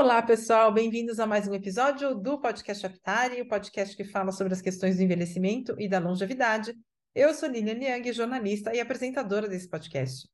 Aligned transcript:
Olá, 0.00 0.22
pessoal, 0.22 0.72
bem-vindos 0.72 1.18
a 1.18 1.26
mais 1.26 1.48
um 1.48 1.54
episódio 1.54 2.14
do 2.14 2.40
Podcast 2.40 2.86
Aptari, 2.86 3.42
o 3.42 3.48
podcast 3.48 3.96
que 3.96 4.04
fala 4.04 4.30
sobre 4.30 4.52
as 4.52 4.62
questões 4.62 4.96
do 4.96 5.02
envelhecimento 5.02 5.74
e 5.76 5.88
da 5.88 5.98
longevidade. 5.98 6.72
Eu 7.12 7.34
sou 7.34 7.48
Lilian 7.48 7.82
Yang, 7.82 8.12
jornalista 8.12 8.72
e 8.72 8.78
apresentadora 8.78 9.48
desse 9.48 9.68
podcast. 9.68 10.28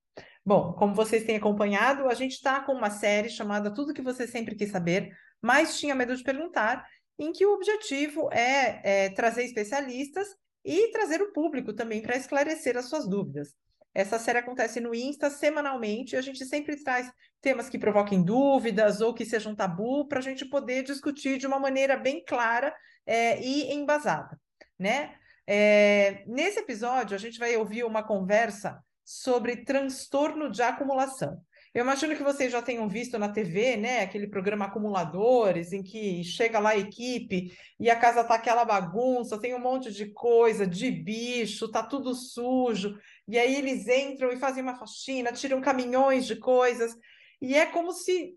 Bom, 0.44 0.74
como 0.74 0.94
vocês 0.94 1.24
têm 1.24 1.36
acompanhado, 1.36 2.10
a 2.10 2.12
gente 2.12 2.32
está 2.32 2.60
com 2.60 2.72
uma 2.72 2.90
série 2.90 3.30
chamada 3.30 3.72
Tudo 3.72 3.94
que 3.94 4.02
você 4.02 4.26
sempre 4.26 4.54
quis 4.54 4.70
saber, 4.70 5.16
mas 5.40 5.80
tinha 5.80 5.94
medo 5.94 6.14
de 6.14 6.22
perguntar, 6.22 6.86
em 7.18 7.32
que 7.32 7.46
o 7.46 7.54
objetivo 7.54 8.28
é, 8.34 9.06
é 9.06 9.08
trazer 9.14 9.44
especialistas 9.44 10.28
e 10.62 10.90
trazer 10.90 11.22
o 11.22 11.32
público 11.32 11.72
também 11.72 12.02
para 12.02 12.18
esclarecer 12.18 12.76
as 12.76 12.90
suas 12.90 13.08
dúvidas. 13.08 13.54
Essa 13.94 14.18
série 14.18 14.38
acontece 14.38 14.80
no 14.80 14.94
Insta 14.94 15.30
semanalmente. 15.30 16.16
A 16.16 16.20
gente 16.20 16.44
sempre 16.44 16.82
traz 16.82 17.10
temas 17.40 17.68
que 17.68 17.78
provoquem 17.78 18.22
dúvidas 18.22 19.00
ou 19.00 19.14
que 19.14 19.24
sejam 19.24 19.54
tabu 19.54 20.06
para 20.08 20.18
a 20.18 20.22
gente 20.22 20.44
poder 20.44 20.82
discutir 20.82 21.38
de 21.38 21.46
uma 21.46 21.60
maneira 21.60 21.96
bem 21.96 22.24
clara 22.24 22.74
é, 23.06 23.40
e 23.40 23.72
embasada, 23.72 24.38
né? 24.78 25.14
É, 25.46 26.24
nesse 26.26 26.58
episódio, 26.58 27.14
a 27.14 27.18
gente 27.18 27.38
vai 27.38 27.54
ouvir 27.56 27.84
uma 27.84 28.02
conversa 28.02 28.82
sobre 29.04 29.64
transtorno 29.64 30.50
de 30.50 30.62
acumulação. 30.62 31.40
Eu 31.74 31.82
imagino 31.82 32.14
que 32.14 32.22
vocês 32.22 32.52
já 32.52 32.62
tenham 32.62 32.88
visto 32.88 33.18
na 33.18 33.28
TV, 33.28 33.76
né, 33.76 34.02
aquele 34.02 34.28
programa 34.28 34.66
Acumuladores, 34.66 35.72
em 35.72 35.82
que 35.82 36.22
chega 36.22 36.60
lá 36.60 36.70
a 36.70 36.78
equipe 36.78 37.52
e 37.80 37.90
a 37.90 37.96
casa 37.98 38.22
tá 38.22 38.36
aquela 38.36 38.64
bagunça, 38.64 39.40
tem 39.40 39.56
um 39.56 39.58
monte 39.58 39.90
de 39.90 40.06
coisa, 40.12 40.64
de 40.64 40.88
bicho, 40.88 41.68
tá 41.68 41.82
tudo 41.82 42.14
sujo, 42.14 42.96
e 43.26 43.36
aí 43.36 43.56
eles 43.56 43.88
entram 43.88 44.30
e 44.30 44.36
fazem 44.36 44.62
uma 44.62 44.76
faxina, 44.76 45.32
tiram 45.32 45.60
caminhões 45.60 46.26
de 46.26 46.36
coisas, 46.36 46.94
e 47.42 47.56
é 47.56 47.66
como 47.66 47.90
se 47.90 48.36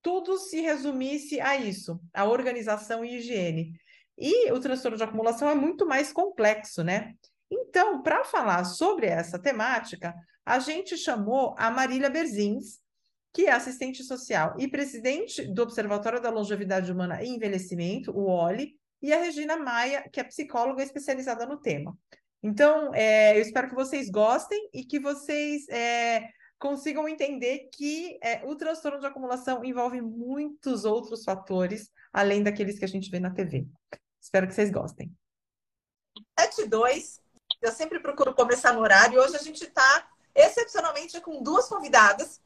tudo 0.00 0.38
se 0.38 0.62
resumisse 0.62 1.38
a 1.42 1.58
isso, 1.58 2.00
a 2.14 2.24
organização 2.24 3.04
e 3.04 3.16
higiene. 3.16 3.72
E 4.16 4.50
o 4.50 4.60
transtorno 4.60 4.96
de 4.96 5.04
acumulação 5.04 5.50
é 5.50 5.54
muito 5.54 5.84
mais 5.84 6.10
complexo, 6.10 6.82
né? 6.82 7.12
Então, 7.50 8.02
para 8.02 8.24
falar 8.24 8.64
sobre 8.64 9.06
essa 9.06 9.38
temática, 9.38 10.14
a 10.48 10.58
gente 10.60 10.96
chamou 10.96 11.54
a 11.58 11.70
Marília 11.70 12.08
Berzins, 12.08 12.80
que 13.34 13.44
é 13.44 13.52
assistente 13.52 14.02
social 14.02 14.54
e 14.58 14.66
presidente 14.66 15.46
do 15.46 15.62
Observatório 15.62 16.22
da 16.22 16.30
Longevidade 16.30 16.90
Humana 16.90 17.22
e 17.22 17.28
Envelhecimento, 17.28 18.10
o 18.10 18.26
OLI, 18.26 18.74
e 19.02 19.12
a 19.12 19.20
Regina 19.20 19.58
Maia, 19.58 20.08
que 20.10 20.18
é 20.18 20.24
psicóloga 20.24 20.82
especializada 20.82 21.44
no 21.44 21.60
tema. 21.60 21.94
Então, 22.42 22.94
é, 22.94 23.36
eu 23.36 23.42
espero 23.42 23.68
que 23.68 23.74
vocês 23.74 24.08
gostem 24.08 24.70
e 24.72 24.84
que 24.84 24.98
vocês 24.98 25.68
é, 25.68 26.30
consigam 26.58 27.06
entender 27.06 27.68
que 27.70 28.18
é, 28.22 28.42
o 28.46 28.56
transtorno 28.56 28.98
de 28.98 29.06
acumulação 29.06 29.62
envolve 29.62 30.00
muitos 30.00 30.86
outros 30.86 31.24
fatores, 31.24 31.90
além 32.10 32.42
daqueles 32.42 32.78
que 32.78 32.86
a 32.86 32.88
gente 32.88 33.10
vê 33.10 33.20
na 33.20 33.34
TV. 33.34 33.66
Espero 34.18 34.48
que 34.48 34.54
vocês 34.54 34.70
gostem. 34.70 35.12
72, 36.40 37.20
eu 37.60 37.70
sempre 37.70 38.00
procuro 38.00 38.34
começar 38.34 38.72
no 38.72 38.80
horário. 38.80 39.20
Hoje 39.20 39.36
a 39.36 39.42
gente 39.42 39.62
está 39.62 40.08
excepcionalmente 40.46 41.20
com 41.20 41.42
duas 41.42 41.66
convidadas, 41.66 42.40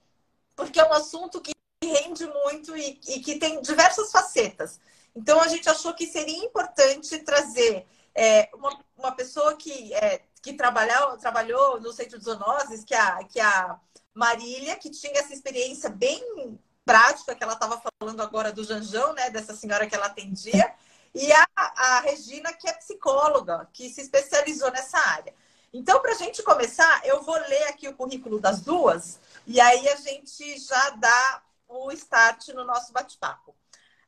porque 0.56 0.80
é 0.80 0.88
um 0.88 0.92
assunto 0.92 1.40
que 1.40 1.52
rende 1.82 2.26
muito 2.26 2.76
e, 2.76 3.00
e 3.08 3.20
que 3.20 3.38
tem 3.38 3.60
diversas 3.60 4.10
facetas. 4.10 4.80
Então 5.14 5.40
a 5.40 5.48
gente 5.48 5.68
achou 5.68 5.92
que 5.94 6.06
seria 6.06 6.44
importante 6.44 7.18
trazer 7.18 7.86
é, 8.14 8.48
uma, 8.54 8.78
uma 8.96 9.12
pessoa 9.12 9.56
que, 9.56 9.92
é, 9.94 10.22
que 10.42 10.54
trabalhou, 10.54 11.16
trabalhou 11.18 11.80
no 11.80 11.92
centro 11.92 12.18
de 12.18 12.24
zoonoses, 12.24 12.84
que 12.84 12.94
é 12.94 13.00
a, 13.00 13.24
que 13.24 13.40
é 13.40 13.44
a 13.44 13.78
Marília, 14.14 14.76
que 14.76 14.90
tinha 14.90 15.18
essa 15.18 15.32
experiência 15.32 15.90
bem 15.90 16.58
prática 16.84 17.34
que 17.34 17.42
ela 17.42 17.54
estava 17.54 17.80
falando 18.00 18.20
agora 18.22 18.52
do 18.52 18.64
Janjão, 18.64 19.12
né? 19.12 19.30
Dessa 19.30 19.54
senhora 19.54 19.86
que 19.86 19.94
ela 19.94 20.06
atendia. 20.06 20.74
E 21.14 21.30
a, 21.32 21.46
a 21.56 22.00
Regina, 22.00 22.52
que 22.52 22.68
é 22.68 22.72
psicóloga, 22.72 23.68
que 23.72 23.88
se 23.88 24.00
especializou 24.00 24.70
nessa 24.70 24.98
área. 24.98 25.34
Então, 25.72 26.00
para 26.02 26.12
a 26.12 26.16
gente 26.16 26.42
começar, 26.42 27.00
eu 27.06 27.22
vou 27.22 27.34
ler 27.34 27.62
aqui 27.64 27.88
o 27.88 27.94
currículo 27.94 28.38
das 28.38 28.60
duas 28.60 29.18
e 29.46 29.58
aí 29.58 29.88
a 29.88 29.96
gente 29.96 30.58
já 30.58 30.90
dá 30.90 31.42
o 31.66 31.90
start 31.92 32.48
no 32.48 32.64
nosso 32.64 32.92
bate-papo. 32.92 33.54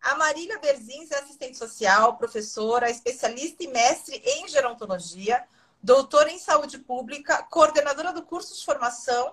A 0.03 0.15
Marília 0.17 0.59
Berzins 0.59 1.11
é 1.11 1.19
assistente 1.19 1.57
social, 1.57 2.19
professora, 2.19 2.91
especialista 2.91 3.65
e 3.65 3.69
mestre 3.69 4.17
em 4.23 4.47
gerontologia, 4.47 5.43
doutora 5.83 6.31
em 6.31 6.39
saúde 6.39 6.79
pública, 6.79 7.43
coordenadora 7.45 8.13
do 8.13 8.23
curso 8.23 8.55
de 8.55 8.63
formação 8.63 9.33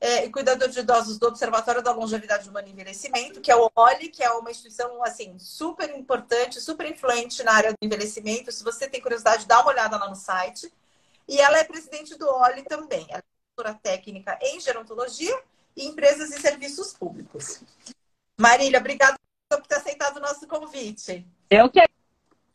é, 0.00 0.24
e 0.24 0.30
cuidador 0.30 0.68
de 0.68 0.78
idosos 0.78 1.18
do 1.18 1.26
Observatório 1.26 1.82
da 1.82 1.90
Longevidade 1.90 2.48
Humana 2.48 2.68
e 2.68 2.70
Envelhecimento, 2.70 3.40
que 3.40 3.50
é 3.50 3.56
o 3.56 3.68
OLI, 3.74 4.08
que 4.08 4.22
é 4.22 4.30
uma 4.30 4.52
instituição 4.52 5.02
assim 5.02 5.36
super 5.40 5.90
importante, 5.90 6.60
super 6.60 6.86
influente 6.86 7.42
na 7.42 7.52
área 7.52 7.72
do 7.72 7.78
envelhecimento. 7.82 8.52
Se 8.52 8.62
você 8.62 8.88
tem 8.88 9.00
curiosidade, 9.00 9.46
dá 9.46 9.60
uma 9.60 9.70
olhada 9.70 9.96
lá 9.96 10.08
no 10.08 10.14
site. 10.14 10.72
E 11.28 11.40
ela 11.40 11.58
é 11.58 11.64
presidente 11.64 12.16
do 12.16 12.28
OLI 12.28 12.62
também. 12.62 13.06
Ela 13.08 13.20
é 13.20 13.56
doutora 13.56 13.78
técnica 13.82 14.38
em 14.42 14.60
gerontologia 14.60 15.38
e 15.76 15.86
empresas 15.86 16.30
e 16.30 16.40
serviços 16.40 16.92
públicos. 16.92 17.62
Marília, 18.38 18.80
obrigada 18.80 19.18
por 19.48 19.66
ter 19.66 19.76
aceitado 19.76 20.16
o 20.16 20.20
nosso 20.20 20.46
convite. 20.46 21.26
Eu 21.50 21.70
que 21.70 21.80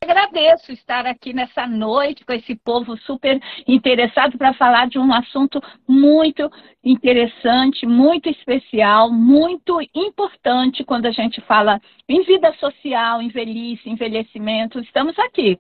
agradeço 0.09 0.72
estar 0.72 1.06
aqui 1.06 1.34
nessa 1.34 1.68
noite 1.68 2.25
com 2.25 2.34
esse 2.34 2.56
povo 2.56 2.97
super 2.97 3.40
interessado 3.68 4.38
para 4.38 4.53
falar 4.53 4.88
de 4.88 4.97
um 4.97 5.14
assunto 5.14 5.62
muito 5.88 6.50
interessante, 6.84 7.86
muito 7.86 8.30
especial, 8.30 9.12
muito 9.12 9.80
importante 9.94 10.84
quando 10.84 11.06
a 11.06 11.12
gente 11.12 11.40
fala 11.42 11.80
em 12.08 12.24
vida 12.24 12.53
social, 12.56 13.22
em 13.22 13.30
velhice, 13.30 13.90
envelhecimento. 13.90 14.80
Estamos 14.80 15.18
aqui 15.19 15.59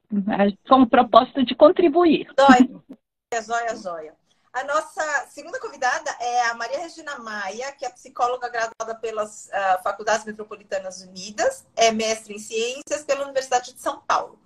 com 0.67 0.81
o 0.81 0.89
propósito 0.89 1.43
de 1.43 1.53
contribuir. 1.55 2.27
Zóia, 2.39 3.41
zóia, 3.41 3.75
zóia. 3.75 4.18
A 4.51 4.63
nossa 4.63 5.27
segunda 5.29 5.59
convidada 5.59 6.09
é 6.19 6.47
a 6.47 6.55
Maria 6.55 6.79
Regina 6.79 7.19
Maia, 7.19 7.71
que 7.71 7.85
é 7.85 7.89
psicóloga 7.89 8.49
graduada 8.49 8.95
pelas 8.95 9.45
uh, 9.45 9.83
Faculdades 9.83 10.25
Metropolitanas 10.25 11.01
Unidas, 11.01 11.65
é 11.75 11.91
mestre 11.91 12.33
em 12.33 12.39
ciências 12.39 13.03
pela 13.05 13.25
Universidade 13.25 13.73
de 13.73 13.79
São 13.79 14.01
Paulo. 14.01 14.39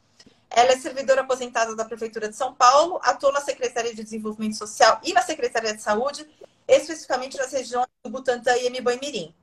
Ela 0.49 0.73
é 0.73 0.77
servidora 0.77 1.21
aposentada 1.21 1.73
da 1.73 1.85
Prefeitura 1.85 2.27
de 2.27 2.35
São 2.35 2.53
Paulo, 2.53 2.99
atua 3.01 3.31
na 3.31 3.39
Secretaria 3.39 3.95
de 3.95 4.03
Desenvolvimento 4.03 4.57
Social 4.57 4.99
e 5.03 5.13
na 5.13 5.21
Secretaria 5.21 5.73
de 5.73 5.81
Saúde, 5.81 6.29
especificamente 6.67 7.37
nas 7.37 7.53
regiões 7.53 7.87
do 8.03 8.11
Butantã 8.11 8.57
e 8.57 8.69
Mirim. 8.69 9.33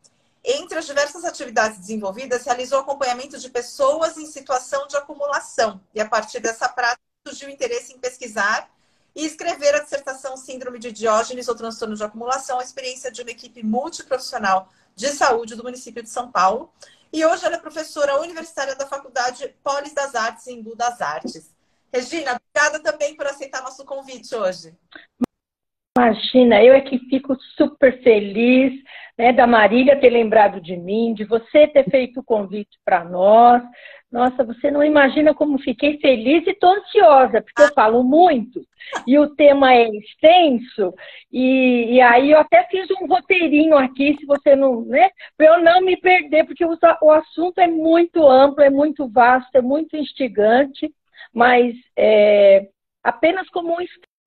Entre 0.44 0.78
as 0.78 0.86
diversas 0.86 1.24
atividades 1.24 1.78
desenvolvidas, 1.78 2.44
realizou 2.44 2.80
acompanhamento 2.80 3.38
de 3.38 3.48
pessoas 3.48 4.18
em 4.18 4.26
situação 4.26 4.86
de 4.86 4.96
acumulação. 4.96 5.80
E 5.94 6.00
a 6.00 6.08
partir 6.08 6.38
dessa 6.38 6.68
prática, 6.68 7.00
surgiu 7.26 7.48
interesse 7.48 7.94
em 7.94 7.98
pesquisar 7.98 8.70
e 9.14 9.24
escrever 9.24 9.74
a 9.74 9.80
dissertação 9.80 10.36
Síndrome 10.36 10.78
de 10.78 10.92
Diógenes 10.92 11.48
ou 11.48 11.54
Transtorno 11.54 11.96
de 11.96 12.04
Acumulação, 12.04 12.58
a 12.58 12.62
experiência 12.62 13.10
de 13.10 13.22
uma 13.22 13.30
equipe 13.30 13.62
multiprofissional 13.62 14.68
de 14.94 15.08
saúde 15.08 15.54
do 15.54 15.62
município 15.62 16.02
de 16.02 16.10
São 16.10 16.30
Paulo. 16.30 16.72
E 17.12 17.24
hoje 17.24 17.44
ela 17.44 17.56
é 17.56 17.58
professora 17.58 18.20
universitária 18.20 18.76
da 18.76 18.86
Faculdade 18.86 19.54
Polis 19.64 19.92
das 19.92 20.14
Artes 20.14 20.46
em 20.46 20.58
Embu 20.58 20.76
Artes. 21.00 21.50
Regina, 21.92 22.40
obrigada 22.40 22.78
também 22.80 23.16
por 23.16 23.26
aceitar 23.26 23.62
nosso 23.62 23.84
convite 23.84 24.32
hoje. 24.34 24.76
Imagina, 25.98 26.62
eu 26.62 26.72
é 26.72 26.80
que 26.80 26.98
fico 27.10 27.36
super 27.56 28.00
feliz 28.02 28.72
né, 29.18 29.32
da 29.32 29.46
Marília 29.46 29.98
ter 29.98 30.10
lembrado 30.10 30.60
de 30.60 30.76
mim, 30.76 31.12
de 31.12 31.24
você 31.24 31.66
ter 31.66 31.90
feito 31.90 32.20
o 32.20 32.24
convite 32.24 32.78
para 32.84 33.04
nós. 33.04 33.62
Nossa, 34.10 34.44
você 34.44 34.70
não 34.70 34.84
imagina 34.84 35.34
como 35.34 35.58
fiquei 35.58 35.98
feliz 35.98 36.46
e 36.46 36.50
estou 36.50 36.70
ansiosa, 36.74 37.42
porque 37.42 37.62
eu 37.62 37.74
falo 37.74 38.02
muito 38.04 38.60
e 39.06 39.18
o 39.18 39.34
tema 39.34 39.72
é 39.74 39.88
extenso. 39.88 40.94
E, 41.30 41.96
e, 41.96 42.00
aí 42.00 42.30
eu 42.30 42.38
até 42.38 42.64
fiz 42.64 42.88
um 42.90 43.06
roteirinho 43.06 43.76
aqui, 43.76 44.16
se 44.18 44.26
você 44.26 44.54
não, 44.56 44.82
né, 44.84 45.10
para 45.36 45.46
eu 45.46 45.62
não 45.62 45.80
me 45.80 45.96
perder, 45.96 46.44
porque 46.46 46.64
o, 46.64 46.76
o 47.02 47.10
assunto 47.10 47.58
é 47.58 47.66
muito 47.66 48.26
amplo, 48.28 48.62
é 48.62 48.70
muito 48.70 49.08
vasto, 49.08 49.54
é 49.54 49.60
muito 49.60 49.96
instigante, 49.96 50.92
mas 51.32 51.74
é, 51.96 52.68
apenas 53.02 53.48
como 53.50 53.76
um 53.76 53.80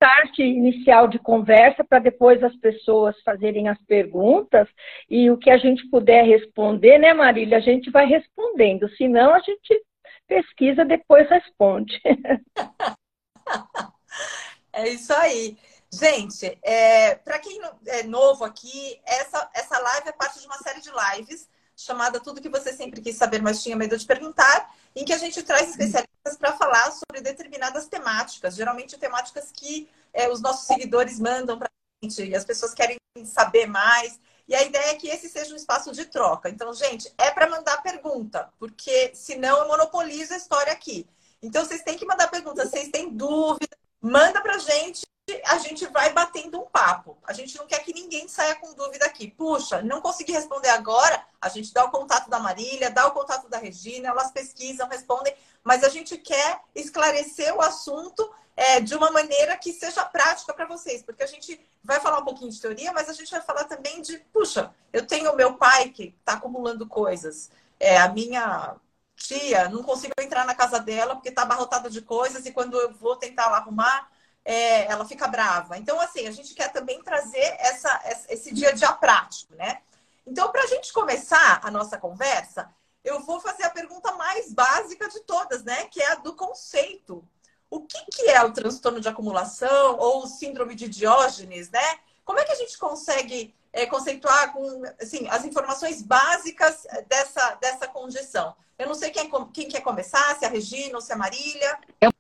start 0.04 0.38
inicial 0.40 1.08
de 1.08 1.18
conversa 1.18 1.82
para 1.82 2.00
depois 2.00 2.44
as 2.44 2.54
pessoas 2.58 3.16
fazerem 3.24 3.70
as 3.70 3.82
perguntas 3.86 4.68
e 5.10 5.32
o 5.32 5.38
que 5.38 5.50
a 5.50 5.58
gente 5.58 5.90
puder 5.90 6.26
responder, 6.26 6.98
né, 6.98 7.14
Marília? 7.14 7.58
A 7.58 7.62
gente 7.62 7.90
vai 7.90 8.06
respondendo, 8.06 8.90
senão 8.98 9.34
a 9.34 9.40
gente 9.40 9.82
pesquisa 10.28 10.84
depois 10.84 11.30
responde. 11.30 12.02
é 14.74 14.90
isso 14.90 15.14
aí. 15.14 15.58
Gente, 15.92 16.58
é, 16.64 17.16
para 17.16 17.40
quem 17.40 17.62
é 17.88 18.04
novo 18.04 18.44
aqui, 18.44 19.00
essa, 19.06 19.50
essa 19.56 19.80
live 19.80 20.10
é 20.10 20.12
parte 20.12 20.40
de 20.40 20.46
uma 20.48 20.58
série 20.58 20.82
de 20.82 20.90
lives 20.90 21.48
chamada 21.84 22.20
Tudo 22.20 22.42
que 22.42 22.50
você 22.50 22.74
sempre 22.74 23.02
quis 23.02 23.16
saber, 23.16 23.42
mas 23.42 23.62
tinha 23.62 23.76
medo 23.76 23.98
de 23.98 24.06
perguntar, 24.06 24.74
em 24.96 25.04
que 25.04 25.14
a 25.14 25.18
gente 25.18 25.44
traz 25.44 25.70
especialistas 25.70 26.38
para 26.40 26.54
falar 26.54 26.92
sobre 26.92 27.22
determinadas 27.22 27.88
temáticas, 27.88 28.56
geralmente 28.56 28.98
temáticas 28.98 29.52
que 29.52 29.90
é, 30.14 30.30
os 30.30 30.42
nossos 30.42 30.68
seguidores 30.68 31.20
mandam 31.20 31.58
para 31.58 31.68
a 31.68 32.06
gente, 32.06 32.24
e 32.24 32.36
as 32.36 32.46
pessoas 32.46 32.74
querem 32.74 32.98
saber 33.26 33.66
mais. 33.68 34.20
E 34.48 34.56
a 34.56 34.64
ideia 34.64 34.92
é 34.92 34.96
que 34.96 35.08
esse 35.08 35.30
seja 35.30 35.54
um 35.54 35.58
espaço 35.58 35.92
de 35.92 36.06
troca. 36.06 36.50
Então, 36.50 36.74
gente, 36.74 37.12
é 37.18 37.32
para 37.32 37.50
mandar 37.50 37.82
pergunta, 37.82 38.50
porque 38.60 39.12
senão 39.14 39.60
eu 39.60 39.68
monopolizo 39.68 40.34
a 40.34 40.38
história 40.38 40.72
aqui. 40.72 41.08
Então, 41.42 41.66
vocês 41.66 41.82
têm 41.82 41.98
que 41.98 42.06
mandar 42.06 42.30
perguntas. 42.30 42.70
Vocês 42.70 42.90
têm 42.90 43.10
dúvida, 43.10 43.76
manda 44.02 44.42
para 44.42 44.58
gente 44.58 45.06
a 45.46 45.58
gente 45.58 45.86
vai 45.88 46.12
batendo 46.12 46.60
um 46.60 46.66
papo. 46.66 47.18
A 47.24 47.34
gente 47.34 47.58
não 47.58 47.66
quer 47.66 47.80
que 47.84 47.94
ninguém 47.94 48.28
saia 48.28 48.56
com 48.56 48.74
dúvida 48.74 49.06
aqui. 49.06 49.30
Puxa, 49.30 49.82
não 49.82 50.02
consegui 50.02 50.32
responder 50.32 50.70
agora. 50.70 51.26
A 51.42 51.50
gente 51.50 51.74
dá 51.74 51.86
o 51.86 51.92
contato 51.92 52.30
da 52.30 52.40
Marília, 52.40 52.92
dá 52.92 53.08
o 53.08 53.12
contato 53.12 53.50
da 53.50 53.58
Regina, 53.58 54.10
elas 54.10 54.32
pesquisam, 54.32 54.88
respondem, 54.88 55.36
mas 55.64 55.84
a 55.84 55.90
gente 55.90 56.18
quer 56.18 56.62
esclarecer 56.76 57.54
o 57.56 57.62
assunto 57.62 58.30
é, 58.56 58.80
de 58.80 58.96
uma 58.96 59.12
maneira 59.12 59.58
que 59.58 59.74
seja 59.74 60.06
prática 60.06 60.54
para 60.54 60.66
vocês, 60.66 61.02
porque 61.02 61.24
a 61.24 61.28
gente 61.28 61.60
vai 61.84 62.00
falar 62.00 62.20
um 62.20 62.26
pouquinho 62.26 62.52
de 62.52 62.62
teoria, 62.62 62.94
mas 62.94 63.10
a 63.10 63.14
gente 63.14 63.32
vai 63.32 63.42
falar 63.42 63.66
também 63.66 64.02
de, 64.02 64.20
puxa, 64.32 64.74
eu 64.92 65.06
tenho 65.06 65.36
meu 65.36 65.56
pai 65.56 65.90
que 65.90 66.16
está 66.20 66.34
acumulando 66.34 66.88
coisas, 66.88 67.50
é, 67.80 67.98
a 67.98 68.08
minha 68.10 68.76
tia, 69.16 69.70
não 69.70 69.84
consigo 69.84 70.14
entrar 70.20 70.46
na 70.46 70.56
casa 70.56 70.80
dela 70.80 71.16
porque 71.16 71.30
está 71.30 71.44
abarrotada 71.44 71.90
de 71.90 72.02
coisas 72.02 72.46
e 72.46 72.52
quando 72.52 72.78
eu 72.80 72.94
vou 72.94 73.16
tentar 73.16 73.50
lá 73.50 73.58
arrumar, 73.58 74.10
é, 74.46 74.86
ela 74.92 75.06
fica 75.06 75.28
brava. 75.28 75.78
Então, 75.78 76.00
assim, 76.00 76.28
a 76.28 76.32
gente 76.32 76.54
quer 76.54 76.72
também 76.72 77.02
trazer 77.02 77.56
essa, 77.60 78.26
esse 78.30 78.54
dia 78.54 78.70
a 78.70 78.74
dia 78.74 78.92
prático, 78.94 79.56
né? 79.56 79.82
Então, 80.26 80.52
para 80.52 80.64
a 80.64 80.68
gente 80.68 80.92
começar 80.92 81.60
a 81.64 81.72
nossa 81.72 81.98
conversa, 81.98 82.70
eu 83.04 83.20
vou 83.22 83.40
fazer 83.40 83.64
a 83.64 83.70
pergunta 83.70 84.12
mais 84.14 84.54
básica 84.54 85.10
de 85.10 85.20
todas, 85.22 85.64
né? 85.64 85.86
Que 85.86 86.02
é 86.02 86.12
a 86.12 86.16
do 86.16 86.34
conceito. 86.34 87.24
O 87.70 87.82
que, 87.82 88.06
que 88.12 88.30
é 88.30 88.44
o 88.44 88.54
transtorno 88.54 89.02
de 89.02 89.10
acumulação 89.10 89.98
ou 89.98 90.28
síndrome 90.28 90.76
de 90.76 90.88
Diógenes, 90.88 91.70
né? 91.70 92.00
Como 92.24 92.40
é 92.40 92.46
que 92.46 92.52
a 92.52 92.56
gente 92.56 92.78
consegue 92.78 93.54
é, 93.74 93.86
conceituar 93.86 94.54
com 94.54 94.84
assim, 95.02 95.28
as 95.30 95.44
informações 95.44 96.02
básicas 96.02 96.86
dessa, 97.08 97.56
dessa 97.56 97.88
condição? 97.88 98.56
Eu 98.78 98.88
não 98.88 98.96
sei 98.96 99.12
quem, 99.12 99.30
quem 99.52 99.68
quer 99.68 99.82
começar, 99.82 100.36
se 100.38 100.46
é 100.46 100.48
a 100.48 100.52
Regina 100.52 100.96
ou 100.96 101.02
se 101.02 101.12
é 101.12 101.16
a 101.16 101.18
Marília. 101.18 101.80
Eu 102.00 102.12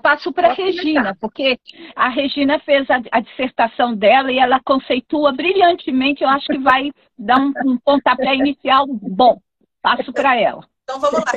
passo 0.00 0.32
para 0.32 0.48
a 0.48 0.52
Regina, 0.52 1.16
porque 1.20 1.58
a 1.94 2.08
Regina 2.08 2.58
fez 2.60 2.88
a, 2.90 3.00
a, 3.12 3.20
dissertação 3.20 3.94
dela 3.94 4.32
e 4.32 4.38
ela 4.38 4.60
conceitua 4.64 5.32
brilhantemente. 5.32 6.22
Eu 6.22 6.28
acho 6.28 6.46
que 6.46 6.58
vai 6.58 6.90
dar 7.18 7.38
um, 7.38 7.52
um 7.64 7.78
pontapé 7.78 8.34
inicial 8.34 8.86
bom. 8.88 9.38
Passo 9.82 10.12
para 10.12 10.36
ela. 10.36 10.62
Então 10.84 11.00
vamos 11.00 11.20
lá. 11.20 11.32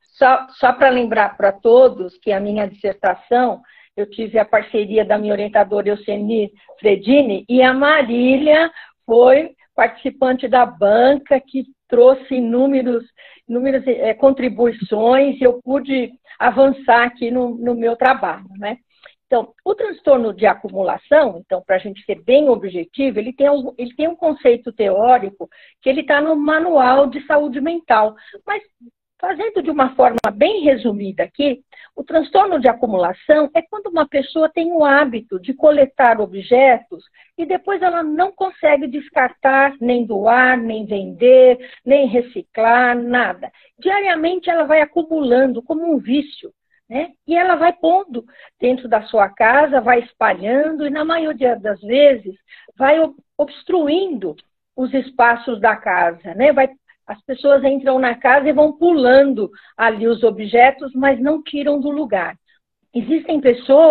Só, 0.00 0.46
só 0.50 0.72
para 0.72 0.90
lembrar 0.90 1.36
para 1.36 1.52
todos 1.52 2.18
que 2.18 2.32
a 2.32 2.40
minha 2.40 2.66
dissertação, 2.66 3.62
eu 3.96 4.08
tive 4.08 4.38
a 4.38 4.44
parceria 4.44 5.04
da 5.04 5.16
minha 5.18 5.32
orientadora 5.32 5.88
Euseni 5.88 6.50
Fredini 6.80 7.44
e 7.48 7.62
a 7.62 7.72
Marília 7.72 8.70
foi 9.06 9.54
participante 9.74 10.48
da 10.48 10.66
banca 10.66 11.40
que 11.40 11.66
trouxe 11.88 12.34
inúmeros, 12.34 13.04
inúmeras 13.48 13.86
é, 13.86 14.14
contribuições 14.14 15.40
e 15.40 15.44
eu 15.44 15.60
pude 15.62 16.12
avançar 16.38 17.04
aqui 17.04 17.30
no, 17.30 17.56
no 17.56 17.74
meu 17.74 17.96
trabalho, 17.96 18.46
né? 18.58 18.78
Então, 19.28 19.52
o 19.62 19.74
transtorno 19.74 20.32
de 20.32 20.46
acumulação, 20.46 21.42
então, 21.44 21.62
para 21.62 21.76
a 21.76 21.78
gente 21.78 22.02
ser 22.04 22.22
bem 22.24 22.48
objetivo, 22.48 23.18
ele 23.18 23.32
tem, 23.34 23.50
um, 23.50 23.74
ele 23.76 23.94
tem 23.94 24.08
um 24.08 24.16
conceito 24.16 24.72
teórico 24.72 25.46
que 25.82 25.88
ele 25.90 26.00
está 26.00 26.18
no 26.18 26.34
manual 26.34 27.06
de 27.06 27.24
saúde 27.26 27.60
mental. 27.60 28.14
Mas, 28.46 28.62
fazendo 29.20 29.62
de 29.62 29.70
uma 29.70 29.94
forma 29.94 30.18
bem 30.32 30.62
resumida 30.62 31.24
aqui, 31.24 31.62
o 31.94 32.04
transtorno 32.04 32.60
de 32.60 32.68
acumulação 32.68 33.50
é 33.54 33.60
quando 33.62 33.88
uma 33.88 34.06
pessoa 34.06 34.48
tem 34.48 34.72
o 34.72 34.84
hábito 34.84 35.40
de 35.40 35.52
coletar 35.52 36.20
objetos 36.20 37.04
e 37.36 37.44
depois 37.44 37.82
ela 37.82 38.02
não 38.02 38.30
consegue 38.30 38.86
descartar, 38.86 39.74
nem 39.80 40.06
doar, 40.06 40.56
nem 40.56 40.86
vender, 40.86 41.58
nem 41.84 42.06
reciclar, 42.06 42.96
nada. 42.96 43.50
Diariamente 43.78 44.48
ela 44.48 44.64
vai 44.64 44.80
acumulando 44.80 45.62
como 45.62 45.92
um 45.92 45.98
vício. 45.98 46.52
Né? 46.88 47.12
E 47.26 47.36
ela 47.36 47.54
vai 47.54 47.72
pondo 47.72 48.24
dentro 48.58 48.88
da 48.88 49.02
sua 49.02 49.28
casa, 49.28 49.80
vai 49.80 50.00
espalhando 50.00 50.86
e, 50.86 50.90
na 50.90 51.04
maioria 51.04 51.54
das 51.54 51.80
vezes, 51.82 52.34
vai 52.76 52.96
obstruindo 53.36 54.34
os 54.74 54.94
espaços 54.94 55.60
da 55.60 55.76
casa. 55.76 56.34
Né? 56.34 56.50
Vai, 56.50 56.70
as 57.08 57.20
pessoas 57.22 57.64
entram 57.64 57.98
na 57.98 58.14
casa 58.14 58.48
e 58.48 58.52
vão 58.52 58.72
pulando 58.72 59.50
ali 59.76 60.06
os 60.06 60.22
objetos, 60.22 60.92
mas 60.94 61.18
não 61.18 61.42
tiram 61.42 61.80
do 61.80 61.90
lugar. 61.90 62.36
Existem 62.94 63.40
pessoas 63.40 63.90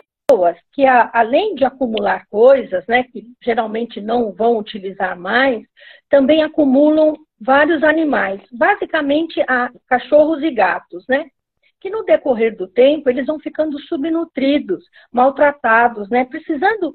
que, 0.72 0.86
além 0.86 1.56
de 1.56 1.66
acumular 1.66 2.26
coisas, 2.30 2.86
né, 2.88 3.04
que 3.04 3.26
geralmente 3.42 4.00
não 4.00 4.32
vão 4.32 4.58
utilizar 4.58 5.20
mais, 5.20 5.66
também 6.10 6.44
acumulam 6.44 7.16
vários 7.40 7.84
animais, 7.84 8.42
basicamente 8.52 9.44
cachorros 9.88 10.44
e 10.44 10.52
gatos, 10.52 11.06
né? 11.08 11.26
que 11.80 11.90
no 11.90 12.04
decorrer 12.04 12.56
do 12.58 12.68
tempo 12.68 13.10
eles 13.10 13.28
vão 13.28 13.40
ficando 13.40 13.80
subnutridos, 13.82 14.84
maltratados, 15.12 16.10
né? 16.10 16.26
precisando, 16.26 16.94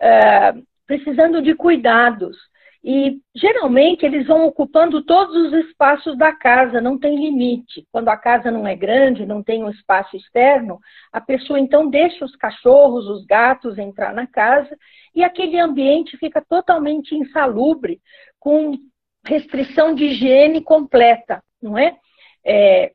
é, 0.00 0.54
precisando 0.86 1.42
de 1.42 1.54
cuidados. 1.54 2.36
E 2.84 3.20
geralmente 3.34 4.04
eles 4.04 4.26
vão 4.26 4.44
ocupando 4.44 5.04
todos 5.04 5.36
os 5.36 5.52
espaços 5.66 6.18
da 6.18 6.32
casa, 6.32 6.80
não 6.80 6.98
tem 6.98 7.16
limite. 7.16 7.86
Quando 7.92 8.08
a 8.08 8.16
casa 8.16 8.50
não 8.50 8.66
é 8.66 8.74
grande, 8.74 9.24
não 9.24 9.42
tem 9.42 9.62
um 9.62 9.70
espaço 9.70 10.16
externo, 10.16 10.80
a 11.12 11.20
pessoa 11.20 11.60
então 11.60 11.88
deixa 11.88 12.24
os 12.24 12.34
cachorros, 12.34 13.06
os 13.06 13.24
gatos 13.24 13.78
entrar 13.78 14.12
na 14.12 14.26
casa 14.26 14.76
e 15.14 15.22
aquele 15.22 15.60
ambiente 15.60 16.16
fica 16.16 16.40
totalmente 16.40 17.14
insalubre, 17.14 18.00
com 18.40 18.76
restrição 19.24 19.94
de 19.94 20.06
higiene 20.06 20.60
completa, 20.60 21.42
não 21.62 21.78
é? 21.78 21.96
é 22.44 22.92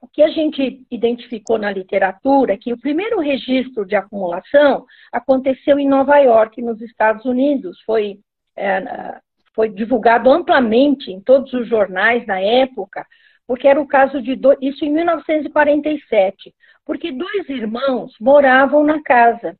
o 0.00 0.08
que 0.08 0.22
a 0.22 0.28
gente 0.28 0.86
identificou 0.90 1.58
na 1.58 1.70
literatura 1.70 2.54
é 2.54 2.56
que 2.56 2.72
o 2.72 2.78
primeiro 2.78 3.18
registro 3.18 3.84
de 3.84 3.96
acumulação 3.96 4.86
aconteceu 5.10 5.78
em 5.78 5.88
Nova 5.88 6.16
York, 6.18 6.62
nos 6.62 6.80
Estados 6.80 7.24
Unidos. 7.24 7.80
Foi, 7.82 8.20
é, 8.54 9.20
foi 9.56 9.70
divulgado 9.70 10.30
amplamente 10.30 11.10
em 11.10 11.18
todos 11.18 11.52
os 11.54 11.66
jornais 11.66 12.26
na 12.26 12.38
época, 12.38 13.06
porque 13.46 13.66
era 13.66 13.80
o 13.80 13.88
caso 13.88 14.20
de 14.20 14.36
do... 14.36 14.54
isso 14.60 14.84
em 14.84 14.92
1947, 14.92 16.54
porque 16.84 17.10
dois 17.10 17.48
irmãos 17.48 18.12
moravam 18.20 18.84
na 18.84 19.02
casa. 19.02 19.56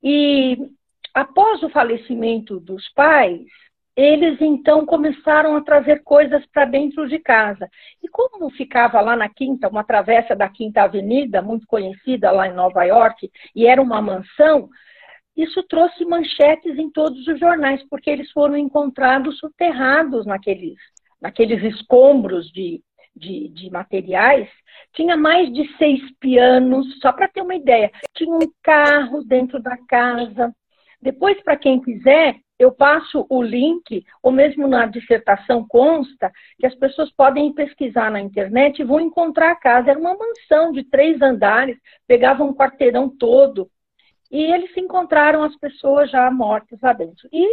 E 0.00 0.56
após 1.12 1.62
o 1.64 1.68
falecimento 1.68 2.60
dos 2.60 2.88
pais, 2.90 3.42
eles 3.96 4.40
então 4.40 4.86
começaram 4.86 5.56
a 5.56 5.62
trazer 5.62 6.02
coisas 6.04 6.44
para 6.46 6.64
dentro 6.64 7.08
de 7.08 7.18
casa. 7.18 7.68
E 8.02 8.08
como 8.08 8.50
ficava 8.50 9.00
lá 9.00 9.16
na 9.16 9.28
Quinta, 9.28 9.68
uma 9.68 9.84
travessa 9.84 10.36
da 10.36 10.48
Quinta 10.48 10.82
Avenida, 10.82 11.42
muito 11.42 11.66
conhecida 11.66 12.30
lá 12.30 12.46
em 12.46 12.54
Nova 12.54 12.84
York, 12.84 13.30
e 13.54 13.66
era 13.66 13.82
uma 13.82 14.00
mansão, 14.00 14.68
isso 15.36 15.62
trouxe 15.64 16.04
manchetes 16.04 16.78
em 16.78 16.90
todos 16.90 17.26
os 17.26 17.38
jornais, 17.38 17.82
porque 17.88 18.08
eles 18.10 18.30
foram 18.30 18.56
encontrados 18.56 19.38
soterrados 19.38 20.24
naqueles, 20.26 20.78
naqueles 21.20 21.62
escombros 21.62 22.50
de, 22.52 22.82
de, 23.14 23.48
de 23.48 23.70
materiais. 23.70 24.48
Tinha 24.92 25.16
mais 25.16 25.52
de 25.52 25.66
seis 25.76 26.00
pianos, 26.20 26.98
só 27.00 27.12
para 27.12 27.28
ter 27.28 27.42
uma 27.42 27.54
ideia. 27.54 27.90
Tinha 28.14 28.34
um 28.34 28.52
carro 28.62 29.24
dentro 29.24 29.60
da 29.60 29.76
casa. 29.88 30.54
Depois, 31.02 31.40
para 31.42 31.56
quem 31.56 31.80
quiser, 31.80 32.36
eu 32.58 32.70
passo 32.70 33.26
o 33.28 33.42
link, 33.42 34.04
ou 34.22 34.30
mesmo 34.30 34.68
na 34.68 34.86
dissertação 34.86 35.66
consta, 35.66 36.30
que 36.58 36.66
as 36.66 36.74
pessoas 36.76 37.10
podem 37.12 37.52
pesquisar 37.52 38.10
na 38.10 38.20
internet 38.20 38.78
e 38.78 38.84
vão 38.84 39.00
encontrar 39.00 39.50
a 39.50 39.56
casa. 39.56 39.90
Era 39.90 39.98
uma 39.98 40.16
mansão 40.16 40.70
de 40.70 40.84
três 40.84 41.20
andares, 41.20 41.76
pegava 42.06 42.44
um 42.44 42.54
quarteirão 42.54 43.08
todo. 43.08 43.68
E 44.34 44.52
eles 44.52 44.76
encontraram 44.76 45.44
as 45.44 45.54
pessoas 45.58 46.10
já 46.10 46.28
mortas 46.28 46.80
lá 46.82 46.92
dentro. 46.92 47.28
E 47.32 47.46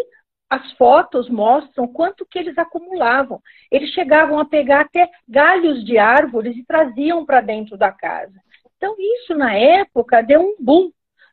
as 0.49 0.71
fotos 0.73 1.29
mostram 1.29 1.87
quanto 1.87 2.25
que 2.25 2.39
eles 2.39 2.57
acumulavam. 2.57 3.39
Eles 3.69 3.91
chegavam 3.91 4.39
a 4.39 4.45
pegar 4.45 4.81
até 4.81 5.07
galhos 5.29 5.85
de 5.85 5.99
árvores 5.99 6.57
e 6.57 6.65
traziam 6.65 7.23
para 7.23 7.39
dentro 7.39 7.77
da 7.77 7.91
casa. 7.91 8.33
Então, 8.75 8.95
isso 8.97 9.35
na 9.35 9.53
época 9.53 10.23
deu 10.23 10.41
um 10.41 10.55
boom, 10.59 10.89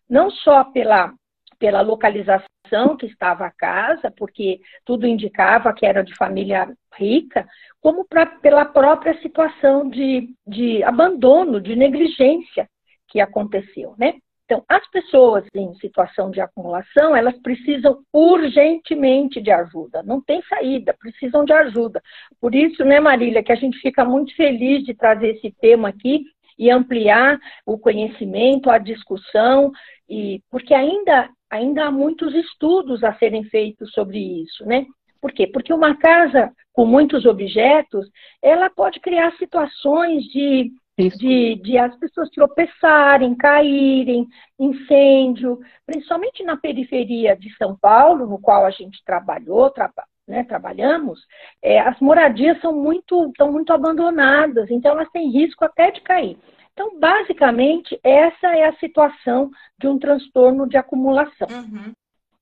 não 0.06 0.30
só 0.30 0.64
pela 0.64 1.14
pela 1.58 1.80
localização 1.80 2.96
que 2.96 3.06
estava 3.06 3.46
a 3.46 3.50
casa, 3.50 4.12
porque 4.16 4.60
tudo 4.84 5.08
indicava 5.08 5.72
que 5.72 5.84
era 5.84 6.04
de 6.04 6.14
família 6.14 6.72
rica, 6.94 7.48
como 7.80 8.04
pra, 8.04 8.26
pela 8.26 8.64
própria 8.64 9.20
situação 9.22 9.88
de, 9.88 10.28
de 10.46 10.84
abandono, 10.84 11.60
de 11.60 11.74
negligência 11.74 12.68
que 13.08 13.20
aconteceu, 13.20 13.96
né? 13.98 14.14
Então, 14.48 14.64
as 14.66 14.90
pessoas 14.90 15.44
em 15.54 15.74
situação 15.74 16.30
de 16.30 16.40
acumulação, 16.40 17.14
elas 17.14 17.38
precisam 17.42 17.98
urgentemente 18.10 19.42
de 19.42 19.50
ajuda. 19.50 20.02
Não 20.02 20.22
tem 20.22 20.40
saída, 20.48 20.96
precisam 20.98 21.44
de 21.44 21.52
ajuda. 21.52 22.00
Por 22.40 22.54
isso, 22.54 22.82
né, 22.82 22.98
Marília, 22.98 23.42
que 23.42 23.52
a 23.52 23.56
gente 23.56 23.78
fica 23.80 24.06
muito 24.06 24.34
feliz 24.34 24.84
de 24.84 24.94
trazer 24.94 25.36
esse 25.36 25.54
tema 25.60 25.90
aqui 25.90 26.24
e 26.58 26.70
ampliar 26.70 27.38
o 27.66 27.78
conhecimento, 27.78 28.70
a 28.70 28.78
discussão, 28.78 29.70
e 30.08 30.40
porque 30.50 30.72
ainda 30.72 31.28
ainda 31.50 31.84
há 31.84 31.90
muitos 31.90 32.34
estudos 32.34 33.04
a 33.04 33.14
serem 33.14 33.44
feitos 33.44 33.92
sobre 33.92 34.18
isso, 34.18 34.64
né? 34.64 34.86
Por 35.20 35.32
quê? 35.32 35.46
Porque 35.46 35.72
uma 35.74 35.94
casa 35.96 36.52
com 36.72 36.86
muitos 36.86 37.26
objetos, 37.26 38.08
ela 38.40 38.70
pode 38.70 39.00
criar 39.00 39.36
situações 39.36 40.24
de, 40.24 40.70
de, 41.06 41.56
de 41.56 41.78
as 41.78 41.94
pessoas 41.96 42.28
tropeçarem, 42.30 43.34
caírem, 43.36 44.26
incêndio, 44.58 45.60
principalmente 45.86 46.42
na 46.42 46.56
periferia 46.56 47.36
de 47.36 47.54
São 47.56 47.76
Paulo, 47.76 48.26
no 48.26 48.38
qual 48.38 48.64
a 48.64 48.70
gente 48.70 49.02
trabalhou, 49.04 49.70
traba, 49.70 50.04
né, 50.26 50.42
trabalhamos, 50.44 51.20
é, 51.62 51.78
as 51.78 51.98
moradias 52.00 52.60
são 52.60 52.74
muito, 52.74 53.28
estão 53.28 53.52
muito 53.52 53.72
abandonadas, 53.72 54.68
então 54.70 54.92
elas 54.92 55.10
têm 55.10 55.30
risco 55.30 55.64
até 55.64 55.90
de 55.90 56.00
cair. 56.00 56.36
Então, 56.72 56.98
basicamente, 56.98 57.98
essa 58.04 58.48
é 58.56 58.64
a 58.66 58.76
situação 58.76 59.50
de 59.78 59.88
um 59.88 59.98
transtorno 59.98 60.68
de 60.68 60.76
acumulação. 60.76 61.48
Uhum. 61.50 61.92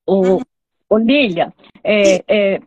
O, 0.07 0.43
o 0.91 0.99
Lília, 0.99 1.53
é, 1.83 2.23
é, 2.29 2.61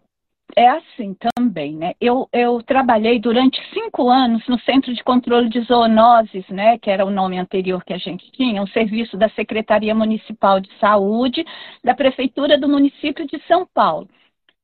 é 0.55 0.67
assim 0.67 1.15
também, 1.35 1.75
né? 1.75 1.93
Eu, 2.01 2.27
eu 2.33 2.61
trabalhei 2.63 3.19
durante 3.19 3.61
cinco 3.73 4.09
anos 4.09 4.45
no 4.47 4.59
Centro 4.59 4.93
de 4.93 5.03
Controle 5.03 5.49
de 5.49 5.61
Zoonoses, 5.61 6.47
né? 6.49 6.77
Que 6.77 6.89
era 6.89 7.05
o 7.05 7.11
nome 7.11 7.37
anterior 7.37 7.83
que 7.83 7.93
a 7.93 7.97
gente 7.97 8.31
tinha, 8.31 8.61
um 8.61 8.67
serviço 8.67 9.17
da 9.17 9.29
Secretaria 9.29 9.93
Municipal 9.93 10.59
de 10.59 10.69
Saúde 10.79 11.45
da 11.83 11.93
Prefeitura 11.93 12.57
do 12.57 12.67
município 12.67 13.25
de 13.27 13.41
São 13.47 13.65
Paulo. 13.73 14.09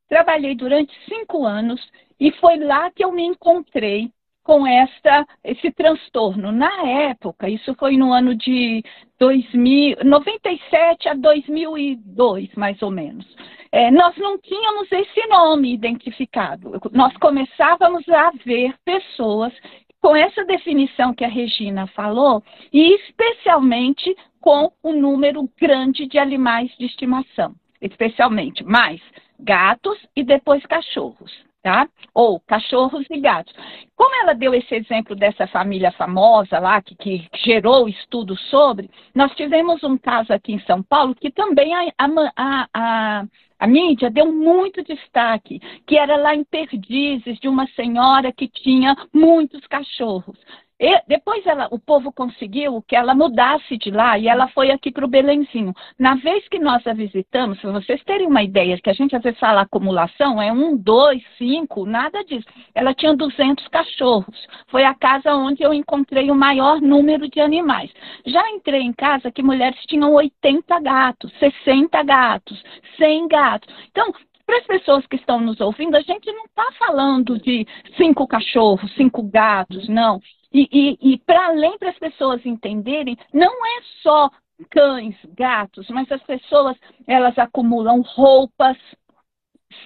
Trabalhei 0.09 0.55
durante 0.55 0.93
cinco 1.07 1.45
anos 1.45 1.81
e 2.19 2.31
foi 2.33 2.57
lá 2.57 2.91
que 2.91 3.03
eu 3.03 3.11
me 3.11 3.23
encontrei 3.23 4.11
com 4.45 4.65
esta, 4.65 5.25
esse 5.43 5.71
transtorno. 5.71 6.51
Na 6.51 6.87
época, 6.87 7.49
isso 7.49 7.73
foi 7.75 7.97
no 7.97 8.13
ano 8.13 8.35
de 8.35 8.83
2000, 9.19 9.97
97 10.05 11.09
a 11.09 11.15
2002, 11.15 12.53
mais 12.55 12.81
ou 12.81 12.91
menos. 12.91 13.25
É, 13.71 13.89
nós 13.89 14.15
não 14.17 14.37
tínhamos 14.37 14.89
esse 14.91 15.27
nome 15.27 15.73
identificado. 15.73 16.79
Nós 16.93 17.17
começávamos 17.17 18.07
a 18.07 18.31
ver 18.45 18.73
pessoas 18.85 19.51
com 19.99 20.15
essa 20.15 20.45
definição 20.45 21.13
que 21.13 21.25
a 21.25 21.27
Regina 21.27 21.87
falou, 21.87 22.43
e 22.71 22.93
especialmente 22.93 24.15
com 24.39 24.71
um 24.83 24.93
número 24.93 25.49
grande 25.59 26.05
de 26.05 26.19
animais 26.19 26.69
de 26.77 26.85
estimação, 26.85 27.55
especialmente 27.81 28.63
mais 28.63 29.01
gatos 29.39 29.97
e 30.15 30.23
depois 30.23 30.63
cachorros 30.67 31.33
tá? 31.65 31.89
Ou 32.13 32.39
cachorros 32.41 33.07
e 33.09 33.19
gatos. 33.19 33.51
Como 33.95 34.15
ela 34.21 34.35
deu 34.35 34.53
esse 34.53 34.75
exemplo 34.75 35.15
dessa 35.15 35.47
família 35.47 35.91
famosa 35.93 36.59
lá, 36.59 36.79
que, 36.79 36.93
que 36.95 37.27
gerou 37.43 37.89
estudo 37.89 38.37
sobre, 38.37 38.87
nós 39.15 39.33
tivemos 39.33 39.83
um 39.83 39.97
caso 39.97 40.31
aqui 40.31 40.53
em 40.53 40.59
São 40.59 40.83
Paulo 40.83 41.15
que 41.15 41.31
também 41.31 41.73
a, 41.73 41.91
a, 41.97 42.67
a, 42.71 43.25
a 43.57 43.67
mídia 43.67 44.11
deu 44.11 44.31
muito 44.31 44.83
destaque, 44.83 45.59
que 45.87 45.97
era 45.97 46.17
lá 46.17 46.35
em 46.35 46.43
Perdizes, 46.43 47.39
de 47.39 47.47
uma 47.47 47.65
senhora 47.69 48.31
que 48.31 48.47
tinha 48.47 48.95
muitos 49.11 49.65
cachorros. 49.65 50.37
E 50.79 51.01
depois 51.07 51.45
ela, 51.45 51.69
o 51.71 51.79
povo 51.79 52.11
conseguiu 52.11 52.83
que 52.85 52.95
ela 52.97 53.15
mudasse 53.15 53.77
de 53.77 53.89
lá 53.91 54.19
e 54.19 54.27
ela 54.27 54.49
foi 54.49 54.71
aqui 54.71 54.91
para 54.91 55.05
o 55.05 55.07
Belenzinho. 55.07 55.73
Na 55.97 56.15
vez 56.15 56.45
que 56.49 56.59
nós 56.59 56.85
a 56.85 56.93
visitamos, 56.93 57.59
para 57.61 57.71
vocês 57.71 58.03
terem 58.03 58.27
uma 58.27 58.43
ideia, 58.43 58.77
que 58.77 58.89
a 58.89 58.93
gente 58.93 59.15
às 59.15 59.23
vezes 59.23 59.39
fala 59.39 59.61
acumulação, 59.61 60.41
é 60.41 60.51
um, 60.51 60.75
dois, 60.75 61.23
cinco, 61.37 61.85
nada 61.85 62.23
disso. 62.25 62.45
Ela 62.73 62.93
tinha 62.93 63.15
200 63.15 63.65
cachorros. 63.69 64.47
Foi 64.67 64.83
a 64.83 64.93
casa 64.93 65.33
onde 65.33 65.63
eu 65.63 65.73
encontrei 65.73 66.29
o 66.29 66.35
maior 66.35 66.81
número 66.81 67.29
de 67.29 67.39
animais. 67.39 67.89
Já 68.25 68.49
entrei 68.51 68.81
em 68.81 68.93
casa 68.93 69.31
que 69.31 69.41
mulheres 69.41 69.79
tinham 69.87 70.13
80 70.13 70.77
gatos, 70.81 71.31
60 71.39 72.03
gatos, 72.03 72.61
100 72.97 73.27
gatos. 73.29 73.73
Então, 73.91 74.13
para 74.45 74.57
as 74.59 74.65
pessoas 74.65 75.05
que 75.07 75.15
estão 75.15 75.39
nos 75.39 75.59
ouvindo, 75.59 75.95
a 75.95 76.01
gente 76.01 76.31
não 76.31 76.45
está 76.45 76.65
falando 76.77 77.39
de 77.39 77.67
cinco 77.97 78.27
cachorros, 78.27 78.93
cinco 78.95 79.23
gatos, 79.23 79.87
não. 79.87 80.19
E, 80.53 80.69
e, 80.71 81.13
e 81.13 81.17
para 81.17 81.47
além 81.47 81.77
para 81.77 81.89
as 81.89 81.99
pessoas 81.99 82.45
entenderem, 82.45 83.17
não 83.33 83.51
é 83.51 83.81
só 84.01 84.29
cães, 84.69 85.15
gatos, 85.35 85.89
mas 85.89 86.09
as 86.11 86.21
pessoas 86.23 86.77
elas 87.07 87.37
acumulam 87.37 88.01
roupas, 88.01 88.77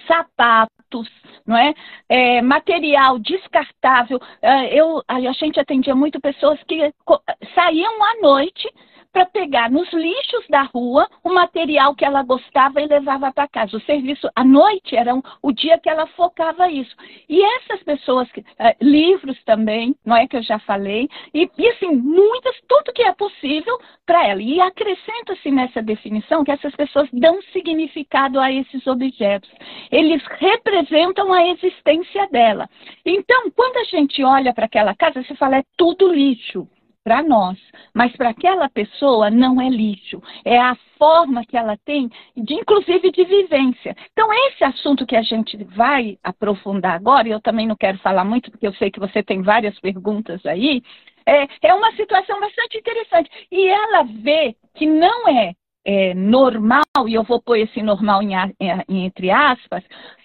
sapatos, 0.06 1.08
não 1.46 1.56
é? 1.56 1.74
é 2.08 2.42
material 2.42 3.18
descartável. 3.18 4.20
É, 4.40 4.74
eu, 4.74 5.02
a 5.08 5.20
gente 5.32 5.58
atendia 5.58 5.94
muito 5.94 6.20
pessoas 6.20 6.62
que 6.64 6.92
saíam 7.54 8.04
à 8.04 8.20
noite 8.20 8.68
para 9.12 9.26
pegar 9.26 9.70
nos 9.70 9.92
lixos 9.92 10.46
da 10.48 10.62
rua 10.62 11.08
o 11.22 11.32
material 11.32 11.94
que 11.94 12.04
ela 12.04 12.22
gostava 12.22 12.80
e 12.80 12.86
levava 12.86 13.32
para 13.32 13.48
casa. 13.48 13.76
O 13.76 13.80
serviço 13.82 14.28
à 14.34 14.44
noite 14.44 14.96
era 14.96 15.14
um, 15.14 15.22
o 15.42 15.52
dia 15.52 15.78
que 15.78 15.88
ela 15.88 16.06
focava 16.08 16.70
isso. 16.70 16.94
E 17.28 17.42
essas 17.42 17.82
pessoas, 17.82 18.28
eh, 18.58 18.76
livros 18.80 19.42
também, 19.44 19.94
não 20.04 20.16
é 20.16 20.26
que 20.26 20.36
eu 20.36 20.42
já 20.42 20.58
falei, 20.60 21.08
e, 21.34 21.50
e 21.58 21.68
assim, 21.68 21.90
muitas, 21.90 22.56
tudo 22.68 22.92
que 22.92 23.02
é 23.02 23.12
possível 23.12 23.78
para 24.06 24.26
ela. 24.26 24.42
E 24.42 24.60
acrescenta-se 24.60 25.50
nessa 25.50 25.82
definição 25.82 26.44
que 26.44 26.52
essas 26.52 26.74
pessoas 26.74 27.08
dão 27.12 27.40
significado 27.52 28.38
a 28.40 28.52
esses 28.52 28.86
objetos. 28.86 29.50
Eles 29.90 30.22
representam 30.38 31.32
a 31.32 31.46
existência 31.48 32.28
dela. 32.28 32.68
Então, 33.04 33.50
quando 33.50 33.76
a 33.78 33.84
gente 33.84 34.22
olha 34.22 34.54
para 34.54 34.66
aquela 34.66 34.94
casa, 34.94 35.22
você 35.22 35.34
fala, 35.34 35.58
é 35.58 35.64
tudo 35.76 36.12
lixo 36.12 36.68
para 37.02 37.22
nós, 37.22 37.58
mas 37.94 38.14
para 38.16 38.30
aquela 38.30 38.68
pessoa 38.68 39.30
não 39.30 39.60
é 39.60 39.68
lixo, 39.68 40.22
é 40.44 40.58
a 40.58 40.76
forma 40.98 41.44
que 41.44 41.56
ela 41.56 41.76
tem, 41.84 42.10
de 42.36 42.54
inclusive 42.54 43.10
de 43.10 43.24
vivência. 43.24 43.96
Então, 44.12 44.28
esse 44.48 44.62
assunto 44.64 45.06
que 45.06 45.16
a 45.16 45.22
gente 45.22 45.56
vai 45.64 46.18
aprofundar 46.22 46.94
agora, 46.94 47.26
e 47.26 47.30
eu 47.30 47.40
também 47.40 47.66
não 47.66 47.76
quero 47.76 47.98
falar 47.98 48.24
muito, 48.24 48.50
porque 48.50 48.66
eu 48.66 48.74
sei 48.74 48.90
que 48.90 49.00
você 49.00 49.22
tem 49.22 49.42
várias 49.42 49.78
perguntas 49.80 50.44
aí, 50.44 50.82
é, 51.26 51.46
é 51.62 51.74
uma 51.74 51.92
situação 51.92 52.38
bastante 52.40 52.78
interessante. 52.78 53.30
E 53.50 53.68
ela 53.68 54.02
vê 54.02 54.54
que 54.74 54.86
não 54.86 55.28
é, 55.28 55.54
é 55.84 56.14
normal, 56.14 56.84
e 57.06 57.14
eu 57.14 57.22
vou 57.22 57.40
pôr 57.40 57.56
esse 57.56 57.82
normal 57.82 58.22
em, 58.22 58.34
em, 58.88 59.04
entre 59.06 59.30
aspas, 59.30 59.82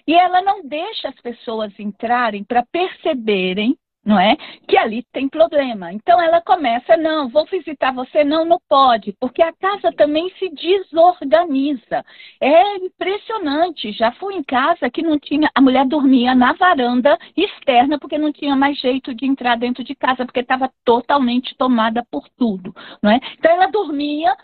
e 0.07 0.13
ela 0.13 0.41
não 0.41 0.67
deixa 0.67 1.09
as 1.09 1.19
pessoas 1.21 1.71
entrarem 1.79 2.43
para 2.43 2.65
perceberem 2.71 3.77
não 4.05 4.19
é? 4.19 4.37
Que 4.67 4.77
ali 4.77 5.03
tem 5.11 5.27
problema. 5.27 5.91
Então 5.91 6.21
ela 6.21 6.39
começa, 6.41 6.95
não, 6.95 7.27
vou 7.27 7.45
visitar 7.45 7.91
você, 7.91 8.23
não, 8.23 8.45
não 8.45 8.59
pode, 8.69 9.13
porque 9.19 9.41
a 9.41 9.51
casa 9.53 9.91
também 9.93 10.31
se 10.37 10.49
desorganiza. 10.49 12.05
É 12.39 12.77
impressionante. 12.77 13.91
Já 13.91 14.11
fui 14.13 14.35
em 14.35 14.43
casa 14.43 14.89
que 14.89 15.01
não 15.01 15.17
tinha, 15.17 15.49
a 15.55 15.61
mulher 15.61 15.85
dormia 15.85 16.35
na 16.35 16.53
varanda 16.53 17.17
externa 17.35 17.97
porque 17.97 18.17
não 18.17 18.31
tinha 18.31 18.55
mais 18.55 18.77
jeito 18.79 19.13
de 19.13 19.25
entrar 19.25 19.57
dentro 19.57 19.83
de 19.83 19.95
casa 19.95 20.25
porque 20.25 20.41
estava 20.41 20.71
totalmente 20.83 21.55
tomada 21.57 22.05
por 22.11 22.29
tudo, 22.37 22.73
não 23.01 23.11
é? 23.11 23.19
Então 23.37 23.51
ela 23.51 23.67
dormia 23.67 24.35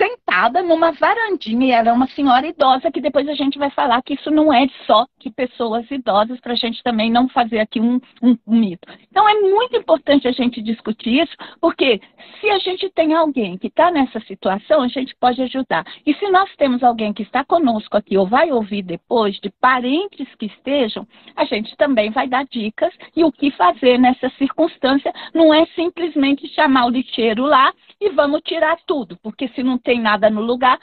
sentada 0.00 0.62
numa 0.62 0.92
varandinha 0.92 1.66
e 1.66 1.70
ela 1.72 1.90
é 1.90 1.92
uma 1.92 2.06
senhora 2.08 2.46
idosa 2.46 2.90
que 2.90 3.02
depois 3.02 3.28
a 3.28 3.34
gente 3.34 3.58
vai 3.58 3.70
falar 3.70 4.00
que 4.02 4.14
isso 4.14 4.30
não 4.30 4.50
é 4.50 4.66
só 4.86 5.06
de 5.18 5.28
pessoas 5.30 5.90
idosas 5.90 6.40
para 6.40 6.54
a 6.54 6.56
gente 6.56 6.82
também 6.82 7.10
não 7.10 7.28
fazer 7.28 7.58
aqui 7.58 7.78
um, 7.78 8.00
um, 8.22 8.36
um, 8.46 8.56
mito. 8.56 8.88
Então 9.10 9.28
é 9.28 9.34
muito 9.34 9.76
importante 9.76 10.26
a 10.26 10.32
gente 10.32 10.62
discutir 10.62 11.20
isso 11.20 11.36
porque 11.60 12.00
se 12.40 12.48
a 12.48 12.58
gente 12.58 12.88
tem 12.90 13.12
alguém 13.12 13.58
que 13.58 13.66
está 13.66 13.90
nessa 13.90 14.20
situação 14.20 14.80
a 14.80 14.88
gente 14.88 15.14
pode 15.20 15.42
ajudar 15.42 15.84
e 16.06 16.14
se 16.14 16.30
nós 16.30 16.48
temos 16.56 16.82
alguém 16.82 17.12
que 17.12 17.22
está 17.22 17.44
conosco 17.44 17.96
aqui 17.96 18.16
ou 18.16 18.26
vai 18.26 18.50
ouvir 18.50 18.82
depois 18.82 19.38
de 19.40 19.50
parentes 19.60 20.26
que 20.36 20.46
estejam 20.46 21.06
a 21.36 21.44
gente 21.44 21.76
também 21.76 22.10
vai 22.10 22.26
dar 22.26 22.46
dicas 22.46 22.94
e 23.14 23.22
o 23.22 23.30
que 23.30 23.50
fazer 23.50 23.98
nessa 23.98 24.30
circunstância 24.38 25.12
não 25.34 25.52
é 25.52 25.66
simplesmente 25.74 26.48
chamar 26.54 26.86
o 26.86 26.90
lixeiro 26.90 27.44
lá 27.44 27.72
e 28.00 28.08
vamos 28.10 28.40
tirar 28.42 28.78
tudo 28.86 29.18
porque 29.22 29.48
se 29.48 29.62
não 29.62 29.78
tem 29.78 30.00
nada 30.00 30.30
no 30.30 30.40
lugar, 30.40 30.78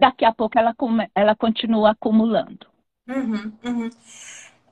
daqui 0.00 0.24
a 0.24 0.32
pouco 0.32 0.58
ela, 0.58 0.74
ela 1.14 1.36
continua 1.36 1.90
acumulando. 1.90 2.66
Uhum, 3.06 3.52
uhum. 3.64 3.90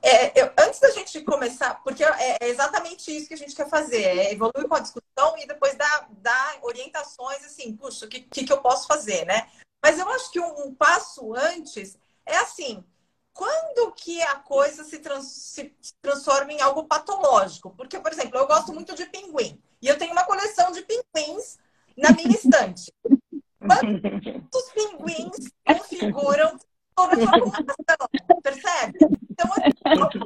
É, 0.03 0.41
eu, 0.41 0.51
antes 0.57 0.79
da 0.79 0.89
gente 0.89 1.21
começar, 1.21 1.75
porque 1.83 2.03
é, 2.03 2.37
é, 2.41 2.49
exatamente 2.49 3.15
isso 3.15 3.27
que 3.27 3.35
a 3.35 3.37
gente 3.37 3.55
quer 3.55 3.69
fazer, 3.69 4.01
é 4.01 4.33
evoluir 4.33 4.67
com 4.67 4.75
a 4.75 4.79
discussão 4.79 5.37
e 5.37 5.45
depois 5.45 5.75
dar, 5.75 6.07
dar 6.13 6.57
orientações 6.63 7.45
assim, 7.45 7.75
puxa, 7.75 8.07
o 8.07 8.09
que, 8.09 8.21
que, 8.21 8.43
que, 8.45 8.51
eu 8.51 8.61
posso 8.61 8.87
fazer, 8.87 9.25
né? 9.25 9.47
Mas 9.83 9.99
eu 9.99 10.09
acho 10.09 10.31
que 10.31 10.39
um, 10.39 10.65
um, 10.65 10.73
passo 10.73 11.35
antes 11.35 11.99
é 12.25 12.35
assim, 12.37 12.83
quando 13.31 13.91
que 13.91 14.19
a 14.23 14.35
coisa 14.37 14.83
se, 14.83 14.97
trans, 14.99 15.25
se 15.25 15.75
transforma 16.01 16.51
em 16.51 16.61
algo 16.61 16.85
patológico? 16.85 17.69
Porque, 17.75 17.99
por 17.99 18.11
exemplo, 18.11 18.39
eu 18.39 18.47
gosto 18.47 18.73
muito 18.73 18.95
de 18.95 19.05
pinguim 19.05 19.61
e 19.79 19.87
eu 19.87 19.99
tenho 19.99 20.13
uma 20.13 20.25
coleção 20.25 20.71
de 20.71 20.81
pinguins 20.81 21.59
na 22.01 22.11
minha 22.11 22.35
estante. 22.35 22.91
Quantos 23.59 24.71
pinguins 24.73 25.51
configuram 25.65 26.57
toda 26.95 27.13
a 27.13 27.39
população? 27.39 28.41
Percebe? 28.41 28.97
Então, 29.29 29.51
assim, 29.53 30.19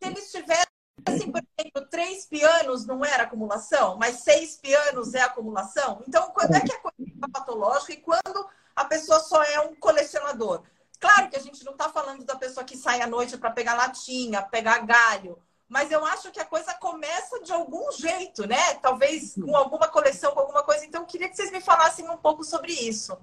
se 0.00 0.08
eles 0.08 0.32
tivessem, 0.32 1.30
por 1.30 1.42
exemplo, 1.58 1.88
três 1.90 2.26
pianos 2.26 2.86
não 2.86 3.04
era 3.04 3.24
acumulação, 3.24 3.98
mas 3.98 4.16
seis 4.16 4.56
pianos 4.56 5.12
é 5.12 5.20
acumulação. 5.20 6.02
Então, 6.08 6.30
quando 6.30 6.54
é 6.54 6.60
que 6.60 6.72
a 6.72 6.80
coisa 6.80 6.96
é 6.98 7.30
patológica 7.30 7.92
e 7.92 7.96
quando 7.98 8.48
a 8.74 8.84
pessoa 8.86 9.20
só 9.20 9.42
é 9.42 9.60
um 9.60 9.74
colecionador? 9.74 10.62
Claro 10.98 11.28
que 11.28 11.36
a 11.36 11.40
gente 11.40 11.64
não 11.64 11.72
está 11.72 11.90
falando 11.90 12.24
da 12.24 12.36
pessoa 12.36 12.64
que 12.64 12.76
sai 12.76 13.02
à 13.02 13.06
noite 13.06 13.36
para 13.36 13.50
pegar 13.50 13.74
latinha, 13.74 14.40
pegar 14.40 14.86
galho, 14.86 15.38
mas 15.72 15.90
eu 15.90 16.04
acho 16.04 16.30
que 16.30 16.38
a 16.38 16.44
coisa 16.44 16.74
começa 16.74 17.40
de 17.40 17.50
algum 17.50 17.90
jeito, 17.92 18.46
né? 18.46 18.74
Talvez 18.74 19.34
com 19.42 19.56
alguma 19.56 19.88
coleção, 19.88 20.32
com 20.32 20.40
alguma 20.40 20.62
coisa. 20.62 20.84
Então, 20.84 21.00
eu 21.00 21.06
queria 21.06 21.30
que 21.30 21.34
vocês 21.34 21.50
me 21.50 21.62
falassem 21.62 22.06
um 22.10 22.16
pouco 22.18 22.44
sobre 22.44 22.74
isso. 22.74 23.16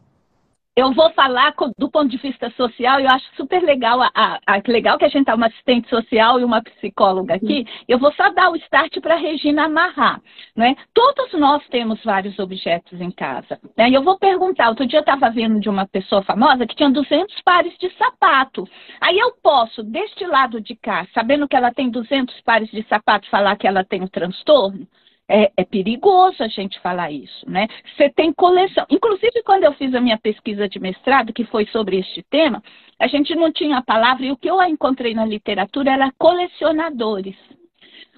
Eu 0.79 0.93
vou 0.93 1.11
falar 1.11 1.53
do 1.77 1.91
ponto 1.91 2.07
de 2.07 2.15
vista 2.15 2.49
social, 2.51 3.01
eu 3.01 3.09
acho 3.09 3.25
super 3.35 3.61
legal, 3.61 4.01
a, 4.01 4.09
a, 4.15 4.39
a 4.47 4.61
legal 4.65 4.97
que 4.97 5.03
a 5.03 5.09
gente 5.09 5.23
está 5.23 5.35
uma 5.35 5.47
assistente 5.47 5.89
social 5.89 6.39
e 6.39 6.43
uma 6.45 6.63
psicóloga 6.63 7.33
aqui. 7.35 7.65
Uhum. 7.67 7.83
Eu 7.85 7.99
vou 7.99 8.13
só 8.13 8.29
dar 8.29 8.49
o 8.49 8.55
start 8.55 8.97
para 9.01 9.15
a 9.15 9.17
Regina 9.17 9.65
amarrar. 9.65 10.21
Né? 10.55 10.77
Todos 10.93 11.33
nós 11.33 11.61
temos 11.67 12.01
vários 12.01 12.39
objetos 12.39 13.01
em 13.01 13.11
casa. 13.11 13.59
Né? 13.77 13.89
E 13.89 13.93
eu 13.93 14.01
vou 14.01 14.17
perguntar, 14.17 14.69
outro 14.69 14.87
dia 14.87 14.99
eu 14.99 15.01
estava 15.01 15.29
vendo 15.29 15.59
de 15.59 15.67
uma 15.67 15.85
pessoa 15.85 16.23
famosa 16.23 16.65
que 16.65 16.77
tinha 16.77 16.89
200 16.89 17.41
pares 17.41 17.77
de 17.77 17.89
sapato. 17.97 18.65
Aí 19.01 19.19
eu 19.19 19.33
posso, 19.43 19.83
deste 19.83 20.25
lado 20.25 20.61
de 20.61 20.77
cá, 20.77 21.05
sabendo 21.13 21.45
que 21.45 21.57
ela 21.57 21.73
tem 21.73 21.89
200 21.89 22.39
pares 22.39 22.71
de 22.71 22.83
sapato, 22.87 23.29
falar 23.29 23.57
que 23.57 23.67
ela 23.67 23.83
tem 23.83 24.01
um 24.01 24.07
transtorno? 24.07 24.87
É, 25.31 25.51
é, 25.55 25.63
perigoso 25.63 26.41
a 26.41 26.47
gente 26.47 26.79
falar 26.79 27.11
isso, 27.11 27.47
né? 27.47 27.67
Você 27.95 28.09
tem 28.09 28.33
coleção. 28.33 28.83
Inclusive, 28.89 29.43
quando 29.45 29.63
eu 29.63 29.73
fiz 29.73 29.93
a 29.93 30.01
minha 30.01 30.17
pesquisa 30.17 30.67
de 30.67 30.79
mestrado, 30.79 31.31
que 31.31 31.43
foi 31.45 31.67
sobre 31.67 31.99
este 31.99 32.23
tema, 32.31 32.63
a 32.99 33.05
gente 33.05 33.35
não 33.35 33.51
tinha 33.51 33.77
a 33.77 33.83
palavra, 33.83 34.25
e 34.25 34.31
o 34.31 34.37
que 34.37 34.49
eu 34.49 34.59
encontrei 34.63 35.13
na 35.13 35.23
literatura 35.23 35.91
era 35.91 36.11
colecionadores. 36.17 37.35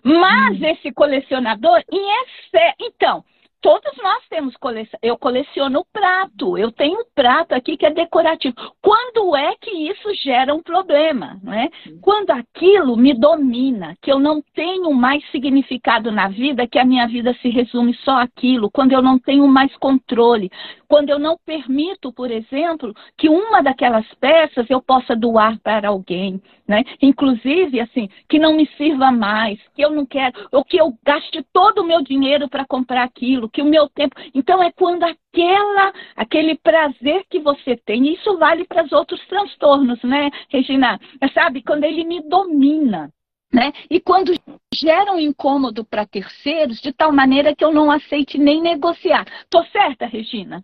Mas 0.02 0.62
hum. 0.62 0.66
esse 0.66 0.92
colecionador, 0.94 1.84
em 1.92 2.24
excesso. 2.24 2.76
Então, 2.80 3.26
Todos 3.62 3.96
nós 3.98 4.28
temos 4.28 4.58
coleção. 4.58 5.00
Eu 5.04 5.18
coleciono 5.18 5.86
prato. 5.94 6.58
Eu 6.58 6.72
tenho 6.72 7.00
um 7.00 7.06
prato 7.14 7.54
aqui 7.54 7.78
que 7.78 7.86
é 7.86 7.92
decorativo. 7.92 8.56
Quando 8.82 9.36
é 9.36 9.56
que 9.56 9.70
isso 9.70 10.12
gera 10.16 10.54
um 10.54 10.64
problema? 10.64 11.40
Não 11.44 11.54
é? 11.54 11.70
Quando 12.02 12.32
aquilo 12.32 12.98
me 12.98 13.14
domina, 13.14 13.96
que 14.02 14.12
eu 14.12 14.20
não 14.20 14.42
tenho 14.56 14.92
mais 14.94 15.24
significado 15.30 16.12
na 16.12 16.28
vida, 16.28 16.68
que 16.68 16.80
a 16.80 16.86
minha 16.86 17.08
vida 17.08 17.36
se 17.36 17.50
resume 17.50 17.94
só 18.04 18.20
aquilo. 18.20 18.72
Quando 18.72 18.94
eu 18.94 19.02
não 19.02 19.20
tenho 19.20 19.48
mais 19.48 19.76
controle. 19.78 20.50
Quando 20.92 21.10
eu 21.10 21.18
não 21.18 21.38
permito, 21.46 22.12
por 22.12 22.30
exemplo, 22.30 22.94
que 23.18 23.30
uma 23.30 23.64
daquelas 23.64 24.06
peças 24.16 24.70
eu 24.70 24.82
possa 24.82 25.16
doar 25.16 25.58
para 25.64 25.88
alguém. 25.88 26.42
Né? 26.68 26.84
Inclusive, 27.02 27.80
assim, 27.80 28.10
que 28.28 28.38
não 28.38 28.58
me 28.58 28.68
sirva 28.76 29.10
mais, 29.10 29.58
que 29.74 29.82
eu 29.82 29.90
não 29.90 30.06
quero, 30.06 30.50
ou 30.52 30.66
que 30.66 30.76
eu 30.76 30.94
gaste 31.02 31.46
todo 31.54 31.80
o 31.80 31.86
meu 31.86 32.02
dinheiro 32.02 32.50
para 32.50 32.66
comprar 32.66 33.04
aquilo 33.04 33.50
que 33.50 33.62
o 33.62 33.66
meu 33.66 33.88
tempo. 33.88 34.18
Então 34.36 34.62
é 34.62 34.70
quando 34.70 35.04
aquela, 35.04 35.94
aquele 36.14 36.56
prazer 36.58 37.24
que 37.30 37.40
você 37.40 37.78
tem, 37.78 38.12
isso 38.14 38.38
vale 38.38 38.66
para 38.66 38.84
os 38.84 38.92
outros 38.92 39.26
transtornos, 39.28 40.04
né, 40.04 40.30
Regina? 40.50 41.00
É, 41.22 41.30
sabe, 41.30 41.64
quando 41.64 41.86
ele 41.86 42.04
me 42.04 42.22
domina. 42.22 43.10
Né? 43.54 43.72
E 43.90 44.02
quando 44.02 44.34
gera 44.74 45.14
um 45.14 45.20
incômodo 45.20 45.86
para 45.86 46.06
terceiros, 46.06 46.82
de 46.82 46.92
tal 46.92 47.14
maneira 47.14 47.56
que 47.56 47.64
eu 47.64 47.72
não 47.72 47.90
aceite 47.90 48.38
nem 48.38 48.62
negociar. 48.62 49.26
Tô 49.50 49.64
certa, 49.68 50.06
Regina? 50.06 50.62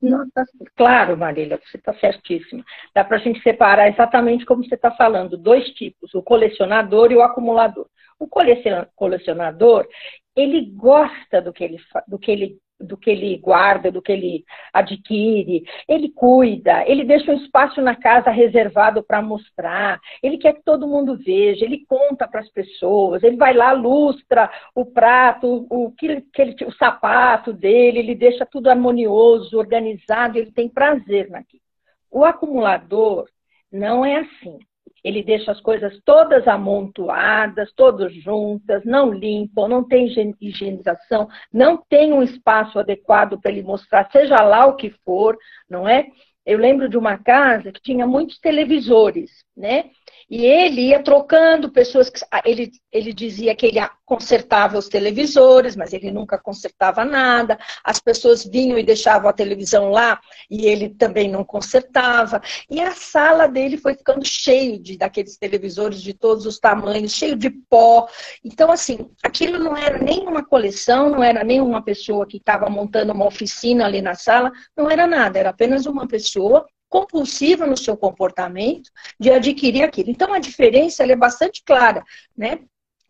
Não, 0.00 0.28
tá, 0.30 0.44
claro, 0.76 1.16
Marília, 1.16 1.60
você 1.62 1.76
está 1.76 1.92
certíssima. 1.94 2.64
Dá 2.94 3.04
para 3.04 3.18
a 3.18 3.20
gente 3.20 3.42
separar 3.42 3.88
exatamente 3.88 4.46
como 4.46 4.64
você 4.64 4.74
está 4.74 4.90
falando, 4.92 5.36
dois 5.36 5.68
tipos, 5.74 6.14
o 6.14 6.22
colecionador 6.22 7.12
e 7.12 7.16
o 7.16 7.22
acumulador. 7.22 7.86
O 8.18 8.26
colecionador, 8.26 9.86
ele 10.34 10.70
gosta 10.74 11.42
do 11.42 11.52
que 11.52 11.64
ele, 11.64 11.78
do 12.08 12.18
que 12.18 12.30
ele 12.30 12.58
do 12.82 12.96
que 12.96 13.10
ele 13.10 13.36
guarda, 13.38 13.90
do 13.90 14.02
que 14.02 14.12
ele 14.12 14.44
adquire, 14.72 15.64
ele 15.88 16.10
cuida, 16.10 16.84
ele 16.86 17.04
deixa 17.04 17.32
um 17.32 17.36
espaço 17.36 17.80
na 17.80 17.94
casa 17.94 18.30
reservado 18.30 19.02
para 19.02 19.22
mostrar, 19.22 20.00
ele 20.22 20.38
quer 20.38 20.54
que 20.54 20.62
todo 20.62 20.88
mundo 20.88 21.16
veja, 21.16 21.64
ele 21.64 21.84
conta 21.86 22.26
para 22.26 22.40
as 22.40 22.48
pessoas, 22.50 23.22
ele 23.22 23.36
vai 23.36 23.54
lá, 23.54 23.72
lustra 23.72 24.50
o 24.74 24.84
prato, 24.84 25.66
o, 25.70 25.90
que, 25.92 26.20
que 26.32 26.42
ele, 26.42 26.56
o 26.66 26.72
sapato 26.72 27.52
dele, 27.52 28.00
ele 28.00 28.14
deixa 28.14 28.44
tudo 28.44 28.68
harmonioso, 28.68 29.58
organizado, 29.58 30.38
ele 30.38 30.52
tem 30.52 30.68
prazer 30.68 31.30
naquilo. 31.30 31.62
O 32.10 32.24
acumulador 32.24 33.26
não 33.70 34.04
é 34.04 34.16
assim. 34.16 34.58
Ele 35.04 35.22
deixa 35.22 35.50
as 35.50 35.60
coisas 35.60 36.00
todas 36.04 36.46
amontoadas, 36.46 37.72
todas 37.74 38.14
juntas, 38.14 38.84
não 38.84 39.12
limpam, 39.12 39.66
não 39.68 39.82
tem 39.82 40.06
higienização, 40.40 41.28
não 41.52 41.76
tem 41.76 42.12
um 42.12 42.22
espaço 42.22 42.78
adequado 42.78 43.40
para 43.40 43.50
ele 43.50 43.62
mostrar, 43.62 44.08
seja 44.12 44.36
lá 44.42 44.66
o 44.66 44.76
que 44.76 44.90
for, 45.04 45.36
não 45.68 45.88
é? 45.88 46.06
Eu 46.44 46.58
lembro 46.58 46.88
de 46.88 46.98
uma 46.98 47.16
casa 47.18 47.70
que 47.70 47.80
tinha 47.80 48.06
muitos 48.06 48.38
televisores, 48.38 49.30
né? 49.56 49.90
E 50.28 50.44
ele 50.44 50.88
ia 50.88 51.02
trocando 51.02 51.70
pessoas 51.70 52.10
que 52.10 52.20
ele, 52.44 52.70
ele 52.90 53.12
dizia 53.12 53.54
que 53.54 53.66
ele 53.66 53.78
consertava 54.12 54.76
os 54.76 54.88
televisores, 54.88 55.74
mas 55.74 55.94
ele 55.94 56.10
nunca 56.10 56.36
consertava 56.36 57.02
nada. 57.02 57.58
As 57.82 57.98
pessoas 57.98 58.44
vinham 58.44 58.76
e 58.78 58.82
deixavam 58.82 59.26
a 59.26 59.32
televisão 59.32 59.88
lá 59.88 60.20
e 60.50 60.66
ele 60.66 60.90
também 60.90 61.30
não 61.30 61.42
consertava. 61.42 62.42
E 62.68 62.78
a 62.78 62.92
sala 62.92 63.48
dele 63.48 63.78
foi 63.78 63.94
ficando 63.94 64.22
cheio 64.22 64.78
de 64.78 64.98
daqueles 64.98 65.38
televisores 65.38 66.02
de 66.02 66.12
todos 66.12 66.44
os 66.44 66.58
tamanhos, 66.58 67.12
cheio 67.12 67.34
de 67.34 67.48
pó. 67.48 68.06
Então 68.44 68.70
assim, 68.70 69.10
aquilo 69.22 69.58
não 69.58 69.74
era 69.74 69.96
nem 69.96 70.28
uma 70.28 70.44
coleção, 70.44 71.08
não 71.08 71.24
era 71.24 71.42
nem 71.42 71.62
uma 71.62 71.82
pessoa 71.82 72.26
que 72.26 72.36
estava 72.36 72.68
montando 72.68 73.14
uma 73.14 73.26
oficina 73.26 73.86
ali 73.86 74.02
na 74.02 74.14
sala, 74.14 74.52
não 74.76 74.90
era 74.90 75.06
nada, 75.06 75.38
era 75.38 75.48
apenas 75.48 75.86
uma 75.86 76.06
pessoa 76.06 76.66
compulsiva 76.90 77.66
no 77.66 77.78
seu 77.78 77.96
comportamento 77.96 78.90
de 79.18 79.30
adquirir 79.30 79.84
aquilo. 79.84 80.10
Então, 80.10 80.34
a 80.34 80.38
diferença 80.38 81.02
é 81.02 81.16
bastante 81.16 81.62
clara, 81.64 82.04
né? 82.36 82.58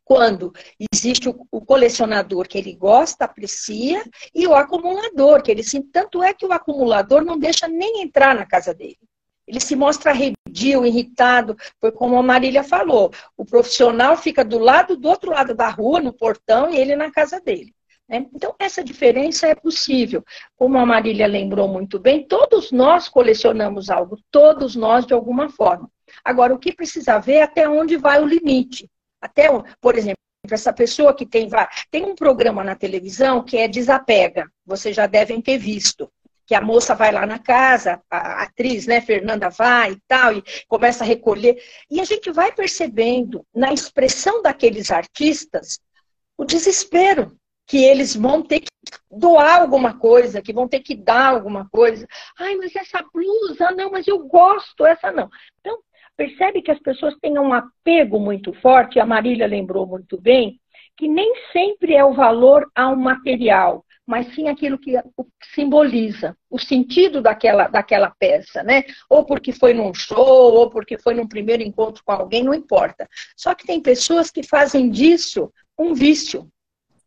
Quando 0.04 0.52
existe 0.92 1.28
o, 1.28 1.60
colecionador 1.60 2.48
que 2.48 2.58
ele 2.58 2.74
gosta, 2.74 3.24
aprecia, 3.24 4.02
e 4.34 4.46
o 4.46 4.54
acumulador, 4.54 5.42
que 5.42 5.50
ele 5.50 5.62
sim, 5.62 5.80
tanto 5.80 6.22
é 6.22 6.34
que 6.34 6.44
o 6.44 6.52
acumulador 6.52 7.24
não 7.24 7.38
deixa 7.38 7.68
nem 7.68 8.02
entrar 8.02 8.34
na 8.34 8.44
casa 8.44 8.74
dele. 8.74 8.98
Ele 9.46 9.60
se 9.60 9.74
mostra 9.74 10.12
arredio, 10.12 10.86
irritado, 10.86 11.56
foi 11.80 11.92
como 11.92 12.16
a 12.16 12.22
Marília 12.22 12.62
falou. 12.62 13.12
O 13.36 13.44
profissional 13.44 14.16
fica 14.16 14.44
do 14.44 14.58
lado 14.58 14.96
do 14.96 15.08
outro 15.08 15.30
lado 15.30 15.54
da 15.54 15.68
rua, 15.68 16.00
no 16.00 16.12
portão, 16.12 16.70
e 16.70 16.76
ele 16.76 16.94
na 16.94 17.10
casa 17.10 17.40
dele. 17.40 17.74
Né? 18.08 18.26
Então, 18.34 18.54
essa 18.58 18.84
diferença 18.84 19.46
é 19.46 19.54
possível. 19.54 20.24
Como 20.56 20.78
a 20.78 20.86
Marília 20.86 21.26
lembrou 21.26 21.66
muito 21.66 21.98
bem, 21.98 22.26
todos 22.26 22.70
nós 22.70 23.08
colecionamos 23.08 23.90
algo, 23.90 24.18
todos 24.30 24.76
nós 24.76 25.06
de 25.06 25.14
alguma 25.14 25.48
forma. 25.48 25.90
Agora, 26.24 26.54
o 26.54 26.58
que 26.58 26.72
precisa 26.72 27.18
ver 27.18 27.36
é 27.36 27.42
até 27.42 27.68
onde 27.68 27.96
vai 27.96 28.22
o 28.22 28.26
limite. 28.26 28.88
Até, 29.22 29.48
por 29.80 29.96
exemplo, 29.96 30.16
essa 30.50 30.72
pessoa 30.72 31.14
que 31.14 31.24
tem. 31.24 31.48
Tem 31.90 32.04
um 32.04 32.16
programa 32.16 32.64
na 32.64 32.74
televisão 32.74 33.44
que 33.44 33.56
é 33.56 33.68
Desapega, 33.68 34.50
vocês 34.66 34.96
já 34.96 35.06
devem 35.06 35.40
ter 35.40 35.56
visto. 35.56 36.10
Que 36.44 36.56
a 36.56 36.60
moça 36.60 36.92
vai 36.94 37.12
lá 37.12 37.24
na 37.24 37.38
casa, 37.38 38.02
a 38.10 38.42
atriz, 38.42 38.86
né, 38.86 39.00
Fernanda 39.00 39.48
vai 39.48 39.92
e 39.92 40.00
tal, 40.08 40.32
e 40.32 40.42
começa 40.66 41.04
a 41.04 41.06
recolher. 41.06 41.62
E 41.88 42.00
a 42.00 42.04
gente 42.04 42.32
vai 42.32 42.52
percebendo 42.52 43.46
na 43.54 43.72
expressão 43.72 44.42
daqueles 44.42 44.90
artistas 44.90 45.78
o 46.36 46.44
desespero 46.44 47.38
que 47.64 47.82
eles 47.84 48.16
vão 48.16 48.42
ter 48.42 48.60
que 48.60 48.68
doar 49.08 49.62
alguma 49.62 49.96
coisa, 49.96 50.42
que 50.42 50.52
vão 50.52 50.66
ter 50.66 50.80
que 50.80 50.96
dar 50.96 51.28
alguma 51.28 51.68
coisa. 51.70 52.06
Ai, 52.36 52.56
mas 52.56 52.74
essa 52.74 53.02
blusa, 53.14 53.70
não, 53.70 53.92
mas 53.92 54.06
eu 54.08 54.18
gosto, 54.26 54.84
essa 54.84 55.12
não. 55.12 55.30
Então, 55.60 55.78
percebe 56.16 56.62
que 56.62 56.70
as 56.70 56.78
pessoas 56.78 57.14
têm 57.20 57.38
um 57.38 57.52
apego 57.52 58.18
muito 58.18 58.52
forte, 58.54 59.00
a 59.00 59.06
Marília 59.06 59.46
lembrou 59.46 59.86
muito 59.86 60.20
bem, 60.20 60.60
que 60.96 61.08
nem 61.08 61.32
sempre 61.52 61.94
é 61.94 62.04
o 62.04 62.14
valor 62.14 62.70
ao 62.74 62.94
material, 62.96 63.84
mas 64.06 64.34
sim 64.34 64.48
aquilo 64.48 64.78
que 64.78 64.92
simboliza, 65.54 66.36
o 66.50 66.58
sentido 66.58 67.22
daquela, 67.22 67.68
daquela 67.68 68.10
peça, 68.18 68.62
né? 68.62 68.82
Ou 69.08 69.24
porque 69.24 69.52
foi 69.52 69.72
num 69.72 69.94
show, 69.94 70.54
ou 70.54 70.70
porque 70.70 70.98
foi 70.98 71.14
num 71.14 71.26
primeiro 71.26 71.62
encontro 71.62 72.02
com 72.04 72.12
alguém, 72.12 72.42
não 72.42 72.52
importa. 72.52 73.08
Só 73.36 73.54
que 73.54 73.66
tem 73.66 73.80
pessoas 73.80 74.30
que 74.30 74.42
fazem 74.42 74.90
disso 74.90 75.52
um 75.78 75.94
vício, 75.94 76.48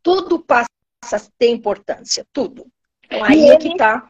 tudo 0.02 0.38
passa 0.38 0.66
a 1.12 1.20
ter 1.38 1.50
importância, 1.50 2.26
tudo. 2.32 2.66
Então, 3.04 3.22
aí 3.24 3.48
é 3.50 3.56
que 3.56 3.68
está. 3.68 4.08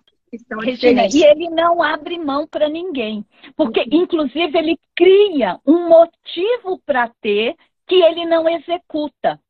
Regina, 0.63 1.07
e 1.07 1.25
ele 1.25 1.49
não 1.51 1.83
abre 1.83 2.19
mão 2.19 2.47
para 2.47 2.69
ninguém. 2.69 3.25
Porque, 3.57 3.81
uhum. 3.81 4.03
inclusive, 4.03 4.59
ele 4.59 4.79
cria 4.95 5.59
um 5.67 5.89
motivo 5.89 6.81
para 6.85 7.09
ter 7.21 7.55
que 7.87 7.95
ele 7.95 8.27
não 8.27 8.49
executa. 8.49 9.41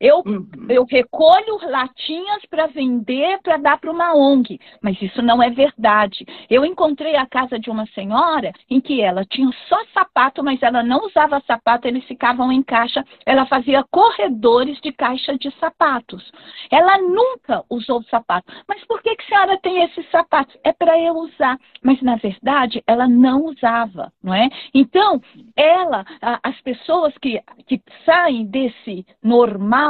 Eu, 0.00 0.22
uhum. 0.24 0.48
eu 0.68 0.84
recolho 0.84 1.58
latinhas 1.68 2.44
para 2.48 2.66
vender, 2.66 3.40
para 3.42 3.56
dar 3.56 3.78
para 3.78 3.90
uma 3.90 4.14
ONG, 4.14 4.60
mas 4.82 5.00
isso 5.02 5.20
não 5.22 5.42
é 5.42 5.50
verdade. 5.50 6.24
Eu 6.48 6.64
encontrei 6.64 7.16
a 7.16 7.26
casa 7.26 7.58
de 7.58 7.68
uma 7.68 7.86
senhora 7.86 8.52
em 8.70 8.80
que 8.80 9.00
ela 9.00 9.24
tinha 9.24 9.50
só 9.68 9.76
sapato, 9.92 10.42
mas 10.44 10.62
ela 10.62 10.82
não 10.82 11.06
usava 11.06 11.42
sapato, 11.46 11.88
eles 11.88 12.04
ficavam 12.04 12.52
em 12.52 12.62
caixa, 12.62 13.04
ela 13.26 13.46
fazia 13.46 13.84
corredores 13.90 14.80
de 14.80 14.92
caixa 14.92 15.36
de 15.36 15.50
sapatos. 15.58 16.30
Ela 16.70 16.98
nunca 16.98 17.64
usou 17.68 18.02
sapato. 18.04 18.52
Mas 18.68 18.84
por 18.84 19.02
que, 19.02 19.16
que 19.16 19.24
a 19.24 19.26
senhora 19.26 19.58
tem 19.60 19.82
esses 19.82 20.08
sapatos? 20.10 20.56
É 20.62 20.72
para 20.72 20.98
eu 21.00 21.14
usar. 21.14 21.58
Mas, 21.82 22.00
na 22.02 22.16
verdade, 22.16 22.82
ela 22.86 23.08
não 23.08 23.46
usava, 23.46 24.12
não 24.22 24.34
é? 24.34 24.48
Então, 24.74 25.20
ela, 25.56 26.04
as 26.42 26.60
pessoas 26.60 27.16
que, 27.18 27.40
que 27.66 27.80
saem 28.04 28.46
desse 28.46 29.06
normal, 29.22 29.87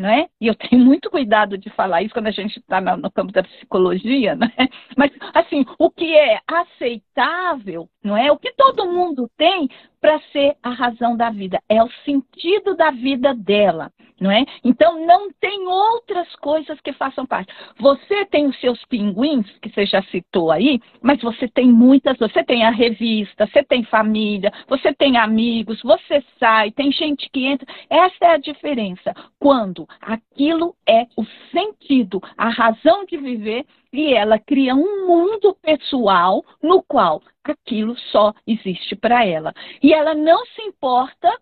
né? 0.00 0.28
E 0.40 0.46
eu 0.46 0.54
tenho 0.54 0.82
muito 0.82 1.10
cuidado 1.10 1.58
de 1.58 1.68
falar 1.68 2.02
isso 2.02 2.14
quando 2.14 2.28
a 2.28 2.30
gente 2.30 2.58
está 2.58 2.80
no 2.80 3.10
campo 3.10 3.30
da 3.32 3.42
psicologia, 3.42 4.34
né? 4.34 4.50
Mas, 4.96 5.12
assim, 5.34 5.64
o 5.78 5.90
que 5.90 6.16
é 6.16 6.40
aceitável, 6.46 7.86
não 8.02 8.16
é? 8.16 8.32
O 8.32 8.38
que 8.38 8.50
todo 8.54 8.90
mundo 8.90 9.30
tem 9.36 9.68
para 10.00 10.18
ser 10.32 10.56
a 10.62 10.70
razão 10.70 11.16
da 11.16 11.30
vida, 11.30 11.60
é 11.68 11.82
o 11.82 11.90
sentido 12.04 12.74
da 12.74 12.90
vida 12.90 13.34
dela, 13.34 13.92
não 14.20 14.30
é? 14.30 14.44
Então 14.64 15.06
não 15.06 15.30
tem 15.32 15.66
outras 15.66 16.34
coisas 16.36 16.80
que 16.80 16.92
façam 16.92 17.26
parte. 17.26 17.52
Você 17.78 18.24
tem 18.26 18.46
os 18.46 18.58
seus 18.60 18.84
pinguins, 18.86 19.46
que 19.60 19.70
você 19.70 19.86
já 19.86 20.02
citou 20.04 20.50
aí, 20.50 20.80
mas 21.02 21.20
você 21.20 21.48
tem 21.48 21.70
muitas, 21.70 22.18
você 22.18 22.42
tem 22.42 22.64
a 22.64 22.70
revista, 22.70 23.46
você 23.46 23.62
tem 23.62 23.84
família, 23.84 24.52
você 24.68 24.92
tem 24.92 25.16
amigos, 25.16 25.82
você 25.82 26.22
sai, 26.38 26.70
tem 26.70 26.90
gente 26.92 27.28
que 27.30 27.44
entra. 27.44 27.66
Essa 27.88 28.24
é 28.26 28.30
a 28.32 28.38
diferença. 28.38 29.14
Quando 29.38 29.86
aquilo 30.00 30.74
é 30.86 31.06
o 31.16 31.24
sentido, 31.50 32.22
a 32.36 32.48
razão 32.48 33.04
de 33.04 33.16
viver 33.16 33.64
e 33.92 34.14
ela 34.14 34.38
cria 34.38 34.74
um 34.74 35.06
mundo 35.06 35.56
pessoal 35.60 36.44
no 36.62 36.82
qual 36.82 37.22
aquilo 37.42 37.96
só 38.12 38.32
existe 38.46 38.94
para 38.94 39.24
ela. 39.24 39.52
E 39.82 39.92
ela 39.92 40.14
não 40.14 40.44
se 40.46 40.62
importa 40.62 41.36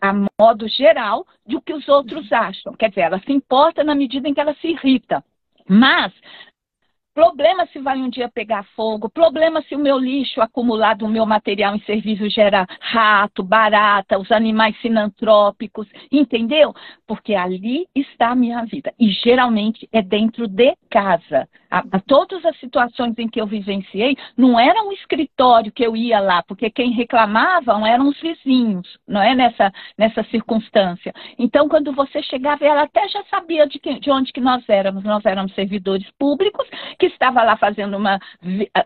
a 0.00 0.12
modo 0.38 0.66
geral 0.68 1.26
do 1.46 1.60
que 1.60 1.72
os 1.72 1.88
outros 1.88 2.30
acham. 2.32 2.72
Quer 2.74 2.88
dizer, 2.88 3.02
ela 3.02 3.20
se 3.20 3.32
importa 3.32 3.84
na 3.84 3.94
medida 3.94 4.28
em 4.28 4.34
que 4.34 4.40
ela 4.40 4.54
se 4.54 4.68
irrita. 4.68 5.24
Mas 5.68 6.12
Problema 7.18 7.66
se 7.72 7.80
vai 7.80 7.98
um 7.98 8.08
dia 8.08 8.30
pegar 8.32 8.62
fogo, 8.76 9.10
problema 9.10 9.60
se 9.62 9.74
o 9.74 9.78
meu 9.80 9.98
lixo 9.98 10.40
acumulado, 10.40 11.04
o 11.04 11.08
meu 11.08 11.26
material 11.26 11.74
em 11.74 11.80
serviço 11.80 12.30
gera 12.30 12.64
rato, 12.78 13.42
barata, 13.42 14.16
os 14.20 14.30
animais 14.30 14.80
sinantrópicos, 14.80 15.88
entendeu? 16.12 16.72
Porque 17.08 17.34
ali 17.34 17.88
está 17.92 18.28
a 18.28 18.36
minha 18.36 18.64
vida. 18.64 18.94
E 19.00 19.10
geralmente 19.10 19.88
é 19.92 20.00
dentro 20.00 20.46
de 20.46 20.76
casa. 20.88 21.48
A, 21.68 21.78
a, 21.90 22.00
todas 22.06 22.44
as 22.44 22.56
situações 22.60 23.18
em 23.18 23.28
que 23.28 23.40
eu 23.40 23.48
vivenciei, 23.48 24.16
não 24.36 24.58
era 24.58 24.80
um 24.84 24.92
escritório 24.92 25.72
que 25.72 25.84
eu 25.84 25.96
ia 25.96 26.20
lá, 26.20 26.42
porque 26.44 26.70
quem 26.70 26.92
reclamavam 26.92 27.84
eram 27.84 28.08
os 28.08 28.20
vizinhos, 28.20 28.96
não 29.06 29.20
é 29.20 29.34
nessa, 29.34 29.72
nessa 29.98 30.22
circunstância. 30.30 31.12
Então, 31.36 31.68
quando 31.68 31.92
você 31.92 32.22
chegava, 32.22 32.64
ela 32.64 32.84
até 32.84 33.06
já 33.08 33.24
sabia 33.24 33.66
de, 33.66 33.80
de 33.80 34.10
onde 34.10 34.32
que 34.32 34.40
nós 34.40 34.66
éramos. 34.68 35.02
Nós 35.02 35.26
éramos 35.26 35.52
servidores 35.54 36.08
públicos 36.16 36.66
que 36.98 37.07
estava 37.08 37.42
lá 37.42 37.56
fazendo 37.56 37.96
uma, 37.96 38.18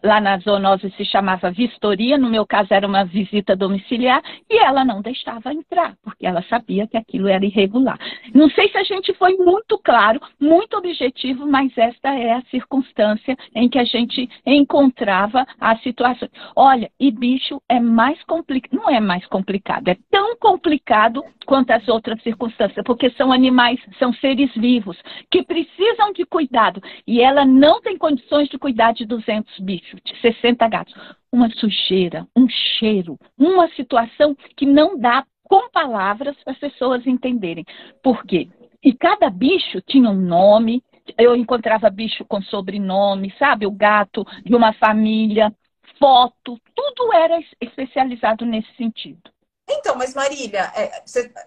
lá 0.03 0.21
na 0.21 0.39
zoonose 0.39 0.91
se 0.97 1.05
chamava 1.05 1.51
vistoria, 1.51 2.19
no 2.19 2.31
meu 2.31 2.47
caso 2.47 2.73
era 2.73 2.87
uma 2.87 3.05
visita 3.05 3.55
domiciliar, 3.55 4.23
e 4.49 4.59
ela 4.59 4.85
não 4.85 5.03
deixava 5.03 5.53
entrar, 5.53 5.95
porque 6.03 6.27
ela 6.27 6.43
sabia 6.43 6.87
que 6.87 6.97
aquilo 6.97 7.29
era 7.29 7.45
irregular. 7.45 7.99
Não 8.35 8.49
sei 8.51 8.69
se 8.69 8.79
a 8.79 8.85
gente 8.85 9.13
foi 9.15 9.37
muito 9.37 9.79
claro, 9.79 10.21
muito 10.41 10.77
objetivo, 10.77 11.47
mas 11.47 11.77
esta 11.77 12.15
é 12.15 12.33
a 12.33 12.43
circunstância 12.43 13.37
em 13.55 13.69
que 13.69 13.79
a 13.79 13.85
gente 13.85 14.29
encontrava 14.47 15.47
a 15.61 15.77
situação. 15.79 16.29
Olha, 16.57 16.91
e 16.99 17.11
bicho 17.11 17.61
é 17.69 17.79
mais 17.81 18.23
complicado, 18.25 18.73
não 18.73 18.89
é 18.89 19.01
mais 19.01 19.27
complicado, 19.27 19.89
é 19.89 19.97
tão 20.11 20.37
complicado 20.37 21.23
quanto 21.47 21.71
as 21.71 21.87
outras 21.89 22.23
circunstâncias, 22.23 22.85
porque 22.85 23.11
são 23.11 23.33
animais, 23.33 23.81
são 23.99 24.13
seres 24.15 24.53
vivos 24.55 24.97
que 25.31 25.43
precisam 25.43 26.13
de 26.13 26.25
cuidado 26.25 26.81
e 27.07 27.21
ela 27.21 27.45
não 27.45 27.81
tem 27.81 27.97
condições 28.03 28.49
de 28.49 28.59
cuidar 28.59 28.93
de 28.93 29.07
200 29.07 29.61
bichos, 29.61 30.01
de 30.05 30.21
60 30.21 30.69
gatos. 30.69 30.93
Uma 31.31 31.49
sujeira, 31.51 32.27
um 32.37 32.49
cheiro, 32.49 33.17
uma 33.39 33.69
situação 33.77 34.37
que 34.57 34.67
não 34.67 34.99
dá 34.99 35.25
com 35.45 35.71
palavras 35.71 36.37
para 36.43 36.53
as 36.53 36.59
pessoas 36.59 37.07
entenderem. 37.07 37.65
Por 38.03 38.25
quê? 38.25 38.49
E 38.83 38.93
cada 38.93 39.31
bicho 39.31 39.81
tinha 39.83 40.11
um 40.11 40.21
nome, 40.21 40.83
eu 41.17 41.37
encontrava 41.37 41.89
bicho 41.89 42.25
com 42.25 42.43
sobrenome, 42.43 43.33
sabe? 43.39 43.67
O 43.67 43.71
gato 43.71 44.27
de 44.45 44.53
uma 44.53 44.73
família, 44.73 45.55
foto, 46.01 46.59
tudo 46.75 47.15
era 47.15 47.39
especializado 47.61 48.45
nesse 48.45 48.75
sentido. 48.77 49.31
Então, 49.71 49.97
mas 49.97 50.13
Marília, 50.13 50.73
é, 50.75 50.91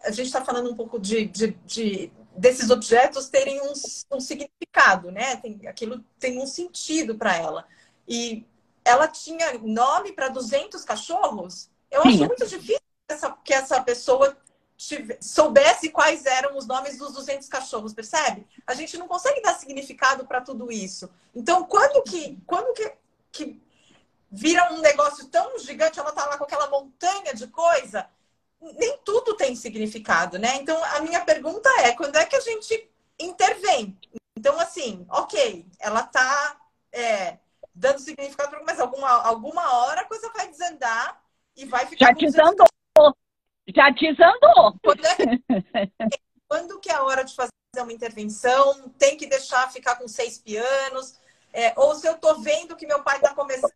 a 0.05 0.11
gente 0.11 0.27
está 0.27 0.43
falando 0.43 0.71
um 0.71 0.75
pouco 0.75 0.97
de, 0.97 1.25
de, 1.25 1.47
de, 1.65 2.11
desses 2.37 2.69
objetos 2.69 3.29
terem 3.29 3.61
um, 3.61 3.73
um 4.11 4.19
significado, 4.19 5.11
né? 5.11 5.37
Tem, 5.37 5.59
aquilo 5.67 6.03
tem 6.19 6.39
um 6.39 6.47
sentido 6.47 7.15
para 7.15 7.35
ela. 7.35 7.67
E 8.07 8.45
ela 8.83 9.07
tinha 9.07 9.57
nome 9.59 10.11
para 10.11 10.29
200 10.29 10.83
cachorros? 10.83 11.69
Eu 11.89 12.03
Sim. 12.03 12.09
acho 12.09 12.25
muito 12.25 12.47
difícil 12.47 12.81
essa, 13.07 13.31
que 13.43 13.53
essa 13.53 13.81
pessoa 13.81 14.37
tive, 14.77 15.17
soubesse 15.21 15.89
quais 15.89 16.25
eram 16.25 16.57
os 16.57 16.67
nomes 16.67 16.97
dos 16.97 17.13
200 17.13 17.47
cachorros, 17.47 17.93
percebe? 17.93 18.45
A 18.67 18.73
gente 18.73 18.97
não 18.97 19.07
consegue 19.07 19.41
dar 19.41 19.55
significado 19.55 20.25
para 20.25 20.41
tudo 20.41 20.71
isso. 20.71 21.09
Então, 21.33 21.63
quando 21.63 22.03
que, 22.03 22.37
quando 22.45 22.73
que, 22.73 22.91
que 23.31 23.61
vira 24.29 24.73
um 24.73 24.81
negócio 24.81 25.27
tão 25.27 25.57
gigante, 25.59 25.99
ela 25.99 26.11
tá 26.11 26.25
lá 26.25 26.37
com 26.37 26.43
aquela 26.43 26.69
montanha 26.69 27.33
de 27.33 27.47
coisa, 27.47 28.09
nem 28.73 28.97
tudo 29.03 29.35
tem 29.35 29.55
significado, 29.55 30.39
né? 30.39 30.55
Então, 30.55 30.81
a 30.95 30.99
minha 31.01 31.23
pergunta 31.23 31.69
é, 31.81 31.91
quando 31.93 32.15
é 32.15 32.25
que 32.25 32.35
a 32.35 32.39
gente 32.39 32.89
intervém? 33.19 33.97
Então, 34.37 34.59
assim, 34.59 35.05
ok, 35.09 35.65
ela 35.79 36.03
tá 36.03 36.57
é, 36.91 37.37
dando 37.73 37.99
significado, 37.99 38.57
mas 38.65 38.79
alguma, 38.79 39.09
alguma 39.09 39.77
hora 39.77 40.01
a 40.01 40.05
coisa 40.05 40.31
vai 40.33 40.47
desandar 40.47 41.21
e 41.55 41.65
vai 41.65 41.85
ficar... 41.85 42.07
Já 42.07 42.11
desandou! 42.11 42.67
Já 43.75 43.89
desandou! 43.89 44.79
Quando, 44.83 45.05
é 45.05 45.15
que, 45.15 45.43
quando 46.47 46.79
que 46.79 46.89
é 46.89 46.95
a 46.95 47.03
hora 47.03 47.23
de 47.23 47.35
fazer 47.35 47.51
uma 47.77 47.93
intervenção? 47.93 48.89
Tem 48.97 49.17
que 49.17 49.27
deixar 49.27 49.71
ficar 49.71 49.95
com 49.95 50.07
seis 50.07 50.37
pianos? 50.37 51.19
É, 51.53 51.73
ou 51.77 51.95
se 51.95 52.07
eu 52.07 52.17
tô 52.17 52.35
vendo 52.41 52.75
que 52.75 52.87
meu 52.87 53.03
pai 53.03 53.19
tá 53.19 53.33
começando 53.33 53.71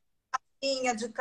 a 0.62 0.93
de, 0.93 1.13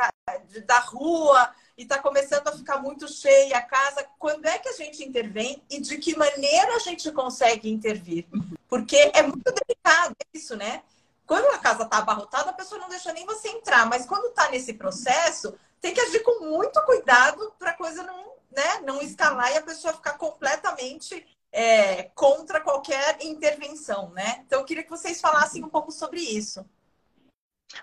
de, 0.47 0.61
da 0.61 0.79
rua 0.79 1.53
e 1.79 1.83
está 1.83 1.97
começando 1.97 2.45
a 2.45 2.51
ficar 2.51 2.79
muito 2.79 3.07
cheia 3.07 3.57
a 3.57 3.61
casa, 3.61 4.05
quando 4.19 4.45
é 4.45 4.59
que 4.59 4.67
a 4.67 4.73
gente 4.73 5.01
intervém 5.01 5.63
e 5.69 5.79
de 5.79 5.97
que 5.97 6.13
maneira 6.13 6.75
a 6.75 6.79
gente 6.79 7.09
consegue 7.09 7.71
intervir? 7.71 8.27
Porque 8.67 8.97
é 9.13 9.23
muito 9.23 9.41
delicado 9.49 10.13
isso, 10.33 10.57
né? 10.57 10.83
Quando 11.25 11.45
a 11.55 11.57
casa 11.57 11.83
está 11.83 11.99
abarrotada, 11.99 12.49
a 12.49 12.53
pessoa 12.53 12.81
não 12.81 12.89
deixa 12.89 13.13
nem 13.13 13.25
você 13.25 13.47
entrar, 13.47 13.85
mas 13.85 14.05
quando 14.05 14.27
está 14.27 14.49
nesse 14.51 14.73
processo, 14.73 15.57
tem 15.79 15.93
que 15.93 16.01
agir 16.01 16.19
com 16.19 16.47
muito 16.47 16.81
cuidado 16.81 17.53
para 17.57 17.69
a 17.69 17.77
coisa 17.77 18.03
não, 18.03 18.33
né, 18.51 18.81
não 18.83 19.01
escalar 19.01 19.49
e 19.53 19.57
a 19.57 19.61
pessoa 19.61 19.93
ficar 19.93 20.17
completamente 20.17 21.25
é, 21.49 22.03
contra 22.13 22.59
qualquer 22.59 23.19
intervenção, 23.21 24.09
né? 24.09 24.43
Então, 24.45 24.59
eu 24.59 24.65
queria 24.65 24.83
que 24.83 24.89
vocês 24.89 25.21
falassem 25.21 25.63
um 25.63 25.69
pouco 25.69 25.93
sobre 25.93 26.19
isso. 26.19 26.65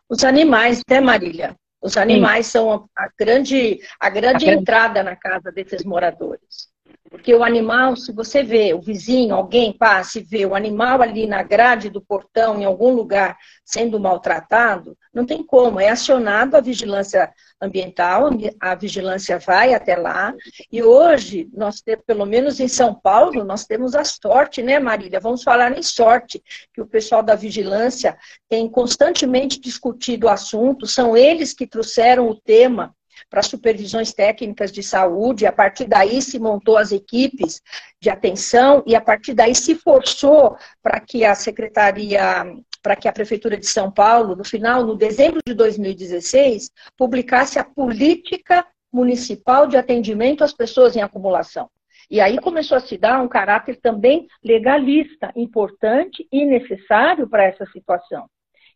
Os 0.06 0.22
animais, 0.22 0.82
né, 0.86 1.00
Marília? 1.00 1.56
Os 1.86 1.96
animais 1.96 2.46
Sim. 2.46 2.52
são 2.52 2.90
a 2.96 3.08
grande, 3.16 3.78
a 4.00 4.10
grande 4.10 4.50
a 4.50 4.54
entrada 4.54 5.04
na 5.04 5.14
casa 5.14 5.52
desses 5.52 5.84
moradores. 5.84 6.68
Porque 7.16 7.34
o 7.34 7.42
animal, 7.42 7.96
se 7.96 8.12
você 8.12 8.42
vê 8.42 8.74
o 8.74 8.80
vizinho, 8.80 9.34
alguém 9.34 9.72
passa 9.72 10.18
e 10.18 10.22
vê 10.22 10.44
o 10.44 10.54
animal 10.54 11.00
ali 11.00 11.26
na 11.26 11.42
grade 11.42 11.88
do 11.88 12.00
portão, 12.00 12.60
em 12.60 12.64
algum 12.66 12.92
lugar, 12.92 13.38
sendo 13.64 13.98
maltratado, 13.98 14.96
não 15.14 15.24
tem 15.24 15.42
como. 15.42 15.80
É 15.80 15.88
acionado 15.88 16.56
a 16.56 16.60
vigilância 16.60 17.32
ambiental, 17.58 18.28
a 18.60 18.74
vigilância 18.74 19.38
vai 19.38 19.72
até 19.72 19.96
lá. 19.96 20.34
E 20.70 20.82
hoje, 20.82 21.48
nós 21.54 21.80
temos, 21.80 22.04
pelo 22.04 22.26
menos 22.26 22.60
em 22.60 22.68
São 22.68 22.94
Paulo, 22.94 23.44
nós 23.44 23.64
temos 23.64 23.94
a 23.94 24.04
sorte, 24.04 24.62
né, 24.62 24.78
Marília? 24.78 25.18
Vamos 25.18 25.42
falar 25.42 25.76
em 25.76 25.82
sorte, 25.82 26.42
que 26.74 26.82
o 26.82 26.86
pessoal 26.86 27.22
da 27.22 27.34
vigilância 27.34 28.14
tem 28.46 28.68
constantemente 28.68 29.58
discutido 29.58 30.26
o 30.26 30.30
assunto, 30.30 30.86
são 30.86 31.16
eles 31.16 31.54
que 31.54 31.66
trouxeram 31.66 32.28
o 32.28 32.38
tema 32.38 32.94
para 33.28 33.42
supervisões 33.42 34.12
técnicas 34.12 34.70
de 34.70 34.82
saúde, 34.82 35.46
a 35.46 35.52
partir 35.52 35.86
daí 35.86 36.22
se 36.22 36.38
montou 36.38 36.76
as 36.76 36.92
equipes 36.92 37.60
de 38.00 38.08
atenção 38.08 38.82
e 38.86 38.94
a 38.94 39.00
partir 39.00 39.34
daí 39.34 39.54
se 39.54 39.74
forçou 39.74 40.56
para 40.82 41.00
que 41.00 41.24
a 41.24 41.34
secretaria 41.34 42.44
para 42.82 42.94
que 42.94 43.08
a 43.08 43.12
Prefeitura 43.12 43.56
de 43.56 43.66
São 43.66 43.90
Paulo, 43.90 44.36
no 44.36 44.44
final, 44.44 44.86
no 44.86 44.94
dezembro 44.94 45.40
de 45.44 45.52
2016, 45.54 46.70
publicasse 46.96 47.58
a 47.58 47.64
política 47.64 48.64
municipal 48.92 49.66
de 49.66 49.76
atendimento 49.76 50.44
às 50.44 50.52
pessoas 50.52 50.94
em 50.94 51.02
acumulação. 51.02 51.68
E 52.08 52.20
aí 52.20 52.38
começou 52.38 52.76
a 52.76 52.80
se 52.80 52.96
dar 52.96 53.20
um 53.20 53.26
caráter 53.26 53.80
também 53.80 54.28
legalista, 54.42 55.32
importante 55.34 56.26
e 56.30 56.44
necessário 56.46 57.28
para 57.28 57.44
essa 57.44 57.66
situação. 57.66 58.28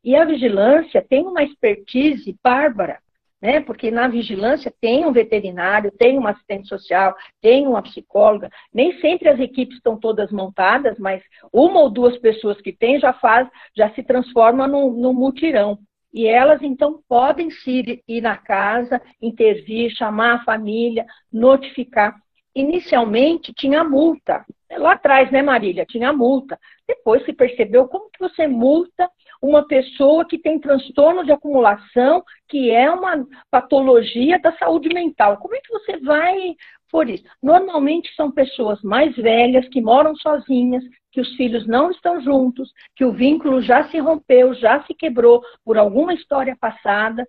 E 0.02 0.16
a 0.16 0.24
vigilância 0.24 1.04
tem 1.08 1.24
uma 1.24 1.44
expertise 1.44 2.36
bárbara, 2.42 2.98
né? 3.40 3.60
Porque 3.60 3.90
na 3.90 4.08
vigilância 4.08 4.72
tem 4.80 5.04
um 5.06 5.12
veterinário, 5.12 5.90
tem 5.92 6.18
um 6.18 6.26
assistente 6.26 6.68
social, 6.68 7.14
tem 7.40 7.66
uma 7.66 7.82
psicóloga. 7.82 8.50
Nem 8.72 9.00
sempre 9.00 9.28
as 9.28 9.40
equipes 9.40 9.76
estão 9.76 9.98
todas 9.98 10.30
montadas, 10.30 10.98
mas 10.98 11.22
uma 11.52 11.80
ou 11.80 11.90
duas 11.90 12.16
pessoas 12.18 12.60
que 12.60 12.72
tem 12.72 13.00
já 13.00 13.12
faz, 13.12 13.48
já 13.74 13.90
se 13.90 14.02
transforma 14.02 14.68
num, 14.68 14.92
num 14.92 15.12
mutirão. 15.12 15.78
E 16.12 16.26
elas, 16.26 16.60
então, 16.60 17.00
podem 17.08 17.50
se 17.50 18.02
ir 18.06 18.20
na 18.20 18.36
casa, 18.36 19.00
intervir, 19.22 19.90
chamar 19.92 20.34
a 20.34 20.44
família, 20.44 21.06
notificar. 21.32 22.16
Inicialmente 22.54 23.52
tinha 23.54 23.84
multa. 23.84 24.44
Lá 24.72 24.92
atrás, 24.92 25.30
né, 25.30 25.40
Marília? 25.40 25.86
Tinha 25.86 26.12
multa. 26.12 26.58
Depois 26.86 27.24
se 27.24 27.32
percebeu 27.32 27.86
como 27.86 28.10
que 28.10 28.18
você 28.18 28.48
multa 28.48 29.08
uma 29.42 29.66
pessoa 29.66 30.26
que 30.26 30.38
tem 30.38 30.58
transtorno 30.58 31.24
de 31.24 31.32
acumulação, 31.32 32.22
que 32.48 32.70
é 32.70 32.90
uma 32.90 33.26
patologia 33.50 34.38
da 34.38 34.52
saúde 34.56 34.88
mental. 34.90 35.38
Como 35.38 35.54
é 35.54 35.60
que 35.60 35.72
você 35.72 35.98
vai 35.98 36.54
por 36.90 37.08
isso? 37.08 37.24
Normalmente 37.42 38.14
são 38.14 38.30
pessoas 38.30 38.82
mais 38.82 39.16
velhas, 39.16 39.68
que 39.68 39.80
moram 39.80 40.14
sozinhas, 40.16 40.84
que 41.12 41.20
os 41.20 41.34
filhos 41.36 41.66
não 41.66 41.90
estão 41.90 42.20
juntos, 42.20 42.70
que 42.94 43.04
o 43.04 43.12
vínculo 43.12 43.62
já 43.62 43.88
se 43.88 43.98
rompeu, 43.98 44.54
já 44.54 44.82
se 44.84 44.94
quebrou 44.94 45.42
por 45.64 45.78
alguma 45.78 46.12
história 46.12 46.56
passada. 46.60 47.26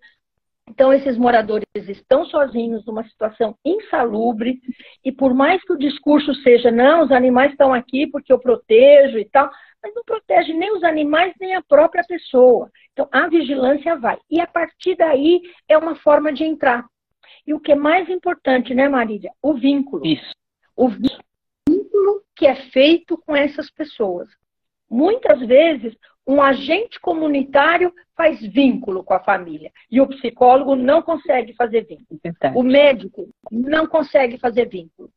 Então, 0.69 0.93
esses 0.93 1.17
moradores 1.17 1.65
estão 1.76 2.26
sozinhos 2.26 2.86
numa 2.86 3.04
situação 3.04 3.58
insalubre, 3.65 4.60
e 5.04 5.12
por 5.12 5.34
mais 5.34 5.62
que 5.63 5.74
o 5.74 5.78
discurso 5.78 6.34
seja, 6.36 6.71
não, 6.71 7.04
os 7.04 7.12
animais 7.12 7.52
estão 7.52 7.74
aqui 7.74 8.08
porque 8.08 8.32
eu 8.32 8.39
protejo 8.39 9.17
e 9.17 9.26
tal, 9.26 9.50
mas 9.84 9.94
não 9.96 10.04
protege 10.04 10.54
nem 10.54 10.76
os 10.76 10.84
animais, 10.84 11.34
nem 11.39 11.56
a 11.56 11.62
própria 11.62 12.04
pessoa. 12.04 12.70
Então, 12.94 13.08
a 13.12 13.28
vigilância 13.28 13.96
vai. 13.96 14.17
E 14.30 14.39
a 14.39 14.48
partir 14.48 14.96
daí 14.96 15.41
é 15.67 15.78
uma 15.78 15.96
forma 15.96 16.32
de 16.32 16.44
entrar. 16.44 16.86
E 17.46 17.54
o 17.54 17.60
que 17.60 17.72
é 17.72 17.76
mais 17.76 18.10
importante, 18.10 18.74
né, 18.74 18.88
Marília? 18.88 19.32
O 19.41 19.54
vínculo. 19.54 20.06
Isso. 20.06 20.34
O 20.76 20.89
vínculo 20.89 22.24
que 22.36 22.46
é 22.46 22.56
feito 22.72 23.17
com 23.17 23.36
essas 23.36 23.70
pessoas. 23.72 24.30
Muitas 24.89 25.39
vezes, 25.39 25.96
um 26.28 26.41
agente 26.41 27.00
comunitário 27.00 27.94
faz 28.15 28.39
vínculo 28.41 29.04
com 29.04 29.13
a 29.13 29.24
família 29.24 29.72
e 29.89 30.00
o 30.00 30.08
psicólogo 30.08 30.76
não 30.76 31.02
consegue 31.02 31.54
fazer 31.54 31.86
vínculo. 31.86 32.20
Verdade. 32.24 32.58
O 32.58 32.63
médico 32.63 33.30
não 33.52 33.88
consegue 33.88 34.38
fazer 34.38 34.67
vínculo. 34.67 35.10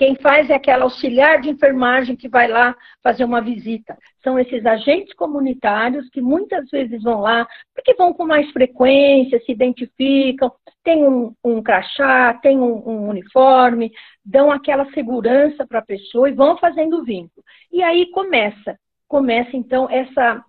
Quem 0.00 0.14
faz 0.14 0.48
é 0.48 0.54
aquela 0.54 0.84
auxiliar 0.84 1.42
de 1.42 1.50
enfermagem 1.50 2.16
que 2.16 2.26
vai 2.26 2.48
lá 2.48 2.74
fazer 3.02 3.22
uma 3.22 3.42
visita. 3.42 3.98
São 4.24 4.38
esses 4.38 4.64
agentes 4.64 5.12
comunitários 5.12 6.08
que 6.08 6.22
muitas 6.22 6.70
vezes 6.70 7.02
vão 7.02 7.20
lá, 7.20 7.46
porque 7.74 7.92
vão 7.92 8.14
com 8.14 8.24
mais 8.24 8.50
frequência, 8.50 9.38
se 9.40 9.52
identificam, 9.52 10.50
tem 10.82 11.06
um, 11.06 11.34
um 11.44 11.62
crachá, 11.62 12.32
tem 12.32 12.58
um, 12.58 12.88
um 12.88 13.08
uniforme, 13.10 13.92
dão 14.24 14.50
aquela 14.50 14.90
segurança 14.92 15.66
para 15.66 15.80
a 15.80 15.84
pessoa 15.84 16.30
e 16.30 16.32
vão 16.32 16.56
fazendo 16.56 17.04
vínculo. 17.04 17.44
E 17.70 17.82
aí 17.82 18.10
começa, 18.10 18.78
começa 19.06 19.54
então 19.54 19.86
essa, 19.90 20.42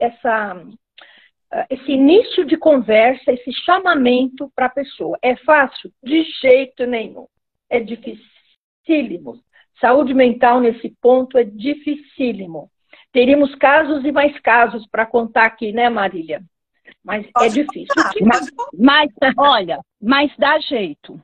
essa 0.00 0.60
esse 1.70 1.92
início 1.92 2.44
de 2.44 2.56
conversa, 2.56 3.30
esse 3.30 3.52
chamamento 3.64 4.50
para 4.56 4.66
a 4.66 4.70
pessoa. 4.70 5.16
É 5.22 5.36
fácil? 5.36 5.92
De 6.02 6.24
jeito 6.42 6.84
nenhum. 6.84 7.28
É 7.70 7.78
difícil 7.78 8.37
dificílimo. 8.88 9.38
Saúde 9.80 10.14
mental 10.14 10.60
nesse 10.60 10.90
ponto 11.00 11.38
é 11.38 11.44
dificílimo. 11.44 12.70
Teríamos 13.12 13.54
casos 13.54 14.04
e 14.04 14.10
mais 14.10 14.38
casos 14.40 14.86
para 14.90 15.06
contar 15.06 15.44
aqui, 15.44 15.72
né, 15.72 15.88
Marília? 15.88 16.42
Mas 17.04 17.26
é 17.26 17.30
Pode 17.32 17.60
é 17.60 17.64
difícil. 17.64 17.94
Mas, 18.22 18.50
mas, 18.76 19.34
olha, 19.36 19.80
mas 20.00 20.32
dá 20.36 20.58
jeito. 20.60 21.20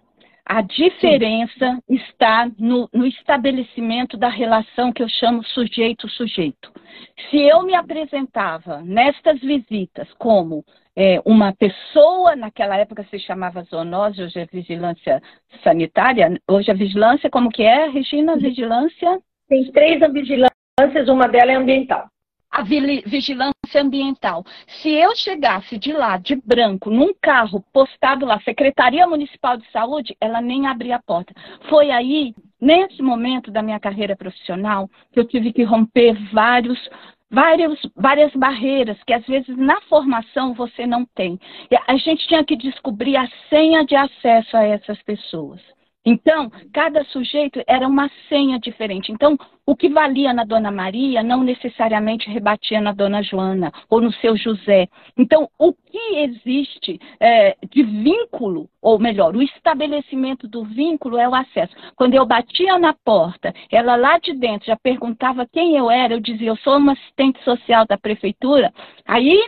A 0.47 0.61
diferença 0.61 1.81
Sim. 1.89 1.95
está 1.95 2.51
no, 2.59 2.89
no, 2.93 3.07
estabelecimento 3.07 4.17
da 4.17 4.29
relação 4.29 4.93
que 4.93 5.03
eu 5.03 5.09
chamo 5.09 5.43
sujeito-sujeito. 5.43 6.71
Se 7.31 7.39
eu 7.39 7.63
me 7.63 7.75
apresentava 7.75 8.83
nestas 8.83 9.41
visitas 9.41 10.07
como 10.19 10.63
é, 10.95 11.19
uma 11.25 11.55
pessoa, 11.55 12.37
naquela 12.37 12.77
época 12.77 13.07
se 13.11 13.19
chamava 13.19 13.63
zoonose, 13.63 14.23
hoje 14.23 14.39
é 14.39 14.47
vigilância 14.47 15.23
sanitária, 15.63 16.39
hoje 16.47 16.71
a 16.71 16.75
vigilância, 16.75 17.31
como 17.31 17.51
que 17.51 17.63
é, 17.63 17.89
Regina, 17.89 18.37
vigilância? 18.37 19.19
Tem 19.49 19.73
três 19.73 19.99
vigilâncias, 20.13 21.09
uma 21.09 21.27
delas 21.27 21.55
é 21.55 21.55
ambiental 21.55 22.09
a 22.55 22.63
vigilância 22.63 23.83
ambiental. 23.83 24.45
Se 24.81 24.89
eu 24.89 25.15
chegasse 25.17 25.77
de 25.77 25.93
lá, 25.93 26.17
de 26.17 26.37
branco, 26.37 26.89
num 26.89 27.13
carro 27.21 27.65
postado 27.73 28.25
lá, 28.25 28.41
Secretaria 28.43 29.09
Municipal 29.09 29.57
de 29.57 29.69
Saúde, 29.73 30.17
ela 30.21 30.41
nem 30.41 30.69
abria 30.69 30.95
a 30.95 31.03
porta. 31.03 31.35
Foi 31.69 31.91
aí, 31.91 32.33
nesse 32.61 33.03
momento 33.03 33.51
da 33.51 33.61
minha 33.61 33.81
carreira 33.81 34.15
profissional, 34.15 34.89
que 35.13 35.19
eu 35.19 35.27
tive 35.27 35.53
que 35.53 35.65
romper 35.65 36.15
vários 36.33 36.79
várias, 37.29 37.77
várias 37.97 38.33
barreiras 38.37 38.97
que 39.05 39.13
às 39.13 39.27
vezes 39.27 39.57
na 39.57 39.81
formação 39.83 40.55
você 40.55 40.87
não 40.87 41.05
tem. 41.05 41.37
A 41.89 41.97
gente 41.97 42.29
tinha 42.29 42.45
que 42.45 42.55
descobrir 42.55 43.17
a 43.17 43.29
senha 43.51 43.85
de 43.85 43.97
acesso 43.97 44.57
a 44.57 44.63
essas 44.63 45.03
pessoas. 45.03 45.61
Então, 46.05 46.51
cada 46.73 47.03
sujeito 47.05 47.63
era 47.67 47.87
uma 47.89 48.11
senha 48.29 48.59
diferente. 48.59 49.11
Então, 49.11 49.39
o 49.67 49.75
que 49.75 49.89
valia 49.89 50.33
na 50.35 50.45
Dona 50.45 50.71
Maria 50.71 51.23
não 51.23 51.43
necessariamente 51.43 52.29
rebatia 52.29 52.81
na 52.81 52.93
Dona 52.93 53.23
Joana 53.23 53.73
ou 53.89 54.01
no 54.01 54.13
seu 54.13 54.37
José. 54.37 54.89
Então, 55.17 55.49
o 55.59 55.73
que 55.73 56.17
existe 56.19 57.01
é, 57.19 57.57
de 57.71 57.83
vínculo, 57.83 58.69
ou 58.83 58.99
melhor, 58.99 59.35
o 59.35 59.43
estabelecimento 59.43 60.47
do 60.47 60.65
vínculo 60.65 61.17
é 61.17 61.27
o 61.27 61.35
acesso. 61.35 61.75
Quando 61.97 62.15
eu 62.15 62.27
batia 62.27 62.79
na 62.79 62.93
porta, 62.93 63.55
ela 63.71 63.97
lá 63.97 64.19
de 64.19 64.35
dentro 64.35 64.67
já 64.67 64.77
perguntava 64.77 65.47
quem 65.47 65.77
eu 65.77 65.91
era, 65.91 66.13
eu 66.13 66.21
dizia, 66.21 66.49
eu 66.49 66.57
sou 66.57 66.77
uma 66.77 66.93
assistente 66.93 67.43
social 67.43 67.87
da 67.87 67.97
prefeitura. 67.97 68.73
Aí 69.07 69.41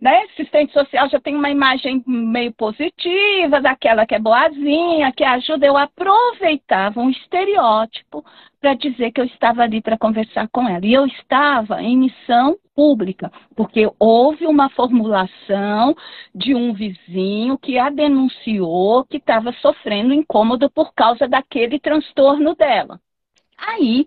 né? 0.00 0.24
Assistente 0.32 0.72
social 0.72 1.08
já 1.08 1.18
tem 1.18 1.34
uma 1.34 1.50
imagem 1.50 2.02
meio 2.06 2.52
positiva, 2.52 3.60
daquela 3.60 4.06
que 4.06 4.14
é 4.14 4.18
boazinha, 4.18 5.12
que 5.12 5.24
ajuda. 5.24 5.66
Eu 5.66 5.76
aproveitava 5.76 7.00
um 7.00 7.10
estereótipo 7.10 8.24
para 8.60 8.74
dizer 8.74 9.12
que 9.12 9.20
eu 9.20 9.24
estava 9.24 9.62
ali 9.62 9.80
para 9.80 9.96
conversar 9.96 10.48
com 10.48 10.68
ela. 10.68 10.84
E 10.84 10.92
eu 10.92 11.06
estava 11.06 11.82
em 11.82 11.96
missão 11.96 12.58
pública, 12.74 13.32
porque 13.56 13.90
houve 13.98 14.46
uma 14.46 14.68
formulação 14.68 15.96
de 16.34 16.54
um 16.54 16.74
vizinho 16.74 17.56
que 17.56 17.78
a 17.78 17.88
denunciou 17.88 19.04
que 19.04 19.16
estava 19.16 19.50
sofrendo 19.54 20.12
incômodo 20.12 20.70
por 20.70 20.92
causa 20.94 21.26
daquele 21.26 21.80
transtorno 21.80 22.54
dela. 22.54 23.00
Aí 23.56 24.06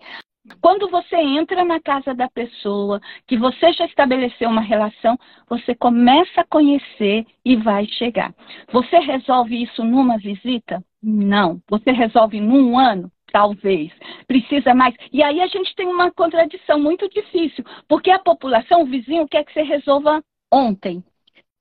quando 0.62 0.90
você 0.90 1.16
entra 1.16 1.64
na 1.64 1.80
casa 1.80 2.14
da 2.14 2.30
pessoa, 2.30 3.00
que 3.28 3.38
você 3.38 3.72
já 3.74 3.86
estabeleceu 3.86 4.50
uma 4.50 4.62
relação, 4.62 5.18
você 5.48 5.76
começa 5.76 6.42
a 6.42 6.46
conhecer 6.46 7.26
e 7.46 7.56
vai 7.56 7.86
chegar. 7.86 8.34
Você 8.72 9.00
resolve 9.00 9.62
isso 9.62 9.84
numa 9.84 10.18
visita? 10.18 10.84
Não. 11.02 11.62
Você 11.70 11.92
resolve 11.92 12.40
num 12.40 12.78
ano? 12.78 13.12
Talvez. 13.32 13.92
Precisa 14.28 14.74
mais. 14.74 14.96
E 15.14 15.22
aí 15.24 15.40
a 15.42 15.48
gente 15.48 15.76
tem 15.76 15.88
uma 15.88 16.12
contradição 16.12 16.80
muito 16.80 17.08
difícil, 17.10 17.64
porque 17.88 18.10
a 18.10 18.20
população, 18.20 18.82
o 18.82 18.86
vizinho, 18.86 19.28
quer 19.28 19.46
que 19.46 19.54
você 19.54 19.62
resolva 19.62 20.22
ontem. 20.52 21.04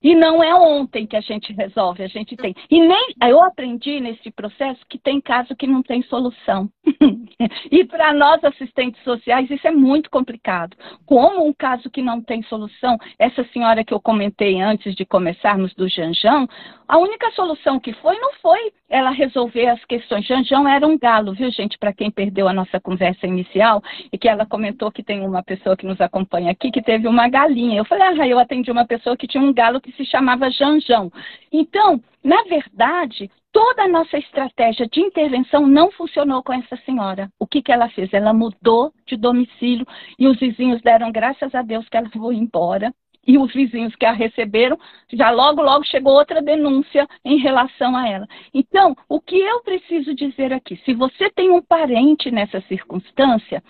E 0.02 0.14
não 0.14 0.42
é 0.42 0.54
ontem 0.54 1.06
que 1.06 1.16
a 1.16 1.20
gente 1.20 1.52
resolve, 1.52 2.04
a 2.04 2.08
gente 2.08 2.36
tem. 2.36 2.54
E 2.70 2.80
nem 2.80 3.14
eu 3.22 3.42
aprendi 3.42 4.00
nesse 4.00 4.30
processo 4.30 4.80
que 4.88 4.98
tem 4.98 5.20
caso 5.20 5.56
que 5.56 5.66
não 5.66 5.82
tem 5.82 6.02
solução. 6.02 6.70
e 7.70 7.84
para 7.84 8.12
nós 8.12 8.42
assistentes 8.44 9.02
sociais 9.02 9.50
isso 9.50 9.66
é 9.66 9.72
muito 9.72 10.08
complicado. 10.08 10.76
Como 11.04 11.44
um 11.46 11.52
caso 11.52 11.90
que 11.90 12.00
não 12.00 12.20
tem 12.20 12.42
solução, 12.44 12.96
essa 13.18 13.44
senhora 13.52 13.84
que 13.84 13.92
eu 13.92 14.00
comentei 14.00 14.60
antes 14.60 14.94
de 14.94 15.04
começarmos 15.04 15.74
do 15.74 15.88
Janjão, 15.88 16.48
a 16.86 16.96
única 16.98 17.30
solução 17.32 17.80
que 17.80 17.92
foi 17.94 18.16
não 18.20 18.32
foi 18.34 18.72
ela 18.88 19.10
resolver 19.10 19.66
as 19.68 19.84
questões. 19.84 20.26
Janjão 20.26 20.66
era 20.66 20.86
um 20.86 20.98
galo, 20.98 21.34
viu, 21.34 21.50
gente, 21.50 21.78
para 21.78 21.92
quem 21.92 22.10
perdeu 22.10 22.48
a 22.48 22.52
nossa 22.52 22.80
conversa 22.80 23.26
inicial 23.26 23.82
e 24.12 24.16
que 24.16 24.28
ela 24.28 24.46
comentou 24.46 24.90
que 24.90 25.02
tem 25.02 25.20
uma 25.20 25.42
pessoa 25.42 25.76
que 25.76 25.86
nos 25.86 26.00
acompanha 26.00 26.50
aqui 26.50 26.70
que 26.70 26.82
teve 26.82 27.06
uma 27.06 27.28
galinha. 27.28 27.78
Eu 27.78 27.84
falei, 27.84 28.20
ah, 28.20 28.26
eu 28.26 28.38
atendi 28.38 28.70
uma 28.70 28.86
pessoa 28.86 29.16
que 29.16 29.26
tinha 29.26 29.42
um 29.42 29.52
galo 29.52 29.80
que 29.80 29.92
se 29.92 30.04
chamava 30.04 30.50
Janjão. 30.50 31.12
Então, 31.52 32.00
na 32.24 32.42
verdade, 32.44 33.30
toda 33.52 33.82
a 33.82 33.88
nossa 33.88 34.16
estratégia 34.16 34.86
de 34.86 35.00
intervenção 35.00 35.66
não 35.66 35.90
funcionou 35.90 36.42
com 36.42 36.52
essa 36.52 36.76
senhora. 36.84 37.30
O 37.38 37.46
que, 37.46 37.62
que 37.62 37.72
ela 37.72 37.88
fez? 37.90 38.12
Ela 38.12 38.32
mudou 38.32 38.92
de 39.06 39.16
domicílio 39.16 39.86
e 40.18 40.26
os 40.26 40.38
vizinhos 40.38 40.80
deram 40.80 41.12
graças 41.12 41.54
a 41.54 41.62
Deus 41.62 41.88
que 41.88 41.96
ela 41.96 42.08
foi 42.10 42.36
embora 42.36 42.92
e 43.28 43.36
os 43.36 43.52
vizinhos 43.52 43.94
que 43.94 44.06
a 44.06 44.12
receberam, 44.12 44.78
já 45.12 45.30
logo, 45.30 45.60
logo 45.60 45.84
chegou 45.84 46.14
outra 46.14 46.40
denúncia 46.40 47.06
em 47.22 47.36
relação 47.36 47.94
a 47.94 48.08
ela. 48.08 48.26
Então, 48.54 48.96
o 49.06 49.20
que 49.20 49.38
eu 49.38 49.60
preciso 49.60 50.14
dizer 50.14 50.50
aqui? 50.50 50.80
Se 50.86 50.94
você 50.94 51.28
tem 51.30 51.50
um 51.50 51.60
parente 51.60 52.30
nessa 52.30 52.62
circunstância, 52.62 53.62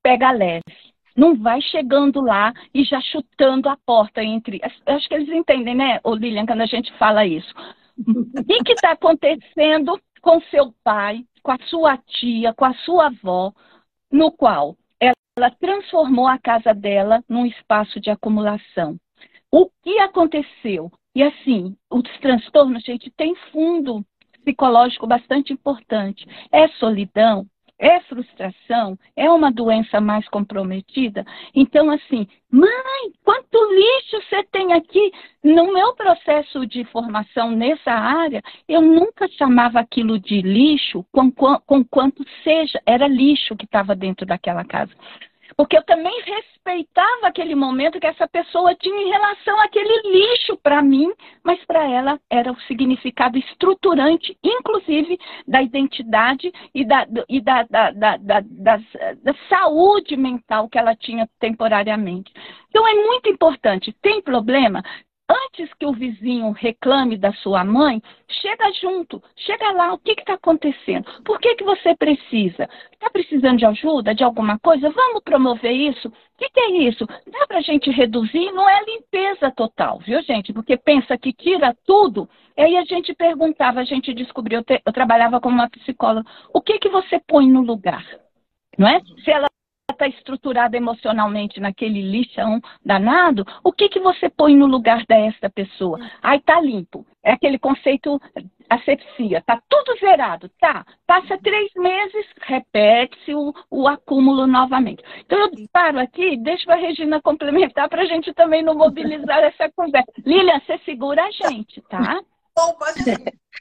pega 0.00 0.30
leve. 0.30 0.62
Não 1.16 1.34
vai 1.34 1.60
chegando 1.60 2.20
lá 2.20 2.54
e 2.72 2.84
já 2.84 3.00
chutando 3.00 3.68
a 3.68 3.76
porta 3.84 4.22
entre. 4.22 4.60
Acho 4.86 5.08
que 5.08 5.14
eles 5.14 5.28
entendem, 5.28 5.74
né, 5.74 5.98
ô 6.04 6.14
Lilian, 6.14 6.46
quando 6.46 6.62
a 6.62 6.66
gente 6.66 6.90
fala 6.98 7.26
isso. 7.26 7.52
O 7.98 8.64
que 8.64 8.72
está 8.72 8.92
acontecendo 8.92 10.00
com 10.22 10.40
seu 10.42 10.72
pai, 10.84 11.24
com 11.42 11.50
a 11.50 11.58
sua 11.64 11.98
tia, 11.98 12.54
com 12.54 12.64
a 12.64 12.74
sua 12.74 13.06
avó, 13.06 13.52
no 14.10 14.30
qual 14.30 14.76
ela 15.36 15.50
transformou 15.50 16.26
a 16.26 16.38
casa 16.38 16.74
dela 16.74 17.22
num 17.28 17.46
espaço 17.46 18.00
de 18.00 18.10
acumulação. 18.10 18.98
O 19.50 19.68
que 19.82 19.98
aconteceu? 19.98 20.90
E 21.14 21.22
assim, 21.22 21.76
os 21.90 22.02
transtornos, 22.20 22.82
gente, 22.82 23.10
tem 23.10 23.34
fundo 23.50 24.04
psicológico 24.42 25.06
bastante 25.06 25.52
importante. 25.52 26.26
É 26.50 26.68
solidão, 26.68 27.46
é 27.82 27.98
frustração, 28.02 28.96
é 29.16 29.28
uma 29.28 29.50
doença 29.50 30.00
mais 30.00 30.26
comprometida. 30.28 31.26
Então, 31.52 31.90
assim, 31.90 32.28
mãe, 32.48 33.12
quanto 33.24 33.58
lixo 33.74 34.24
você 34.28 34.44
tem 34.44 34.72
aqui? 34.72 35.12
No 35.42 35.72
meu 35.72 35.92
processo 35.96 36.64
de 36.64 36.84
formação 36.84 37.50
nessa 37.50 37.90
área, 37.90 38.40
eu 38.68 38.80
nunca 38.80 39.26
chamava 39.36 39.80
aquilo 39.80 40.16
de 40.16 40.40
lixo 40.40 41.04
com, 41.10 41.28
com, 41.32 41.58
com 41.66 41.84
quanto 41.84 42.24
seja, 42.44 42.80
era 42.86 43.08
lixo 43.08 43.56
que 43.56 43.64
estava 43.64 43.96
dentro 43.96 44.24
daquela 44.24 44.64
casa. 44.64 44.92
Porque 45.62 45.78
eu 45.78 45.84
também 45.84 46.12
respeitava 46.22 47.28
aquele 47.28 47.54
momento 47.54 48.00
que 48.00 48.06
essa 48.08 48.26
pessoa 48.26 48.74
tinha 48.74 49.00
em 49.00 49.10
relação 49.10 49.60
àquele 49.60 50.10
lixo 50.10 50.56
para 50.60 50.82
mim, 50.82 51.08
mas 51.44 51.64
para 51.66 51.88
ela 51.88 52.18
era 52.28 52.50
o 52.50 52.60
significado 52.62 53.38
estruturante, 53.38 54.36
inclusive 54.42 55.16
da 55.46 55.62
identidade 55.62 56.50
e 56.74 56.84
da, 56.84 57.06
e 57.28 57.40
da, 57.40 57.62
da, 57.62 57.90
da, 57.92 58.16
da, 58.16 58.40
da, 58.40 59.34
saúde 59.48 60.16
mental 60.16 60.68
que 60.68 60.78
ela 60.78 60.96
tinha 60.96 61.28
temporariamente. 61.38 62.32
Então 62.68 62.84
é 62.84 62.94
muito 62.96 63.28
importante. 63.28 63.94
Tem 64.02 64.20
problema? 64.20 64.82
Antes 65.32 65.72
que 65.74 65.86
o 65.86 65.92
vizinho 65.92 66.50
reclame 66.52 67.16
da 67.16 67.32
sua 67.34 67.64
mãe, 67.64 68.02
chega 68.28 68.72
junto, 68.72 69.22
chega 69.36 69.72
lá, 69.72 69.92
o 69.92 69.98
que 69.98 70.12
está 70.12 70.34
acontecendo? 70.34 71.04
Por 71.24 71.38
que, 71.40 71.54
que 71.54 71.64
você 71.64 71.96
precisa? 71.96 72.68
Está 72.92 73.10
precisando 73.10 73.58
de 73.58 73.66
ajuda, 73.66 74.14
de 74.14 74.22
alguma 74.22 74.58
coisa? 74.58 74.90
Vamos 74.90 75.22
promover 75.22 75.72
isso? 75.72 76.08
O 76.08 76.12
que, 76.38 76.50
que 76.50 76.60
é 76.60 76.70
isso? 76.88 77.06
Dá 77.06 77.46
para 77.46 77.58
a 77.58 77.62
gente 77.62 77.90
reduzir? 77.90 78.52
Não 78.52 78.68
é 78.68 78.84
limpeza 78.84 79.50
total, 79.50 79.98
viu, 79.98 80.22
gente? 80.22 80.52
Porque 80.52 80.76
pensa 80.76 81.16
que 81.16 81.32
tira 81.32 81.76
tudo. 81.86 82.28
E 82.56 82.62
aí 82.62 82.76
a 82.76 82.84
gente 82.84 83.14
perguntava, 83.14 83.80
a 83.80 83.84
gente 83.84 84.12
descobriu, 84.12 84.58
eu, 84.58 84.64
te, 84.64 84.82
eu 84.84 84.92
trabalhava 84.92 85.40
como 85.40 85.54
uma 85.54 85.70
psicóloga, 85.70 86.28
o 86.52 86.60
que, 86.60 86.78
que 86.78 86.88
você 86.88 87.20
põe 87.26 87.48
no 87.48 87.62
lugar? 87.62 88.04
Não 88.78 88.88
é? 88.88 89.00
Se 89.24 89.30
ela 89.30 89.48
está 89.92 90.06
estruturada 90.06 90.76
emocionalmente 90.76 91.60
naquele 91.60 92.02
lixão 92.02 92.60
danado, 92.84 93.46
o 93.64 93.72
que, 93.72 93.88
que 93.88 94.00
você 94.00 94.28
põe 94.28 94.56
no 94.56 94.66
lugar 94.66 95.04
dessa 95.06 95.48
pessoa? 95.48 95.98
Aí 96.22 96.40
tá 96.40 96.60
limpo. 96.60 97.06
É 97.24 97.32
aquele 97.32 97.58
conceito 97.58 98.20
asepsia, 98.68 99.42
tá 99.42 99.60
tudo 99.68 99.98
zerado, 100.00 100.50
tá? 100.60 100.84
Passa 101.06 101.38
três 101.38 101.70
meses, 101.76 102.26
repete-se 102.40 103.34
o, 103.34 103.52
o 103.70 103.86
acúmulo 103.86 104.46
novamente. 104.46 105.02
Então 105.24 105.38
eu 105.38 105.50
paro 105.72 105.98
aqui, 105.98 106.36
deixo 106.38 106.70
a 106.70 106.74
Regina 106.74 107.20
complementar 107.20 107.88
para 107.88 108.02
a 108.02 108.06
gente 108.06 108.32
também 108.32 108.62
não 108.62 108.74
mobilizar 108.74 109.38
essa 109.44 109.70
conversa. 109.76 110.10
Lilian, 110.24 110.60
você 110.60 110.78
segura 110.78 111.22
a 111.22 111.30
gente, 111.30 111.80
tá? 111.82 112.20
Bom, 112.54 112.74
pode 112.74 113.00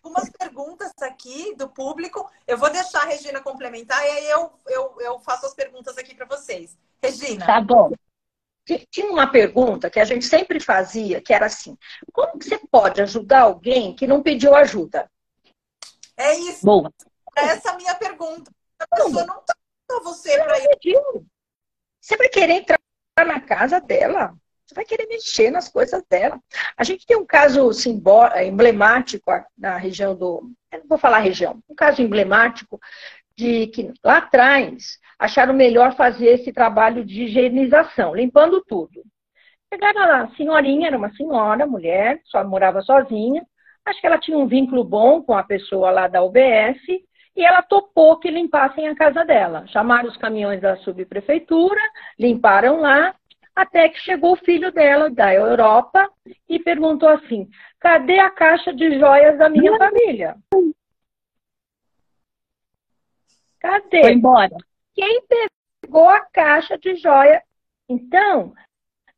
algumas 0.03 0.29
perguntas 0.29 0.91
aqui 1.01 1.55
do 1.55 1.69
público. 1.69 2.29
Eu 2.47 2.57
vou 2.57 2.71
deixar 2.71 3.03
a 3.03 3.05
Regina 3.05 3.41
complementar 3.41 4.03
e 4.05 4.09
aí 4.09 4.29
eu, 4.29 4.51
eu, 4.67 4.95
eu 4.99 5.19
faço 5.19 5.45
as 5.45 5.53
perguntas 5.53 5.97
aqui 5.97 6.15
para 6.15 6.25
vocês. 6.25 6.77
Regina. 7.01 7.45
Tá 7.45 7.61
bom. 7.61 7.91
Tinha 8.89 9.11
uma 9.11 9.29
pergunta 9.31 9.89
que 9.89 9.99
a 9.99 10.05
gente 10.05 10.25
sempre 10.25 10.59
fazia, 10.59 11.21
que 11.21 11.33
era 11.33 11.47
assim: 11.47 11.77
como 12.13 12.37
que 12.37 12.45
você 12.45 12.57
pode 12.57 13.01
ajudar 13.01 13.41
alguém 13.41 13.95
que 13.95 14.07
não 14.07 14.21
pediu 14.21 14.55
ajuda? 14.55 15.09
É 16.15 16.35
isso. 16.35 16.65
Boa. 16.65 16.91
Essa 17.35 17.69
é 17.69 17.71
a 17.71 17.77
minha 17.77 17.95
pergunta. 17.95 18.51
A 18.79 18.95
pessoa 18.95 19.25
não 19.25 19.39
está 19.39 19.55
você 20.03 20.37
para 20.37 20.59
ir. 20.59 21.01
Você 21.99 22.17
vai 22.17 22.29
querer 22.29 22.53
entrar 22.53 22.79
na 23.25 23.41
casa 23.41 23.79
dela? 23.79 24.33
Você 24.71 24.75
vai 24.75 24.85
querer 24.85 25.05
mexer 25.07 25.51
nas 25.51 25.67
coisas 25.67 26.01
dela. 26.09 26.39
A 26.77 26.83
gente 26.85 27.05
tem 27.05 27.17
um 27.17 27.25
caso 27.25 27.69
é, 28.33 28.47
emblemático 28.47 29.29
na 29.57 29.75
região 29.75 30.15
do. 30.15 30.49
Eu 30.71 30.79
não 30.79 30.87
vou 30.87 30.97
falar 30.97 31.19
região, 31.19 31.61
um 31.69 31.75
caso 31.75 32.01
emblemático 32.01 32.79
de 33.35 33.67
que 33.67 33.91
lá 34.01 34.19
atrás 34.19 34.97
acharam 35.19 35.53
melhor 35.53 35.93
fazer 35.97 36.27
esse 36.27 36.53
trabalho 36.53 37.03
de 37.03 37.23
higienização, 37.23 38.15
limpando 38.15 38.63
tudo. 38.65 39.03
Pegaram 39.69 39.99
lá, 39.99 40.21
a 40.21 40.35
senhorinha, 40.35 40.87
era 40.87 40.97
uma 40.97 41.13
senhora, 41.15 41.65
mulher, 41.65 42.21
só 42.23 42.41
morava 42.41 42.81
sozinha. 42.81 43.45
Acho 43.85 43.99
que 43.99 44.07
ela 44.07 44.19
tinha 44.19 44.37
um 44.37 44.47
vínculo 44.47 44.85
bom 44.85 45.21
com 45.21 45.33
a 45.33 45.43
pessoa 45.43 45.91
lá 45.91 46.07
da 46.07 46.23
UBS 46.23 46.79
e 47.35 47.43
ela 47.43 47.61
topou 47.61 48.17
que 48.19 48.31
limpassem 48.31 48.87
a 48.87 48.95
casa 48.95 49.25
dela. 49.25 49.67
Chamaram 49.67 50.07
os 50.07 50.15
caminhões 50.15 50.61
da 50.61 50.77
subprefeitura, 50.77 51.81
limparam 52.17 52.79
lá 52.79 53.13
até 53.55 53.89
que 53.89 53.99
chegou 53.99 54.33
o 54.33 54.43
filho 54.43 54.71
dela, 54.71 55.09
da 55.09 55.33
Europa, 55.33 56.09
e 56.47 56.59
perguntou 56.59 57.09
assim: 57.09 57.49
cadê 57.79 58.19
a 58.19 58.29
caixa 58.29 58.73
de 58.73 58.97
joias 58.97 59.37
da 59.37 59.49
minha 59.49 59.77
família? 59.77 60.35
Cadê? 63.59 64.01
Foi 64.01 64.13
embora. 64.13 64.55
Quem 64.93 65.21
pegou 65.81 66.09
a 66.09 66.19
caixa 66.19 66.77
de 66.77 66.95
joia? 66.95 67.41
Então, 67.87 68.53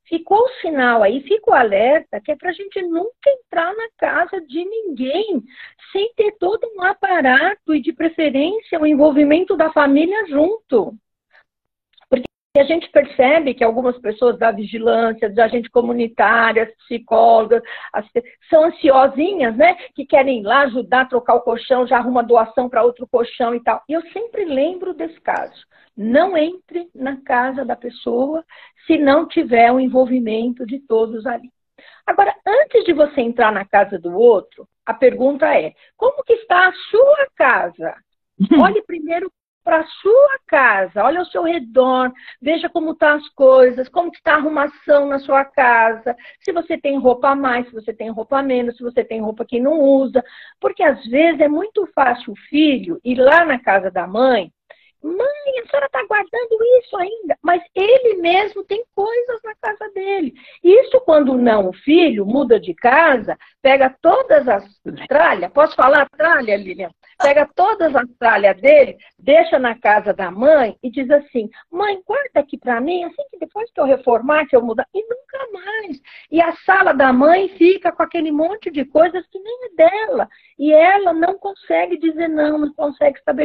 ficou 0.05 0.39
o 0.39 0.61
sinal 0.61 1.01
aí, 1.01 1.21
fica 1.21 1.51
o 1.51 1.53
alerta, 1.53 2.19
que 2.19 2.31
é 2.31 2.35
para 2.35 2.49
a 2.49 2.53
gente 2.53 2.81
nunca 2.81 3.11
entrar 3.27 3.73
na 3.75 3.87
casa 3.97 4.41
de 4.41 4.63
ninguém 4.65 5.43
sem 5.91 6.13
ter 6.15 6.33
todo 6.37 6.67
um 6.75 6.81
aparato 6.81 7.73
e, 7.73 7.81
de 7.81 7.93
preferência, 7.93 8.79
o 8.79 8.85
envolvimento 8.85 9.55
da 9.55 9.71
família 9.71 10.25
junto. 10.27 10.93
E 12.55 12.59
a 12.59 12.65
gente 12.65 12.87
percebe 12.91 13.55
que 13.55 13.63
algumas 13.63 13.97
pessoas 13.97 14.37
da 14.37 14.51
vigilância, 14.51 15.27
da 15.27 15.45
agente 15.45 15.71
comunitária, 15.71 16.71
psicólogas, 16.83 17.63
são 18.47 18.65
ansiosinhas, 18.65 19.57
né? 19.57 19.73
Que 19.95 20.05
querem 20.05 20.41
ir 20.41 20.43
lá 20.43 20.61
ajudar 20.61 21.01
a 21.01 21.05
trocar 21.05 21.33
o 21.33 21.41
colchão, 21.41 21.87
já 21.87 21.97
arruma 21.97 22.21
doação 22.21 22.69
para 22.69 22.83
outro 22.83 23.07
colchão 23.07 23.55
e 23.55 23.63
tal. 23.63 23.81
E 23.89 23.93
eu 23.93 24.03
sempre 24.11 24.45
lembro 24.45 24.93
desse 24.93 25.19
caso. 25.21 25.65
Não 25.97 26.37
entre 26.37 26.87
na 26.93 27.19
casa 27.23 27.65
da 27.65 27.75
pessoa 27.75 28.45
se 28.85 28.99
não 28.99 29.27
tiver 29.27 29.71
o 29.71 29.79
envolvimento 29.79 30.63
de 30.63 30.79
todos 30.79 31.25
ali. 31.25 31.49
Agora, 32.05 32.35
antes 32.45 32.83
de 32.85 32.93
você 32.93 33.21
entrar 33.21 33.51
na 33.51 33.65
casa 33.65 33.97
do 33.97 34.15
outro, 34.15 34.67
a 34.85 34.93
pergunta 34.93 35.47
é: 35.47 35.73
como 35.97 36.23
que 36.23 36.33
está 36.33 36.67
a 36.67 36.73
sua 36.91 37.27
casa? 37.35 37.95
Olhe 38.61 38.83
primeiro 38.83 39.31
para 39.63 39.85
sua 39.85 40.39
casa, 40.47 41.03
olha 41.03 41.19
ao 41.19 41.25
seu 41.25 41.43
redor, 41.43 42.11
veja 42.41 42.69
como 42.69 42.91
estão 42.91 43.09
tá 43.09 43.15
as 43.15 43.29
coisas, 43.29 43.89
como 43.89 44.09
está 44.09 44.33
a 44.33 44.35
arrumação 44.37 45.07
na 45.07 45.19
sua 45.19 45.45
casa, 45.45 46.15
se 46.41 46.51
você 46.51 46.77
tem 46.77 46.99
roupa 46.99 47.29
a 47.29 47.35
mais, 47.35 47.67
se 47.67 47.73
você 47.73 47.93
tem 47.93 48.09
roupa 48.09 48.39
a 48.39 48.43
menos, 48.43 48.77
se 48.77 48.83
você 48.83 49.03
tem 49.03 49.21
roupa 49.21 49.45
que 49.45 49.59
não 49.59 49.79
usa, 49.79 50.23
porque 50.59 50.83
às 50.83 51.03
vezes 51.05 51.39
é 51.39 51.47
muito 51.47 51.87
fácil 51.95 52.33
o 52.33 52.37
filho 52.49 52.99
ir 53.03 53.15
lá 53.15 53.45
na 53.45 53.59
casa 53.59 53.89
da 53.89 54.05
mãe 54.07 54.51
Mãe, 55.03 55.59
a 55.61 55.69
senhora 55.69 55.87
está 55.87 56.01
guardando 56.05 56.57
isso 56.79 56.95
ainda? 56.95 57.37
Mas 57.41 57.61
ele 57.75 58.21
mesmo 58.21 58.63
tem 58.63 58.85
coisas 58.95 59.41
na 59.43 59.53
casa 59.55 59.91
dele. 59.93 60.33
Isso 60.63 61.01
quando 61.01 61.37
não, 61.37 61.67
o 61.69 61.73
filho 61.73 62.25
muda 62.25 62.57
de 62.57 62.73
casa, 62.73 63.37
pega 63.61 63.93
todas 64.01 64.47
as 64.47 64.63
tralhas, 65.09 65.51
posso 65.51 65.75
falar 65.75 66.07
tralha, 66.09 66.55
Lilian? 66.55 66.89
Pega 67.21 67.49
todas 67.55 67.95
as 67.95 68.09
tralhas 68.19 68.59
dele, 68.59 68.97
deixa 69.17 69.59
na 69.59 69.77
casa 69.79 70.13
da 70.13 70.31
mãe 70.31 70.77
e 70.81 70.89
diz 70.89 71.09
assim: 71.09 71.49
mãe, 71.71 72.01
guarda 72.05 72.39
aqui 72.39 72.57
para 72.57 72.81
mim, 72.81 73.03
assim 73.03 73.23
que 73.29 73.37
depois 73.39 73.71
que 73.71 73.79
eu 73.79 73.85
reformar, 73.85 74.47
que 74.47 74.55
eu 74.55 74.61
mudar. 74.61 74.87
E 74.93 75.01
nunca 75.01 75.51
mais. 75.51 76.01
E 76.31 76.41
a 76.41 76.53
sala 76.57 76.93
da 76.93 77.11
mãe 77.13 77.49
fica 77.49 77.91
com 77.91 78.03
aquele 78.03 78.31
monte 78.31 78.71
de 78.71 78.85
coisas 78.85 79.25
que 79.27 79.39
nem 79.39 79.65
é 79.65 79.75
dela. 79.75 80.29
E 80.57 80.73
ela 80.73 81.13
não 81.13 81.37
consegue 81.37 81.97
dizer 81.97 82.27
não, 82.27 82.57
não 82.57 82.73
consegue 82.73 83.17
estabelecer. 83.17 83.43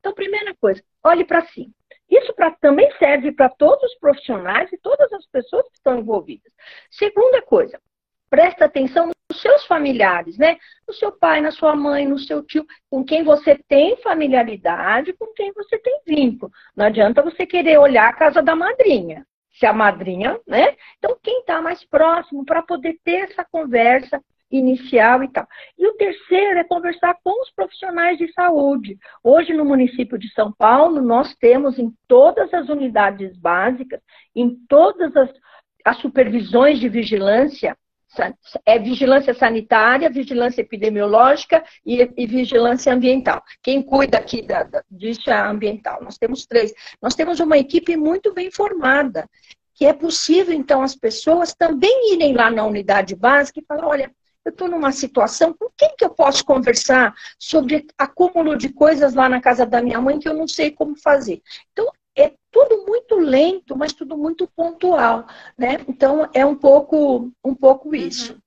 Então, 0.00 0.14
primeira 0.14 0.54
coisa, 0.54 0.82
olhe 1.02 1.24
para 1.24 1.44
si. 1.46 1.70
Isso 2.08 2.32
pra, 2.34 2.50
também 2.52 2.90
serve 2.98 3.32
para 3.32 3.48
todos 3.48 3.82
os 3.82 3.98
profissionais 3.98 4.72
e 4.72 4.78
todas 4.78 5.12
as 5.12 5.26
pessoas 5.26 5.68
que 5.68 5.76
estão 5.76 5.98
envolvidas. 5.98 6.52
Segunda 6.90 7.42
coisa, 7.42 7.78
presta 8.30 8.64
atenção 8.64 9.10
seus 9.40 9.64
familiares, 9.66 10.36
né? 10.38 10.56
No 10.86 10.94
seu 10.94 11.12
pai, 11.12 11.40
na 11.40 11.50
sua 11.50 11.74
mãe, 11.74 12.06
no 12.06 12.18
seu 12.18 12.42
tio, 12.42 12.66
com 12.90 13.04
quem 13.04 13.22
você 13.22 13.58
tem 13.68 13.96
familiaridade, 13.98 15.12
com 15.12 15.26
quem 15.34 15.52
você 15.52 15.78
tem 15.78 16.00
vínculo. 16.06 16.52
Não 16.76 16.86
adianta 16.86 17.22
você 17.22 17.46
querer 17.46 17.78
olhar 17.78 18.08
a 18.08 18.12
casa 18.12 18.42
da 18.42 18.54
madrinha. 18.54 19.26
ser 19.58 19.66
a 19.66 19.72
madrinha, 19.72 20.38
né? 20.46 20.76
Então, 20.98 21.18
quem 21.22 21.40
está 21.40 21.60
mais 21.60 21.84
próximo 21.84 22.44
para 22.44 22.62
poder 22.62 22.98
ter 23.04 23.30
essa 23.30 23.44
conversa 23.44 24.22
inicial 24.50 25.22
e 25.22 25.28
tal. 25.28 25.46
E 25.76 25.86
o 25.86 25.94
terceiro 25.94 26.58
é 26.58 26.64
conversar 26.64 27.14
com 27.22 27.42
os 27.42 27.50
profissionais 27.50 28.18
de 28.18 28.32
saúde. 28.32 28.98
Hoje, 29.22 29.52
no 29.52 29.64
município 29.64 30.18
de 30.18 30.32
São 30.32 30.52
Paulo, 30.52 31.00
nós 31.00 31.34
temos 31.36 31.78
em 31.78 31.92
todas 32.06 32.52
as 32.54 32.68
unidades 32.68 33.36
básicas, 33.36 34.00
em 34.34 34.56
todas 34.68 35.14
as, 35.16 35.30
as 35.84 35.98
supervisões 35.98 36.78
de 36.80 36.88
vigilância, 36.88 37.76
é 38.64 38.78
vigilância 38.78 39.34
sanitária, 39.34 40.10
vigilância 40.10 40.60
epidemiológica 40.60 41.62
e, 41.84 42.10
e 42.16 42.26
vigilância 42.26 42.92
ambiental. 42.92 43.42
Quem 43.62 43.82
cuida 43.82 44.18
aqui 44.18 44.42
da, 44.42 44.62
da, 44.62 44.82
disso 44.90 45.30
é 45.30 45.34
a 45.34 45.48
ambiental. 45.48 46.02
Nós 46.02 46.16
temos 46.18 46.46
três. 46.46 46.72
Nós 47.00 47.14
temos 47.14 47.40
uma 47.40 47.58
equipe 47.58 47.96
muito 47.96 48.32
bem 48.32 48.50
formada, 48.50 49.28
que 49.74 49.86
é 49.86 49.92
possível, 49.92 50.54
então, 50.54 50.82
as 50.82 50.96
pessoas 50.96 51.54
também 51.54 52.12
irem 52.12 52.34
lá 52.34 52.50
na 52.50 52.64
unidade 52.64 53.14
básica 53.14 53.60
e 53.60 53.64
falar, 53.64 53.86
olha, 53.86 54.10
eu 54.44 54.50
estou 54.50 54.66
numa 54.66 54.90
situação, 54.92 55.52
com 55.52 55.68
quem 55.76 55.94
que 55.96 56.04
eu 56.04 56.10
posso 56.10 56.44
conversar 56.44 57.14
sobre 57.38 57.86
acúmulo 57.98 58.56
de 58.56 58.70
coisas 58.70 59.14
lá 59.14 59.28
na 59.28 59.40
casa 59.40 59.66
da 59.66 59.82
minha 59.82 60.00
mãe 60.00 60.18
que 60.18 60.28
eu 60.28 60.34
não 60.34 60.48
sei 60.48 60.70
como 60.70 60.96
fazer? 60.96 61.42
Então, 61.70 61.86
é 62.18 62.34
tudo 62.50 62.84
muito 62.86 63.16
lento, 63.16 63.76
mas 63.76 63.92
tudo 63.92 64.16
muito 64.16 64.48
pontual, 64.48 65.26
né? 65.56 65.78
Então, 65.88 66.28
é 66.34 66.44
um 66.44 66.56
pouco, 66.56 67.30
um 67.44 67.54
pouco 67.54 67.94
isso. 67.94 68.32
Uhum. 68.32 68.38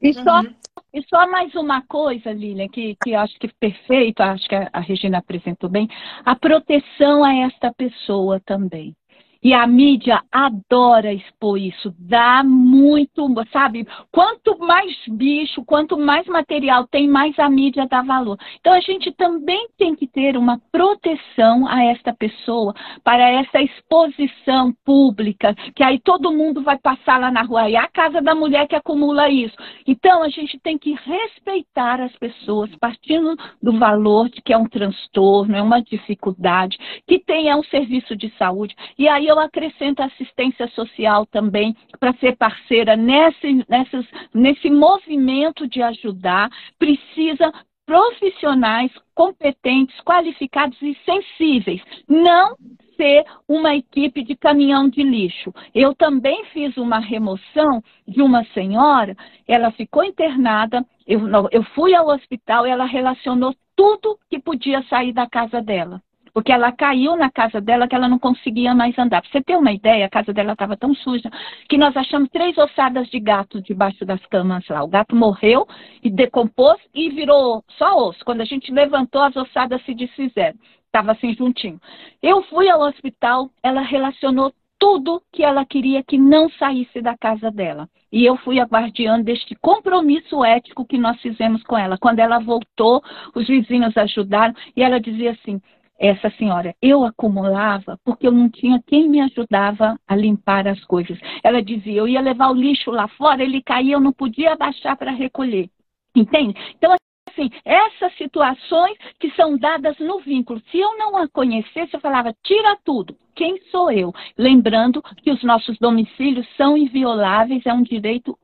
E 0.00 0.14
só, 0.14 0.40
uhum. 0.40 0.54
e 0.94 1.02
só 1.02 1.30
mais 1.30 1.54
uma 1.54 1.82
coisa, 1.82 2.32
Lilian, 2.32 2.68
que, 2.68 2.96
que 3.02 3.14
acho 3.14 3.38
que 3.38 3.46
é 3.46 3.50
perfeito, 3.58 4.20
acho 4.20 4.48
que 4.48 4.54
a 4.54 4.80
Regina 4.80 5.18
apresentou 5.18 5.68
bem, 5.68 5.88
a 6.24 6.34
proteção 6.34 7.22
a 7.24 7.34
esta 7.34 7.72
pessoa 7.74 8.40
também. 8.40 8.96
E 9.42 9.54
a 9.54 9.66
mídia 9.66 10.22
adora 10.30 11.14
expor 11.14 11.56
isso, 11.56 11.94
dá 11.98 12.44
muito, 12.44 13.26
sabe? 13.50 13.86
Quanto 14.12 14.58
mais 14.58 14.94
bicho, 15.08 15.64
quanto 15.64 15.96
mais 15.96 16.26
material 16.26 16.86
tem, 16.86 17.08
mais 17.08 17.38
a 17.38 17.48
mídia 17.48 17.86
dá 17.86 18.02
valor. 18.02 18.36
Então 18.60 18.74
a 18.74 18.80
gente 18.80 19.10
também 19.12 19.68
tem 19.78 19.94
que 19.94 20.06
ter 20.06 20.36
uma 20.36 20.60
proteção 20.70 21.66
a 21.66 21.82
esta 21.84 22.12
pessoa 22.12 22.74
para 23.02 23.30
essa 23.30 23.62
exposição 23.62 24.74
pública, 24.84 25.54
que 25.74 25.82
aí 25.82 25.98
todo 25.98 26.32
mundo 26.32 26.62
vai 26.62 26.78
passar 26.78 27.18
lá 27.18 27.30
na 27.30 27.42
rua. 27.42 27.70
E 27.70 27.76
é 27.76 27.78
a 27.78 27.88
casa 27.88 28.20
da 28.20 28.34
mulher 28.34 28.68
que 28.68 28.76
acumula 28.76 29.30
isso. 29.30 29.56
Então 29.86 30.22
a 30.22 30.28
gente 30.28 30.58
tem 30.60 30.76
que 30.76 30.92
respeitar 30.92 31.98
as 32.00 32.14
pessoas, 32.16 32.68
partindo 32.78 33.34
do 33.62 33.78
valor 33.78 34.28
de 34.28 34.42
que 34.42 34.52
é 34.52 34.58
um 34.58 34.68
transtorno, 34.68 35.56
é 35.56 35.62
uma 35.62 35.80
dificuldade, 35.80 36.76
que 37.06 37.18
tenha 37.18 37.56
um 37.56 37.64
serviço 37.64 38.14
de 38.14 38.30
saúde. 38.36 38.74
E 38.98 39.08
aí 39.08 39.29
eu 39.30 39.38
acrescento 39.38 40.02
assistência 40.02 40.68
social 40.68 41.24
também 41.26 41.76
para 41.98 42.12
ser 42.14 42.36
parceira 42.36 42.96
nesse, 42.96 43.64
nessas, 43.68 44.06
nesse 44.34 44.70
movimento 44.70 45.66
de 45.68 45.82
ajudar. 45.82 46.50
Precisa 46.78 47.52
profissionais 47.86 48.92
competentes, 49.14 49.98
qualificados 50.02 50.80
e 50.80 50.96
sensíveis. 51.04 51.82
Não 52.08 52.56
ser 52.96 53.24
uma 53.48 53.74
equipe 53.74 54.22
de 54.22 54.36
caminhão 54.36 54.88
de 54.88 55.02
lixo. 55.02 55.52
Eu 55.74 55.94
também 55.94 56.44
fiz 56.52 56.76
uma 56.76 56.98
remoção 56.98 57.82
de 58.06 58.20
uma 58.20 58.44
senhora, 58.52 59.16
ela 59.48 59.70
ficou 59.72 60.04
internada, 60.04 60.84
eu, 61.06 61.20
eu 61.50 61.62
fui 61.74 61.94
ao 61.94 62.08
hospital, 62.08 62.66
ela 62.66 62.84
relacionou 62.84 63.54
tudo 63.74 64.18
que 64.28 64.38
podia 64.38 64.82
sair 64.82 65.12
da 65.12 65.26
casa 65.26 65.62
dela 65.62 66.02
porque 66.32 66.52
ela 66.52 66.72
caiu 66.72 67.16
na 67.16 67.30
casa 67.30 67.60
dela 67.60 67.88
que 67.88 67.94
ela 67.94 68.08
não 68.08 68.18
conseguia 68.18 68.74
mais 68.74 68.98
andar. 68.98 69.22
Para 69.22 69.30
você 69.30 69.42
ter 69.42 69.56
uma 69.56 69.72
ideia, 69.72 70.06
a 70.06 70.10
casa 70.10 70.32
dela 70.32 70.52
estava 70.52 70.76
tão 70.76 70.94
suja 70.94 71.30
que 71.68 71.78
nós 71.78 71.96
achamos 71.96 72.28
três 72.30 72.56
ossadas 72.56 73.08
de 73.08 73.18
gato 73.20 73.60
debaixo 73.62 74.04
das 74.04 74.24
camas 74.26 74.66
lá. 74.68 74.82
O 74.82 74.88
gato 74.88 75.14
morreu 75.14 75.66
e 76.02 76.10
decompôs 76.10 76.78
e 76.94 77.10
virou 77.10 77.64
só 77.78 78.08
osso. 78.08 78.24
Quando 78.24 78.40
a 78.40 78.44
gente 78.44 78.72
levantou, 78.72 79.22
as 79.22 79.36
ossadas 79.36 79.82
se 79.84 79.94
desfizeram. 79.94 80.58
Estava 80.86 81.12
assim 81.12 81.34
juntinho. 81.34 81.80
Eu 82.22 82.42
fui 82.44 82.68
ao 82.68 82.80
hospital, 82.80 83.48
ela 83.62 83.80
relacionou 83.80 84.52
tudo 84.80 85.22
que 85.30 85.44
ela 85.44 85.64
queria 85.64 86.02
que 86.02 86.16
não 86.16 86.48
saísse 86.50 87.02
da 87.02 87.16
casa 87.16 87.50
dela. 87.50 87.86
E 88.10 88.24
eu 88.24 88.36
fui 88.38 88.58
a 88.58 88.64
guardiã 88.64 89.20
deste 89.20 89.54
compromisso 89.54 90.42
ético 90.42 90.84
que 90.84 90.98
nós 90.98 91.20
fizemos 91.20 91.62
com 91.62 91.78
ela. 91.78 91.98
Quando 91.98 92.18
ela 92.18 92.40
voltou, 92.40 93.02
os 93.34 93.46
vizinhos 93.46 93.96
ajudaram 93.96 94.54
e 94.74 94.82
ela 94.82 94.98
dizia 94.98 95.32
assim: 95.32 95.60
essa 96.00 96.30
senhora, 96.30 96.74
eu 96.80 97.04
acumulava 97.04 98.00
porque 98.02 98.26
eu 98.26 98.32
não 98.32 98.48
tinha 98.48 98.82
quem 98.86 99.06
me 99.06 99.20
ajudava 99.20 100.00
a 100.08 100.16
limpar 100.16 100.66
as 100.66 100.82
coisas. 100.84 101.18
Ela 101.44 101.62
dizia, 101.62 102.00
eu 102.00 102.08
ia 102.08 102.22
levar 102.22 102.50
o 102.50 102.54
lixo 102.54 102.90
lá 102.90 103.06
fora, 103.06 103.42
ele 103.42 103.62
caía, 103.62 103.94
eu 103.94 104.00
não 104.00 104.12
podia 104.12 104.54
abaixar 104.54 104.96
para 104.96 105.10
recolher. 105.10 105.68
Entende? 106.16 106.54
Então, 106.76 106.96
assim, 107.30 107.50
essas 107.64 108.16
situações 108.16 108.96
que 109.18 109.30
são 109.32 109.58
dadas 109.58 109.98
no 109.98 110.20
vínculo. 110.20 110.62
Se 110.70 110.78
eu 110.78 110.96
não 110.96 111.18
a 111.18 111.28
conhecesse, 111.28 111.92
eu 111.92 112.00
falava, 112.00 112.34
tira 112.42 112.78
tudo. 112.82 113.14
Quem 113.34 113.60
sou 113.70 113.92
eu? 113.92 114.12
Lembrando 114.38 115.02
que 115.02 115.30
os 115.30 115.42
nossos 115.42 115.78
domicílios 115.78 116.46
são 116.56 116.76
invioláveis, 116.76 117.64
é 117.66 117.72
um 117.74 117.82
direito 117.82 118.38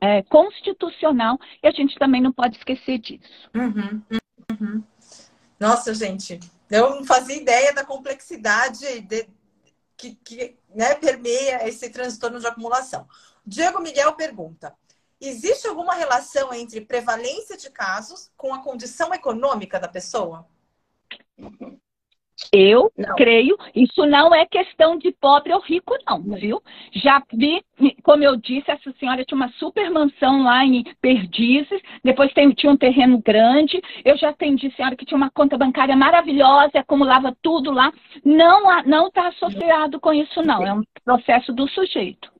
é, 0.00 0.22
constitucional 0.22 1.38
e 1.62 1.68
a 1.68 1.70
gente 1.70 1.94
também 1.98 2.22
não 2.22 2.32
pode 2.32 2.56
esquecer 2.56 2.98
disso. 2.98 3.50
Uhum, 3.54 4.02
uhum. 4.60 4.82
Nossa, 5.60 5.94
gente, 5.94 6.40
eu 6.72 6.96
não 6.96 7.04
fazia 7.04 7.36
ideia 7.36 7.72
da 7.74 7.84
complexidade 7.84 9.02
de, 9.02 9.28
que, 9.94 10.14
que 10.16 10.58
né, 10.74 10.94
permeia 10.94 11.68
esse 11.68 11.90
transtorno 11.90 12.40
de 12.40 12.46
acumulação. 12.46 13.06
Diego 13.44 13.78
Miguel 13.78 14.14
pergunta: 14.14 14.74
existe 15.20 15.68
alguma 15.68 15.94
relação 15.94 16.52
entre 16.54 16.80
prevalência 16.80 17.58
de 17.58 17.68
casos 17.68 18.30
com 18.36 18.54
a 18.54 18.62
condição 18.62 19.12
econômica 19.12 19.78
da 19.78 19.86
pessoa? 19.86 20.48
Eu 22.52 22.90
não. 22.96 23.14
creio, 23.14 23.56
isso 23.74 24.04
não 24.06 24.34
é 24.34 24.46
questão 24.46 24.98
de 24.98 25.12
pobre 25.12 25.52
ou 25.52 25.60
rico, 25.60 25.94
não, 26.06 26.22
viu? 26.22 26.62
Já 26.94 27.22
vi, 27.32 27.62
como 28.02 28.24
eu 28.24 28.36
disse, 28.36 28.70
essa 28.70 28.92
senhora 28.98 29.24
tinha 29.24 29.36
uma 29.36 29.50
super 29.58 29.90
mansão 29.90 30.42
lá 30.42 30.64
em 30.64 30.84
Perdizes, 31.00 31.80
depois 32.02 32.32
tem, 32.32 32.50
tinha 32.52 32.72
um 32.72 32.76
terreno 32.76 33.20
grande. 33.24 33.80
Eu 34.04 34.16
já 34.16 34.30
atendi 34.30 34.70
senhora 34.74 34.96
que 34.96 35.04
tinha 35.04 35.16
uma 35.16 35.30
conta 35.30 35.56
bancária 35.56 35.96
maravilhosa, 35.96 36.78
acumulava 36.78 37.36
tudo 37.42 37.70
lá. 37.70 37.92
Não 38.24 38.62
não 38.84 39.08
está 39.08 39.28
associado 39.28 40.00
com 40.00 40.12
isso, 40.12 40.42
não. 40.42 40.66
É 40.66 40.72
um 40.72 40.82
processo 41.04 41.52
do 41.52 41.68
sujeito. 41.68 42.30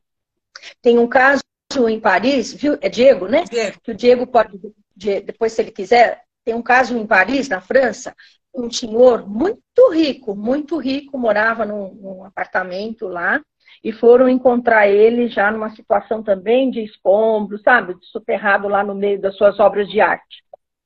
Tem 0.80 0.98
um 0.98 1.08
caso 1.08 1.42
em 1.88 1.98
Paris, 1.98 2.52
viu? 2.52 2.78
É 2.80 2.88
Diego, 2.88 3.26
né? 3.26 3.44
Diego. 3.44 3.80
Que 3.82 3.90
o 3.90 3.94
Diego 3.94 4.26
pode, 4.26 4.58
depois, 4.96 5.52
se 5.52 5.62
ele 5.62 5.70
quiser, 5.70 6.22
tem 6.44 6.54
um 6.54 6.62
caso 6.62 6.96
em 6.96 7.06
Paris, 7.06 7.48
na 7.48 7.60
França, 7.60 8.14
um 8.54 8.70
senhor 8.70 9.26
muito 9.26 9.90
rico, 9.92 10.34
muito 10.34 10.76
rico, 10.76 11.18
morava 11.18 11.64
num, 11.64 11.94
num, 11.94 12.24
apartamento 12.24 13.08
lá, 13.08 13.40
e 13.82 13.92
foram 13.92 14.28
encontrar 14.28 14.86
ele 14.88 15.28
já 15.28 15.50
numa 15.50 15.70
situação 15.74 16.22
também 16.22 16.70
de 16.70 16.80
escombro, 16.82 17.58
sabe? 17.58 17.96
Soterrado 18.02 18.68
lá 18.68 18.84
no 18.84 18.94
meio 18.94 19.20
das 19.20 19.36
suas 19.36 19.58
obras 19.58 19.88
de 19.88 20.00
arte. 20.00 20.44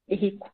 E 0.08 0.14
rico. 0.14 0.50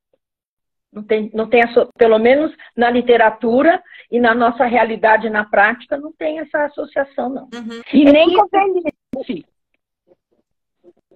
Não 0.92 1.02
tem, 1.02 1.30
não 1.32 1.48
tem 1.48 1.62
pelo 1.96 2.18
menos 2.18 2.54
na 2.76 2.90
literatura 2.90 3.82
e 4.10 4.20
na 4.20 4.34
nossa 4.34 4.64
realidade 4.64 5.30
na 5.30 5.44
prática, 5.44 5.96
não 5.96 6.12
tem 6.12 6.38
essa 6.38 6.66
associação, 6.66 7.28
não. 7.30 7.44
Uhum. 7.44 7.80
E 7.92 8.06
é 8.06 8.12
nem 8.12 8.34
com 8.34 8.46
velhice. 8.46 9.46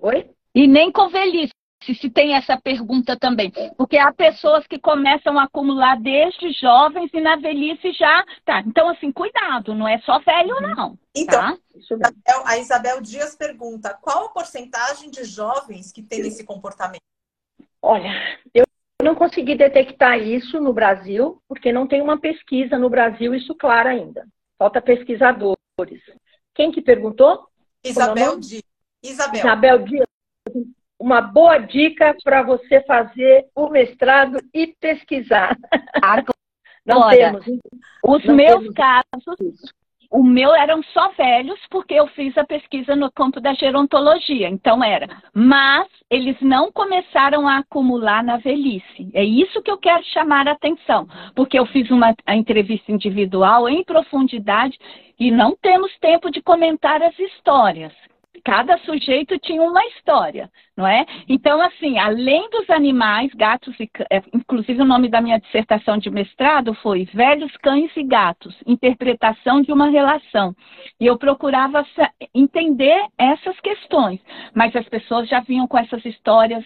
Oi? 0.00 0.30
E 0.54 0.66
nem 0.66 0.90
com 0.90 1.08
velhice 1.08 1.55
se, 1.82 1.94
se 1.94 2.10
tem 2.10 2.34
essa 2.34 2.58
pergunta 2.60 3.16
também. 3.16 3.52
Porque 3.76 3.96
há 3.98 4.12
pessoas 4.12 4.66
que 4.66 4.78
começam 4.78 5.38
a 5.38 5.44
acumular 5.44 6.00
desde 6.00 6.52
jovens 6.52 7.10
e 7.12 7.20
na 7.20 7.36
velhice 7.36 7.92
já. 7.92 8.24
Tá. 8.44 8.60
Então, 8.66 8.88
assim, 8.88 9.12
cuidado, 9.12 9.74
não 9.74 9.86
é 9.86 9.98
só 10.00 10.18
velho, 10.20 10.54
uhum. 10.54 10.74
não. 10.74 10.98
Então, 11.14 11.58
tá? 12.00 12.12
a 12.44 12.58
Isabel 12.58 13.00
Dias 13.00 13.36
pergunta: 13.36 13.96
qual 14.00 14.26
a 14.26 14.28
porcentagem 14.30 15.10
de 15.10 15.24
jovens 15.24 15.92
que 15.92 16.02
tem 16.02 16.20
esse 16.20 16.44
comportamento? 16.44 17.02
Olha, 17.80 18.10
eu 18.52 18.64
não 19.02 19.14
consegui 19.14 19.54
detectar 19.54 20.18
isso 20.18 20.60
no 20.60 20.72
Brasil, 20.72 21.40
porque 21.46 21.72
não 21.72 21.86
tem 21.86 22.00
uma 22.00 22.18
pesquisa 22.18 22.78
no 22.78 22.90
Brasil, 22.90 23.34
isso 23.34 23.54
claro 23.54 23.88
ainda. 23.88 24.26
Falta 24.58 24.80
pesquisadores. 24.80 25.56
Quem 26.54 26.72
que 26.72 26.80
perguntou? 26.80 27.46
Isabel 27.84 28.40
Dias. 28.40 28.62
Isabel. 29.02 29.38
Isabel 29.38 29.78
Dias 29.84 30.06
uma 30.98 31.20
boa 31.20 31.58
dica 31.58 32.16
para 32.24 32.42
você 32.42 32.80
fazer 32.82 33.46
o 33.54 33.68
mestrado 33.68 34.38
e 34.52 34.68
pesquisar. 34.80 35.56
Agora, 36.02 36.34
não 36.86 37.08
temos, 37.08 37.44
os 38.04 38.24
não 38.24 38.34
meus 38.34 38.60
temos. 38.60 38.74
casos, 38.74 39.72
o 40.10 40.22
meu 40.22 40.54
eram 40.54 40.82
só 40.82 41.10
velhos, 41.10 41.58
porque 41.70 41.94
eu 41.94 42.06
fiz 42.08 42.36
a 42.38 42.44
pesquisa 42.44 42.94
no 42.94 43.10
campo 43.10 43.40
da 43.40 43.52
gerontologia, 43.54 44.48
então 44.48 44.82
era. 44.82 45.08
Mas 45.34 45.88
eles 46.08 46.36
não 46.40 46.70
começaram 46.70 47.46
a 47.48 47.58
acumular 47.58 48.22
na 48.22 48.36
velhice. 48.36 49.10
É 49.12 49.24
isso 49.24 49.60
que 49.62 49.70
eu 49.70 49.78
quero 49.78 50.04
chamar 50.04 50.48
a 50.48 50.52
atenção, 50.52 51.08
porque 51.34 51.58
eu 51.58 51.66
fiz 51.66 51.90
uma 51.90 52.14
entrevista 52.28 52.92
individual 52.92 53.68
em 53.68 53.84
profundidade 53.84 54.78
e 55.18 55.30
não 55.30 55.56
temos 55.56 55.90
tempo 55.98 56.30
de 56.30 56.40
comentar 56.40 57.02
as 57.02 57.18
histórias 57.18 57.92
cada 58.46 58.78
sujeito 58.78 59.36
tinha 59.40 59.60
uma 59.60 59.84
história, 59.86 60.48
não 60.76 60.86
é? 60.86 61.04
Então, 61.28 61.60
assim, 61.60 61.98
além 61.98 62.48
dos 62.48 62.70
animais, 62.70 63.28
gatos 63.34 63.74
e 63.80 63.90
é, 64.08 64.22
inclusive 64.32 64.80
o 64.80 64.84
nome 64.84 65.08
da 65.08 65.20
minha 65.20 65.40
dissertação 65.40 65.98
de 65.98 66.08
mestrado 66.08 66.72
foi 66.74 67.06
Velhos 67.06 67.50
Cães 67.56 67.90
e 67.96 68.04
Gatos, 68.04 68.54
interpretação 68.64 69.62
de 69.62 69.72
uma 69.72 69.88
relação. 69.88 70.54
E 71.00 71.06
eu 71.06 71.18
procurava 71.18 71.84
entender 72.32 73.04
essas 73.18 73.58
questões, 73.58 74.20
mas 74.54 74.76
as 74.76 74.88
pessoas 74.88 75.28
já 75.28 75.40
vinham 75.40 75.66
com 75.66 75.76
essas 75.76 76.04
histórias 76.04 76.64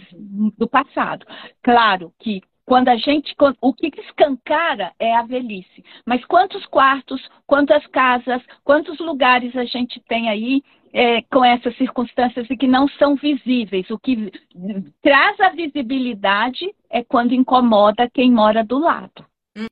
do 0.58 0.68
passado. 0.68 1.24
Claro 1.62 2.12
que 2.18 2.42
quando 2.66 2.88
a 2.88 2.96
gente, 2.96 3.34
o 3.60 3.72
que 3.72 3.90
escancara 4.00 4.92
é 4.96 5.16
a 5.16 5.22
velhice. 5.22 5.82
Mas 6.06 6.24
quantos 6.24 6.64
quartos, 6.66 7.20
quantas 7.44 7.84
casas, 7.88 8.40
quantos 8.62 8.98
lugares 9.00 9.56
a 9.56 9.64
gente 9.64 9.98
tem 10.06 10.28
aí 10.28 10.62
é, 10.92 11.22
com 11.22 11.44
essas 11.44 11.76
circunstâncias 11.76 12.48
e 12.50 12.56
que 12.56 12.66
não 12.66 12.88
são 12.88 13.14
visíveis. 13.14 13.88
O 13.90 13.98
que 13.98 14.30
traz 15.02 15.38
a 15.40 15.50
visibilidade 15.50 16.74
é 16.90 17.02
quando 17.02 17.34
incomoda 17.34 18.10
quem 18.10 18.30
mora 18.30 18.64
do 18.64 18.78
lado. 18.78 19.24
Uhum, 19.56 19.66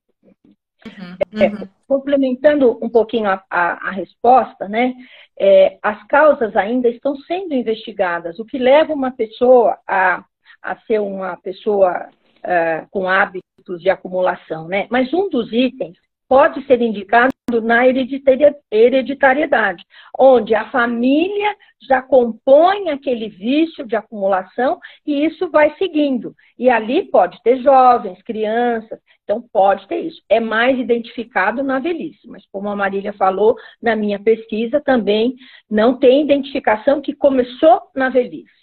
uhum. 0.86 1.42
É, 1.42 1.68
complementando 1.86 2.78
um 2.82 2.88
pouquinho 2.88 3.28
a, 3.28 3.42
a, 3.50 3.88
a 3.88 3.90
resposta, 3.90 4.68
né? 4.68 4.94
É, 5.38 5.78
as 5.82 6.04
causas 6.06 6.54
ainda 6.56 6.88
estão 6.88 7.16
sendo 7.16 7.54
investigadas, 7.54 8.38
o 8.38 8.44
que 8.44 8.58
leva 8.58 8.92
uma 8.92 9.10
pessoa 9.10 9.78
a, 9.86 10.24
a 10.62 10.76
ser 10.80 11.00
uma 11.00 11.36
pessoa 11.36 12.08
uh, 12.38 12.88
com 12.90 13.08
hábitos 13.08 13.80
de 13.80 13.88
acumulação, 13.88 14.66
né? 14.66 14.86
Mas 14.90 15.12
um 15.12 15.28
dos 15.28 15.52
itens 15.52 15.96
pode 16.28 16.64
ser 16.66 16.80
indicado 16.82 17.32
na 17.62 17.86
hereditariedade, 17.86 19.82
onde 20.18 20.54
a 20.54 20.70
família 20.70 21.56
já 21.88 22.02
compõe 22.02 22.90
aquele 22.90 23.28
vício 23.30 23.86
de 23.86 23.96
acumulação 23.96 24.78
e 25.06 25.24
isso 25.24 25.50
vai 25.50 25.74
seguindo. 25.78 26.34
E 26.58 26.68
ali 26.68 27.04
pode 27.10 27.42
ter 27.42 27.62
jovens, 27.62 28.20
crianças, 28.22 29.00
então 29.24 29.42
pode 29.52 29.88
ter 29.88 30.00
isso. 30.00 30.20
É 30.28 30.38
mais 30.38 30.78
identificado 30.78 31.62
na 31.62 31.78
velhice, 31.78 32.28
mas 32.28 32.44
como 32.52 32.68
a 32.68 32.76
Marília 32.76 33.14
falou, 33.14 33.56
na 33.80 33.96
minha 33.96 34.18
pesquisa 34.18 34.80
também 34.80 35.34
não 35.70 35.98
tem 35.98 36.22
identificação 36.22 37.00
que 37.00 37.14
começou 37.14 37.80
na 37.94 38.10
velhice. 38.10 38.57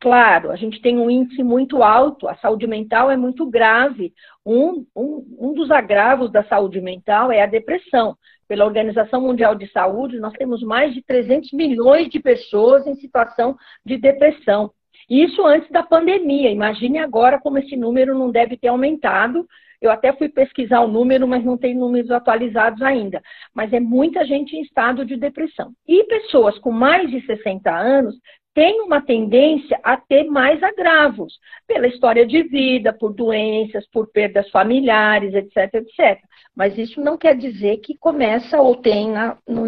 Claro, 0.00 0.52
a 0.52 0.56
gente 0.56 0.80
tem 0.80 0.96
um 0.96 1.10
índice 1.10 1.42
muito 1.42 1.82
alto, 1.82 2.28
a 2.28 2.36
saúde 2.36 2.68
mental 2.68 3.10
é 3.10 3.16
muito 3.16 3.44
grave. 3.50 4.12
Um, 4.46 4.86
um, 4.94 5.36
um 5.40 5.52
dos 5.54 5.72
agravos 5.72 6.30
da 6.30 6.44
saúde 6.44 6.80
mental 6.80 7.32
é 7.32 7.42
a 7.42 7.46
depressão. 7.46 8.16
Pela 8.46 8.64
Organização 8.64 9.20
Mundial 9.20 9.56
de 9.56 9.70
Saúde, 9.72 10.20
nós 10.20 10.32
temos 10.34 10.62
mais 10.62 10.94
de 10.94 11.02
300 11.02 11.52
milhões 11.52 12.08
de 12.08 12.20
pessoas 12.20 12.86
em 12.86 12.94
situação 12.94 13.56
de 13.84 13.96
depressão. 13.96 14.70
Isso 15.10 15.44
antes 15.44 15.70
da 15.70 15.82
pandemia. 15.82 16.50
Imagine 16.50 16.98
agora 16.98 17.40
como 17.40 17.58
esse 17.58 17.76
número 17.76 18.16
não 18.16 18.30
deve 18.30 18.56
ter 18.56 18.68
aumentado. 18.68 19.46
Eu 19.80 19.90
até 19.90 20.12
fui 20.12 20.28
pesquisar 20.28 20.80
o 20.80 20.88
número, 20.88 21.26
mas 21.26 21.44
não 21.44 21.56
tem 21.56 21.74
números 21.74 22.10
atualizados 22.10 22.82
ainda. 22.82 23.22
Mas 23.54 23.72
é 23.72 23.80
muita 23.80 24.24
gente 24.24 24.56
em 24.56 24.62
estado 24.62 25.04
de 25.04 25.16
depressão. 25.16 25.72
E 25.86 26.04
pessoas 26.04 26.58
com 26.58 26.70
mais 26.70 27.10
de 27.10 27.24
60 27.24 27.70
anos 27.70 28.14
tem 28.54 28.80
uma 28.82 29.00
tendência 29.00 29.78
a 29.82 29.96
ter 29.96 30.24
mais 30.24 30.62
agravos, 30.62 31.38
pela 31.66 31.86
história 31.86 32.26
de 32.26 32.42
vida, 32.42 32.92
por 32.92 33.12
doenças, 33.12 33.86
por 33.90 34.10
perdas 34.10 34.50
familiares, 34.50 35.34
etc, 35.34 35.74
etc. 35.74 36.20
Mas 36.56 36.76
isso 36.76 37.00
não 37.00 37.16
quer 37.16 37.36
dizer 37.36 37.78
que 37.78 37.96
começa 37.96 38.60
ou 38.60 38.76
tem 38.76 39.10
na, 39.10 39.36
no, 39.46 39.64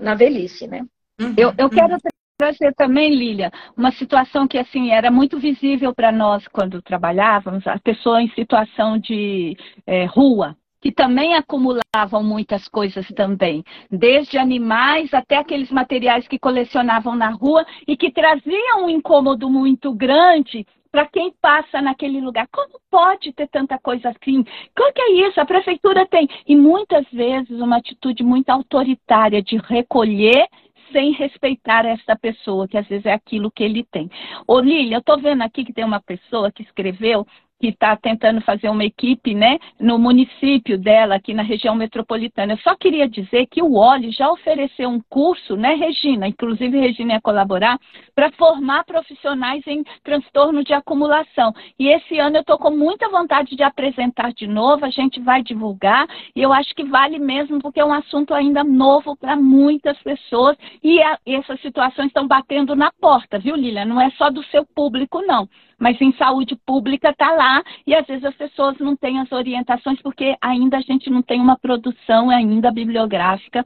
na 0.00 0.14
velhice, 0.14 0.66
né? 0.66 0.84
Uhum, 1.20 1.34
eu, 1.36 1.52
eu 1.56 1.70
quero 1.70 1.96
trazer 2.36 2.74
também, 2.74 3.14
Lília, 3.14 3.52
uma 3.76 3.92
situação 3.92 4.48
que 4.48 4.58
assim 4.58 4.90
era 4.90 5.10
muito 5.10 5.38
visível 5.38 5.94
para 5.94 6.10
nós 6.10 6.46
quando 6.48 6.82
trabalhávamos, 6.82 7.66
a 7.66 7.78
pessoa 7.78 8.20
em 8.20 8.28
situação 8.30 8.98
de 8.98 9.56
é, 9.86 10.04
rua, 10.06 10.56
que 10.84 10.92
também 10.92 11.34
acumulavam 11.34 12.22
muitas 12.22 12.68
coisas 12.68 13.08
também, 13.16 13.64
desde 13.90 14.36
animais 14.36 15.14
até 15.14 15.38
aqueles 15.38 15.70
materiais 15.70 16.28
que 16.28 16.38
colecionavam 16.38 17.16
na 17.16 17.30
rua 17.30 17.64
e 17.88 17.96
que 17.96 18.10
traziam 18.10 18.84
um 18.84 18.90
incômodo 18.90 19.48
muito 19.48 19.94
grande 19.94 20.66
para 20.92 21.06
quem 21.06 21.32
passa 21.40 21.80
naquele 21.80 22.20
lugar. 22.20 22.46
Como 22.52 22.78
pode 22.90 23.32
ter 23.32 23.48
tanta 23.48 23.78
coisa 23.78 24.10
assim? 24.10 24.40
O 24.40 24.92
que 24.92 25.00
é 25.00 25.26
isso? 25.26 25.40
A 25.40 25.46
prefeitura 25.46 26.06
tem. 26.06 26.28
E 26.46 26.54
muitas 26.54 27.06
vezes 27.10 27.58
uma 27.60 27.78
atitude 27.78 28.22
muito 28.22 28.50
autoritária 28.50 29.42
de 29.42 29.56
recolher 29.56 30.46
sem 30.92 31.12
respeitar 31.12 31.84
essa 31.84 32.14
pessoa, 32.14 32.68
que 32.68 32.76
às 32.76 32.86
vezes 32.86 33.06
é 33.06 33.12
aquilo 33.12 33.50
que 33.50 33.64
ele 33.64 33.84
tem. 33.90 34.08
Ô, 34.46 34.60
Lília, 34.60 34.96
eu 34.96 35.00
estou 35.00 35.18
vendo 35.18 35.42
aqui 35.42 35.64
que 35.64 35.72
tem 35.72 35.84
uma 35.84 36.00
pessoa 36.00 36.52
que 36.52 36.62
escreveu 36.62 37.26
que 37.64 37.70
está 37.70 37.96
tentando 37.96 38.42
fazer 38.42 38.68
uma 38.68 38.84
equipe 38.84 39.34
né, 39.34 39.58
no 39.80 39.98
município 39.98 40.76
dela, 40.76 41.14
aqui 41.14 41.32
na 41.32 41.42
região 41.42 41.74
metropolitana. 41.74 42.52
Eu 42.52 42.58
só 42.58 42.76
queria 42.76 43.08
dizer 43.08 43.46
que 43.46 43.62
o 43.62 43.76
OLI 43.76 44.10
já 44.10 44.30
ofereceu 44.30 44.90
um 44.90 45.00
curso, 45.08 45.56
né, 45.56 45.74
Regina? 45.74 46.28
Inclusive, 46.28 46.78
Regina 46.78 47.14
ia 47.14 47.20
colaborar, 47.22 47.78
para 48.14 48.30
formar 48.32 48.84
profissionais 48.84 49.66
em 49.66 49.82
transtorno 50.02 50.62
de 50.62 50.74
acumulação. 50.74 51.54
E 51.78 51.88
esse 51.88 52.18
ano 52.18 52.36
eu 52.36 52.42
estou 52.42 52.58
com 52.58 52.70
muita 52.70 53.08
vontade 53.08 53.56
de 53.56 53.62
apresentar 53.62 54.34
de 54.34 54.46
novo, 54.46 54.84
a 54.84 54.90
gente 54.90 55.18
vai 55.20 55.42
divulgar, 55.42 56.06
e 56.36 56.42
eu 56.42 56.52
acho 56.52 56.74
que 56.74 56.84
vale 56.84 57.18
mesmo, 57.18 57.60
porque 57.60 57.80
é 57.80 57.84
um 57.84 57.94
assunto 57.94 58.34
ainda 58.34 58.62
novo 58.62 59.16
para 59.16 59.36
muitas 59.36 59.96
pessoas, 60.02 60.54
e, 60.82 61.02
a, 61.02 61.18
e 61.24 61.34
essas 61.34 61.58
situações 61.62 62.08
estão 62.08 62.28
batendo 62.28 62.76
na 62.76 62.92
porta, 63.00 63.38
viu, 63.38 63.56
Lília? 63.56 63.86
Não 63.86 63.98
é 63.98 64.10
só 64.10 64.28
do 64.28 64.42
seu 64.44 64.66
público, 64.66 65.22
não 65.22 65.48
mas 65.78 66.00
em 66.00 66.16
saúde 66.16 66.56
pública 66.66 67.10
está 67.10 67.32
lá 67.32 67.62
e 67.86 67.94
às 67.94 68.06
vezes 68.06 68.24
as 68.24 68.34
pessoas 68.34 68.78
não 68.78 68.96
têm 68.96 69.20
as 69.20 69.30
orientações 69.32 70.00
porque 70.02 70.36
ainda 70.40 70.78
a 70.78 70.80
gente 70.80 71.10
não 71.10 71.22
tem 71.22 71.40
uma 71.40 71.58
produção 71.58 72.30
ainda 72.30 72.70
bibliográfica 72.70 73.64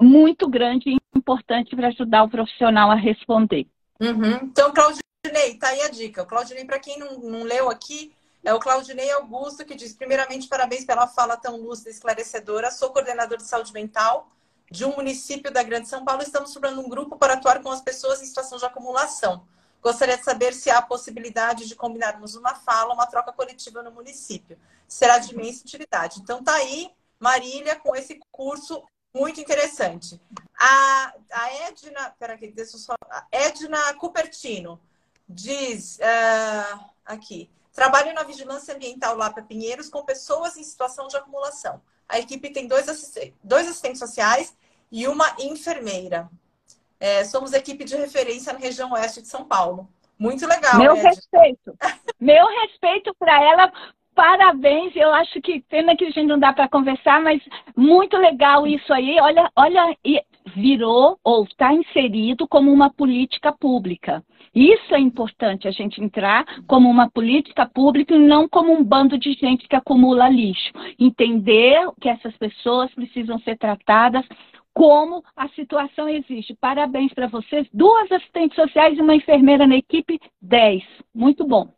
muito 0.00 0.48
grande 0.48 0.90
e 0.90 0.98
importante 1.14 1.74
para 1.74 1.88
ajudar 1.88 2.22
o 2.22 2.30
profissional 2.30 2.90
a 2.90 2.94
responder. 2.94 3.66
Uhum. 4.00 4.36
Então, 4.44 4.72
Claudinei, 4.72 5.58
tá 5.58 5.68
aí 5.68 5.82
a 5.82 5.88
dica. 5.88 6.22
O 6.22 6.26
Claudinei, 6.26 6.64
para 6.64 6.78
quem 6.78 6.98
não, 6.98 7.18
não 7.18 7.42
leu 7.42 7.68
aqui, 7.68 8.12
é 8.44 8.54
o 8.54 8.60
Claudinei 8.60 9.10
Augusto 9.10 9.64
que 9.64 9.74
diz: 9.74 9.92
primeiramente, 9.92 10.46
parabéns 10.46 10.84
pela 10.84 11.06
fala 11.06 11.36
tão 11.36 11.56
lúcida 11.56 11.90
e 11.90 11.92
esclarecedora. 11.92 12.70
Sou 12.70 12.90
coordenador 12.90 13.38
de 13.38 13.44
saúde 13.44 13.72
mental 13.72 14.28
de 14.70 14.84
um 14.84 14.94
município 14.94 15.52
da 15.52 15.62
Grande 15.62 15.88
São 15.88 16.04
Paulo. 16.04 16.22
Estamos 16.22 16.52
formando 16.52 16.80
um 16.80 16.88
grupo 16.88 17.16
para 17.16 17.34
atuar 17.34 17.60
com 17.62 17.70
as 17.70 17.80
pessoas 17.80 18.22
em 18.22 18.26
situação 18.26 18.58
de 18.58 18.64
acumulação. 18.64 19.42
Gostaria 19.82 20.16
de 20.16 20.24
saber 20.24 20.52
se 20.52 20.70
há 20.70 20.82
possibilidade 20.82 21.66
de 21.66 21.76
combinarmos 21.76 22.34
uma 22.34 22.54
fala, 22.54 22.94
uma 22.94 23.06
troca 23.06 23.32
coletiva 23.32 23.82
no 23.82 23.92
município. 23.92 24.58
Será 24.86 25.18
de 25.18 25.32
imensa 25.32 25.62
utilidade. 25.62 26.20
Então, 26.20 26.42
tá 26.42 26.54
aí, 26.54 26.90
Marília, 27.18 27.76
com 27.76 27.94
esse 27.94 28.20
curso 28.30 28.82
muito 29.14 29.40
interessante. 29.40 30.20
A, 30.58 31.14
a 31.32 31.52
Edna, 31.68 32.14
peraí, 32.18 32.52
deixa 32.52 32.76
eu 32.76 32.80
só. 32.80 32.94
Edna 33.30 33.94
Cupertino 33.94 34.80
diz 35.28 35.98
uh, 35.98 36.84
aqui: 37.04 37.50
trabalho 37.72 38.12
na 38.14 38.22
vigilância 38.22 38.74
ambiental 38.74 39.16
lá 39.16 39.30
para 39.30 39.42
Pinheiros 39.42 39.88
com 39.88 40.04
pessoas 40.04 40.56
em 40.56 40.64
situação 40.64 41.08
de 41.08 41.16
acumulação. 41.16 41.80
A 42.08 42.18
equipe 42.18 42.50
tem 42.50 42.66
dois, 42.66 42.86
dois 43.42 43.68
assistentes 43.68 43.98
sociais 43.98 44.56
e 44.90 45.06
uma 45.06 45.36
enfermeira. 45.38 46.30
É, 47.00 47.24
somos 47.24 47.52
equipe 47.52 47.84
de 47.84 47.96
referência 47.96 48.52
na 48.52 48.58
região 48.58 48.92
oeste 48.92 49.22
de 49.22 49.28
São 49.28 49.44
Paulo. 49.44 49.88
Muito 50.18 50.46
legal. 50.46 50.78
Meu 50.78 50.96
Ed. 50.96 51.02
respeito. 51.02 51.74
Meu 52.20 52.46
respeito 52.62 53.14
para 53.18 53.40
ela. 53.42 53.72
Parabéns. 54.14 54.96
Eu 54.96 55.12
acho 55.12 55.40
que 55.40 55.60
pena 55.68 55.96
que 55.96 56.04
a 56.04 56.10
gente 56.10 56.26
não 56.26 56.40
dá 56.40 56.52
para 56.52 56.68
conversar, 56.68 57.22
mas 57.22 57.40
muito 57.76 58.16
legal 58.16 58.66
isso 58.66 58.92
aí. 58.92 59.16
Olha, 59.20 59.48
olha, 59.54 59.96
virou 60.56 61.16
ou 61.22 61.44
está 61.44 61.72
inserido 61.72 62.48
como 62.48 62.72
uma 62.72 62.90
política 62.90 63.52
pública. 63.52 64.24
Isso 64.54 64.92
é 64.92 64.98
importante 64.98 65.68
a 65.68 65.70
gente 65.70 66.02
entrar 66.02 66.44
como 66.66 66.90
uma 66.90 67.08
política 67.08 67.64
pública 67.64 68.14
e 68.14 68.18
não 68.18 68.48
como 68.48 68.72
um 68.72 68.82
bando 68.82 69.16
de 69.16 69.34
gente 69.34 69.68
que 69.68 69.76
acumula 69.76 70.28
lixo. 70.28 70.72
Entender 70.98 71.78
que 72.00 72.08
essas 72.08 72.36
pessoas 72.36 72.92
precisam 72.92 73.38
ser 73.40 73.56
tratadas 73.56 74.26
como 74.74 75.24
a 75.34 75.48
situação 75.50 76.08
existe. 76.08 76.56
Parabéns 76.60 77.12
para 77.12 77.26
vocês. 77.26 77.66
Duas 77.72 78.10
assistentes 78.12 78.54
sociais 78.54 78.96
e 78.96 79.00
uma 79.00 79.14
enfermeira 79.14 79.66
na 79.66 79.76
equipe, 79.76 80.20
10. 80.40 80.82
Muito 81.14 81.44
bom. 81.46 81.72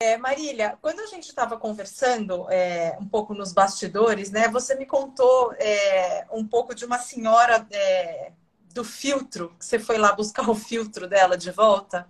É, 0.00 0.18
Marília, 0.18 0.78
quando 0.82 1.00
a 1.00 1.06
gente 1.06 1.24
estava 1.24 1.56
conversando 1.58 2.46
é, 2.50 2.98
um 3.00 3.08
pouco 3.08 3.32
nos 3.32 3.52
bastidores, 3.52 4.30
né, 4.30 4.46
você 4.46 4.74
me 4.74 4.84
contou 4.84 5.54
é, 5.54 6.26
um 6.30 6.46
pouco 6.46 6.74
de 6.74 6.84
uma 6.84 6.98
senhora 6.98 7.66
é, 7.70 8.32
do 8.74 8.84
filtro, 8.84 9.54
que 9.58 9.64
você 9.64 9.78
foi 9.78 9.96
lá 9.96 10.12
buscar 10.12 10.48
o 10.50 10.54
filtro 10.54 11.08
dela 11.08 11.36
de 11.36 11.50
volta. 11.50 12.06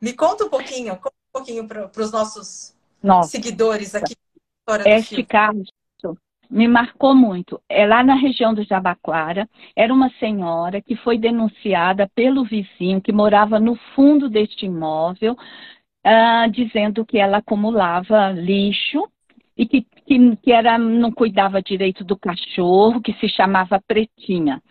Me 0.00 0.12
conta 0.12 0.44
um 0.44 0.50
pouquinho, 0.50 0.94
conta 0.96 1.16
um 1.16 1.38
pouquinho 1.38 1.66
para 1.66 1.90
os 2.02 2.12
nossos 2.12 2.76
Nossa. 3.02 3.30
seguidores 3.30 3.94
aqui. 3.94 4.14
Este 4.86 5.24
caso 5.24 5.64
me 6.54 6.68
marcou 6.68 7.16
muito. 7.16 7.60
É 7.68 7.84
lá 7.84 8.04
na 8.04 8.14
região 8.14 8.54
do 8.54 8.62
Jabaquara, 8.62 9.48
era 9.76 9.92
uma 9.92 10.08
senhora 10.20 10.80
que 10.80 10.94
foi 10.94 11.18
denunciada 11.18 12.08
pelo 12.14 12.44
vizinho 12.44 13.00
que 13.00 13.12
morava 13.12 13.58
no 13.58 13.74
fundo 13.94 14.30
deste 14.30 14.66
imóvel 14.66 15.32
uh, 15.32 16.50
dizendo 16.52 17.04
que 17.04 17.18
ela 17.18 17.38
acumulava 17.38 18.30
lixo 18.30 19.02
e 19.56 19.66
que, 19.66 19.84
que, 20.06 20.36
que 20.36 20.52
era, 20.52 20.78
não 20.78 21.10
cuidava 21.10 21.60
direito 21.60 22.04
do 22.04 22.16
cachorro, 22.16 23.00
que 23.00 23.12
se 23.14 23.28
chamava 23.28 23.82
Pretinha. 23.84 24.62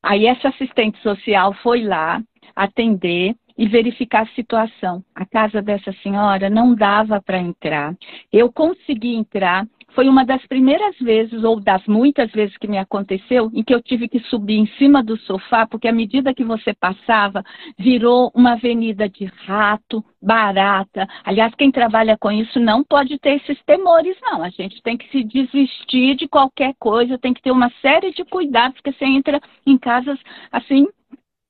Aí 0.00 0.26
essa 0.26 0.48
assistente 0.48 1.00
social 1.02 1.52
foi 1.62 1.82
lá 1.82 2.22
atender 2.54 3.34
e 3.56 3.68
verificar 3.68 4.22
a 4.22 4.34
situação. 4.34 5.02
A 5.14 5.24
casa 5.24 5.62
dessa 5.62 5.92
senhora 5.94 6.50
não 6.50 6.74
dava 6.74 7.20
para 7.20 7.38
entrar. 7.38 7.96
Eu 8.32 8.52
consegui 8.52 9.14
entrar, 9.14 9.66
foi 9.94 10.08
uma 10.08 10.24
das 10.24 10.44
primeiras 10.46 10.96
vezes, 10.98 11.44
ou 11.44 11.60
das 11.60 11.84
muitas 11.86 12.30
vezes 12.32 12.56
que 12.58 12.66
me 12.66 12.78
aconteceu, 12.78 13.50
em 13.54 13.62
que 13.62 13.74
eu 13.74 13.80
tive 13.80 14.08
que 14.08 14.18
subir 14.20 14.56
em 14.56 14.66
cima 14.78 15.02
do 15.02 15.16
sofá, 15.18 15.66
porque 15.66 15.88
à 15.88 15.92
medida 15.92 16.34
que 16.34 16.44
você 16.44 16.74
passava, 16.74 17.44
virou 17.78 18.30
uma 18.34 18.52
avenida 18.52 19.08
de 19.08 19.24
rato, 19.46 20.04
barata. 20.20 21.06
Aliás, 21.24 21.54
quem 21.54 21.70
trabalha 21.70 22.16
com 22.18 22.30
isso 22.30 22.58
não 22.58 22.82
pode 22.82 23.18
ter 23.18 23.36
esses 23.36 23.62
temores, 23.64 24.16
não. 24.20 24.42
A 24.42 24.50
gente 24.50 24.82
tem 24.82 24.96
que 24.96 25.08
se 25.10 25.22
desistir 25.22 26.16
de 26.16 26.26
qualquer 26.26 26.74
coisa, 26.78 27.18
tem 27.18 27.32
que 27.32 27.42
ter 27.42 27.52
uma 27.52 27.70
série 27.80 28.12
de 28.12 28.24
cuidados, 28.24 28.80
porque 28.80 28.92
você 28.92 29.04
entra 29.04 29.40
em 29.66 29.78
casas 29.78 30.18
assim. 30.50 30.86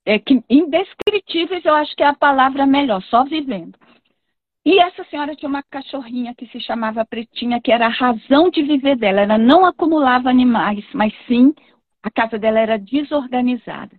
É, 0.07 0.19
que, 0.19 0.43
indescritíveis, 0.51 1.65
eu 1.65 1.75
acho 1.75 1.97
que 1.97 2.03
é 2.03 2.07
a 2.07 2.13
palavra 2.13 2.67
melhor, 2.67 3.03
só 3.05 3.25
vivendo. 3.25 3.73
E 4.65 4.79
essa 4.79 5.05
senhora 5.05 5.37
tinha 5.37 5.49
uma 5.49 5.63
cachorrinha 5.63 6.35
que 6.35 6.47
se 6.47 6.59
chamava 6.59 7.05
Pretinha, 7.05 7.61
que 7.61 7.71
era 7.71 7.87
a 7.87 7.91
razão 7.91 8.49
de 8.49 8.63
viver 8.63 8.97
dela. 8.97 9.21
Ela 9.21 9.37
não 9.37 9.67
acumulava 9.67 10.31
animais, 10.31 10.85
mas 10.95 11.13
sim 11.27 11.55
a 12.03 12.11
casa 12.11 12.39
dela 12.39 12.59
era 12.59 12.79
desorganizada. 12.79 13.95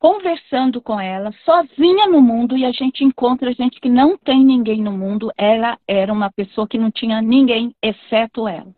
Conversando 0.00 0.80
com 0.80 0.98
ela, 0.98 1.30
sozinha 1.44 2.08
no 2.08 2.20
mundo, 2.20 2.56
e 2.56 2.64
a 2.64 2.72
gente 2.72 3.04
encontra 3.04 3.52
gente 3.52 3.80
que 3.80 3.88
não 3.88 4.18
tem 4.18 4.44
ninguém 4.44 4.82
no 4.82 4.90
mundo, 4.90 5.30
ela 5.36 5.78
era 5.86 6.12
uma 6.12 6.30
pessoa 6.32 6.66
que 6.66 6.76
não 6.76 6.90
tinha 6.90 7.22
ninguém 7.22 7.72
exceto 7.80 8.48
ela. 8.48 8.74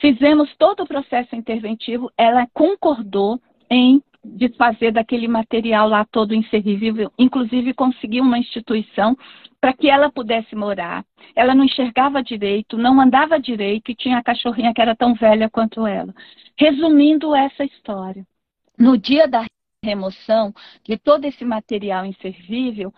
Fizemos 0.00 0.54
todo 0.56 0.84
o 0.84 0.86
processo 0.86 1.34
interventivo, 1.34 2.12
ela 2.16 2.46
concordou 2.54 3.40
em 3.68 4.00
desfazer 4.24 4.92
daquele 4.92 5.26
material 5.26 5.88
lá 5.88 6.04
todo 6.04 6.34
inservível, 6.34 7.12
inclusive 7.18 7.74
conseguir 7.74 8.20
uma 8.20 8.38
instituição 8.38 9.16
para 9.60 9.72
que 9.72 9.88
ela 9.88 10.10
pudesse 10.10 10.54
morar. 10.54 11.04
Ela 11.34 11.54
não 11.54 11.64
enxergava 11.64 12.22
direito, 12.22 12.76
não 12.76 13.00
andava 13.00 13.38
direito 13.38 13.90
e 13.90 13.94
tinha 13.94 14.18
a 14.18 14.22
cachorrinha 14.22 14.72
que 14.74 14.80
era 14.80 14.94
tão 14.94 15.14
velha 15.14 15.50
quanto 15.50 15.86
ela. 15.86 16.14
Resumindo 16.56 17.34
essa 17.34 17.64
história, 17.64 18.26
no 18.78 18.96
dia 18.96 19.26
da 19.26 19.44
remoção 19.84 20.54
de 20.84 20.96
todo 20.96 21.24
esse 21.24 21.44
material 21.44 22.06
inservível, 22.06 22.92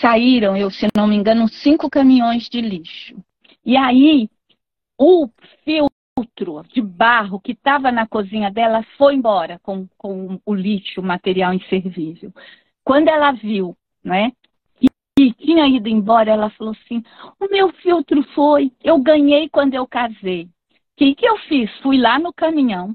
saíram, 0.00 0.56
eu 0.56 0.70
se 0.70 0.86
não 0.94 1.06
me 1.06 1.16
engano, 1.16 1.48
cinco 1.48 1.88
caminhões 1.88 2.48
de 2.48 2.60
lixo. 2.60 3.16
E 3.64 3.76
aí, 3.76 4.28
o 4.98 5.28
fio 5.64 5.86
filtro 6.20 6.62
de 6.72 6.80
barro 6.80 7.40
que 7.40 7.52
estava 7.52 7.90
na 7.90 8.06
cozinha 8.06 8.50
dela 8.50 8.84
foi 8.96 9.14
embora 9.14 9.58
com, 9.62 9.88
com 9.96 10.40
o 10.44 10.54
lixo, 10.54 11.00
o 11.00 11.04
material 11.04 11.52
inservível. 11.54 12.32
Quando 12.84 13.08
ela 13.08 13.32
viu, 13.32 13.76
né, 14.04 14.32
e 15.18 15.32
tinha 15.34 15.66
ido 15.66 15.88
embora, 15.88 16.30
ela 16.30 16.50
falou 16.50 16.72
assim: 16.72 17.02
o 17.38 17.46
meu 17.50 17.72
filtro 17.74 18.22
foi, 18.34 18.72
eu 18.82 18.98
ganhei 18.98 19.48
quando 19.48 19.74
eu 19.74 19.86
casei. 19.86 20.44
O 20.44 20.48
que, 20.96 21.14
que 21.14 21.26
eu 21.26 21.36
fiz? 21.38 21.70
Fui 21.78 21.98
lá 21.98 22.18
no 22.18 22.32
caminhão, 22.32 22.94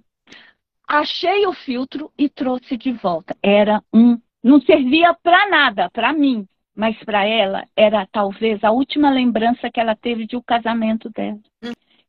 achei 0.88 1.46
o 1.46 1.54
filtro 1.54 2.12
e 2.18 2.30
trouxe 2.30 2.78
de 2.78 2.92
volta. 2.92 3.36
Era 3.42 3.82
um, 3.94 4.20
não 4.44 4.62
servia 4.62 5.16
para 5.24 5.50
nada, 5.50 5.90
para 5.92 6.14
mim, 6.14 6.48
mas 6.76 6.98
para 7.04 7.26
ela 7.26 7.66
era 7.76 8.08
talvez 8.12 8.64
a 8.64 8.72
última 8.72 9.10
lembrança 9.10 9.72
que 9.72 9.80
ela 9.80 9.96
teve 9.96 10.28
de 10.28 10.36
o 10.36 10.40
um 10.40 10.44
casamento 10.44 11.10
dela. 11.10 11.40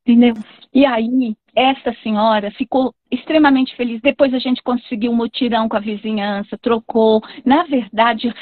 Entendeu? 0.07 0.35
E 0.73 0.87
aí, 0.87 1.37
essa 1.55 1.93
senhora 2.03 2.51
ficou 2.53 2.95
extremamente 3.11 3.75
feliz. 3.75 4.01
Depois 4.01 4.33
a 4.33 4.39
gente 4.39 4.63
conseguiu 4.63 5.11
um 5.11 5.17
mutirão 5.17 5.69
com 5.69 5.77
a 5.77 5.81
vizinhança, 5.81 6.57
trocou. 6.59 7.21
Na 7.45 7.65
verdade, 7.65 8.33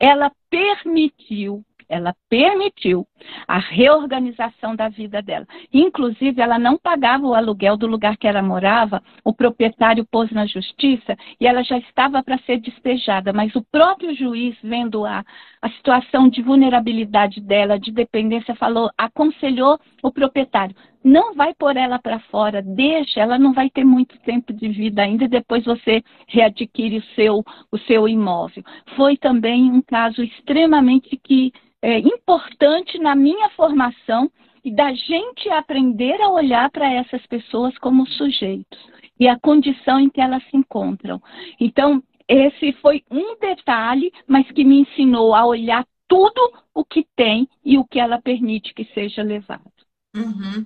ela 0.00 0.32
permitiu 0.50 1.62
ela 1.88 2.14
permitiu 2.28 3.06
a 3.46 3.58
reorganização 3.58 4.74
da 4.74 4.88
vida 4.88 5.22
dela. 5.22 5.46
Inclusive, 5.72 6.40
ela 6.40 6.58
não 6.58 6.78
pagava 6.78 7.26
o 7.26 7.34
aluguel 7.34 7.76
do 7.76 7.86
lugar 7.86 8.16
que 8.16 8.26
ela 8.26 8.42
morava, 8.42 9.02
o 9.24 9.32
proprietário 9.32 10.06
pôs 10.10 10.30
na 10.30 10.46
justiça 10.46 11.16
e 11.40 11.46
ela 11.46 11.62
já 11.62 11.78
estava 11.78 12.22
para 12.22 12.38
ser 12.38 12.58
despejada, 12.58 13.32
mas 13.32 13.54
o 13.54 13.64
próprio 13.70 14.14
juiz, 14.14 14.56
vendo 14.62 15.04
a, 15.04 15.24
a 15.60 15.70
situação 15.70 16.28
de 16.28 16.42
vulnerabilidade 16.42 17.40
dela, 17.40 17.78
de 17.78 17.92
dependência, 17.92 18.54
falou, 18.54 18.90
aconselhou 18.96 19.78
o 20.02 20.10
proprietário: 20.10 20.74
não 21.04 21.34
vai 21.34 21.54
pôr 21.54 21.76
ela 21.76 21.98
para 21.98 22.18
fora, 22.18 22.62
deixa, 22.62 23.20
ela 23.20 23.38
não 23.38 23.52
vai 23.52 23.68
ter 23.68 23.84
muito 23.84 24.18
tempo 24.20 24.54
de 24.54 24.68
vida 24.68 25.02
ainda 25.02 25.24
e 25.24 25.28
depois 25.28 25.64
você 25.64 26.02
readquire 26.26 26.96
o 26.96 27.14
seu, 27.14 27.44
o 27.70 27.78
seu 27.78 28.08
imóvel. 28.08 28.64
Foi 28.96 29.16
também 29.18 29.70
um 29.70 29.82
caso 29.82 30.22
extremamente 30.22 31.16
que 31.22 31.52
é, 31.82 31.98
importante 31.98 32.98
na 32.98 33.14
minha 33.14 33.50
formação 33.50 34.30
e 34.64 34.74
da 34.74 34.94
gente 34.94 35.50
aprender 35.50 36.18
a 36.22 36.30
olhar 36.30 36.70
para 36.70 36.90
essas 36.90 37.24
pessoas 37.26 37.76
como 37.76 38.06
sujeitos 38.06 38.78
e 39.20 39.28
a 39.28 39.38
condição 39.38 40.00
em 40.00 40.08
que 40.08 40.20
elas 40.20 40.42
se 40.44 40.56
encontram. 40.56 41.22
Então, 41.60 42.02
esse 42.26 42.72
foi 42.80 43.04
um 43.10 43.38
detalhe, 43.38 44.10
mas 44.26 44.50
que 44.50 44.64
me 44.64 44.80
ensinou 44.80 45.34
a 45.34 45.44
olhar 45.44 45.86
tudo 46.08 46.40
o 46.74 46.82
que 46.82 47.06
tem 47.14 47.46
e 47.62 47.76
o 47.76 47.84
que 47.84 48.00
ela 48.00 48.20
permite 48.20 48.72
que 48.72 48.84
seja 48.86 49.22
levado. 49.22 49.70
Uhum. 50.16 50.64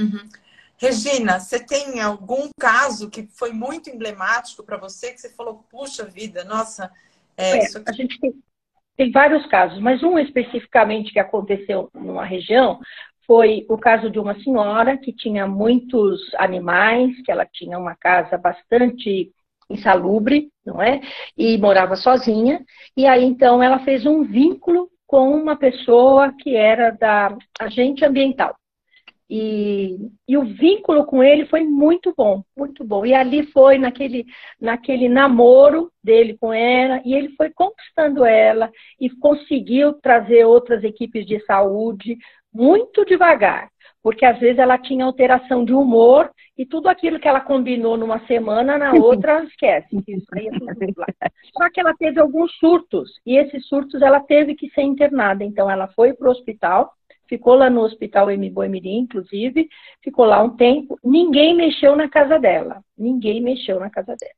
Uhum. 0.00 0.28
Regina, 0.78 1.38
você 1.38 1.62
tem 1.62 2.00
algum 2.00 2.48
caso 2.58 3.10
que 3.10 3.28
foi 3.34 3.52
muito 3.52 3.90
emblemático 3.90 4.64
para 4.64 4.78
você, 4.78 5.12
que 5.12 5.20
você 5.20 5.28
falou, 5.30 5.62
puxa 5.70 6.04
vida, 6.04 6.42
nossa, 6.44 6.90
é, 7.36 7.58
é, 7.58 7.66
a 7.86 7.92
gente 7.92 8.18
tem, 8.18 8.34
tem 8.96 9.10
vários 9.10 9.46
casos, 9.46 9.78
mas 9.78 10.02
um 10.02 10.18
especificamente 10.18 11.12
que 11.12 11.18
aconteceu 11.18 11.90
numa 11.94 12.24
região 12.24 12.80
foi 13.26 13.66
o 13.68 13.76
caso 13.76 14.10
de 14.10 14.18
uma 14.18 14.34
senhora 14.42 14.96
que 14.96 15.12
tinha 15.12 15.46
muitos 15.46 16.18
animais, 16.36 17.14
que 17.22 17.30
ela 17.30 17.46
tinha 17.46 17.78
uma 17.78 17.94
casa 17.94 18.36
bastante 18.38 19.30
insalubre, 19.70 20.50
não 20.66 20.82
é? 20.82 21.00
E 21.36 21.56
morava 21.56 21.94
sozinha. 21.94 22.64
E 22.96 23.06
aí 23.06 23.24
então 23.24 23.62
ela 23.62 23.78
fez 23.84 24.04
um 24.04 24.24
vínculo 24.24 24.90
com 25.06 25.30
uma 25.30 25.56
pessoa 25.56 26.32
que 26.32 26.56
era 26.56 26.90
da 26.90 27.36
agente 27.58 28.04
ambiental. 28.04 28.56
E, 29.32 29.96
e, 30.26 30.36
o 30.36 30.42
vínculo 30.42 31.04
com 31.04 31.22
ele 31.22 31.46
foi 31.46 31.62
muito 31.62 32.12
bom, 32.16 32.42
muito 32.56 32.82
bom. 32.82 33.06
E 33.06 33.14
ali 33.14 33.46
foi 33.52 33.78
naquele, 33.78 34.26
naquele 34.60 35.08
namoro 35.08 35.88
dele 36.02 36.36
com 36.36 36.52
ela, 36.52 37.00
e 37.04 37.14
ele 37.14 37.28
foi 37.36 37.48
conquistando 37.50 38.24
ela 38.24 38.68
e 38.98 39.08
conseguiu 39.08 39.92
trazer 39.92 40.44
outras 40.44 40.82
equipes 40.82 41.24
de 41.24 41.38
saúde 41.44 42.18
muito 42.52 43.04
devagar, 43.04 43.70
porque 44.02 44.24
às 44.24 44.36
vezes 44.40 44.58
ela 44.58 44.76
tinha 44.76 45.04
alteração 45.04 45.64
de 45.64 45.72
humor 45.72 46.28
e 46.58 46.66
tudo 46.66 46.88
aquilo 46.88 47.20
que 47.20 47.28
ela 47.28 47.40
combinou 47.40 47.96
numa 47.96 48.18
semana, 48.26 48.76
na 48.76 48.90
outra 48.98 49.44
esquece. 49.44 49.96
Isso 50.08 50.26
aí 50.34 50.48
é 50.48 50.50
tudo 50.50 50.74
Só 51.56 51.70
que 51.70 51.78
ela 51.78 51.94
teve 51.94 52.18
alguns 52.18 52.52
surtos, 52.56 53.08
e 53.24 53.36
esses 53.36 53.64
surtos 53.68 54.02
ela 54.02 54.18
teve 54.18 54.56
que 54.56 54.68
ser 54.70 54.82
internada. 54.82 55.44
Então 55.44 55.70
ela 55.70 55.86
foi 55.94 56.12
para 56.14 56.26
o 56.26 56.32
hospital 56.32 56.92
ficou 57.30 57.54
lá 57.54 57.70
no 57.70 57.82
hospital 57.82 58.26
Boemirim, 58.52 58.98
inclusive, 58.98 59.68
ficou 60.02 60.24
lá 60.24 60.42
um 60.42 60.56
tempo, 60.56 60.98
ninguém 61.02 61.54
mexeu 61.54 61.94
na 61.94 62.08
casa 62.08 62.40
dela, 62.40 62.82
ninguém 62.98 63.40
mexeu 63.40 63.78
na 63.78 63.88
casa 63.88 64.16
dela. 64.16 64.34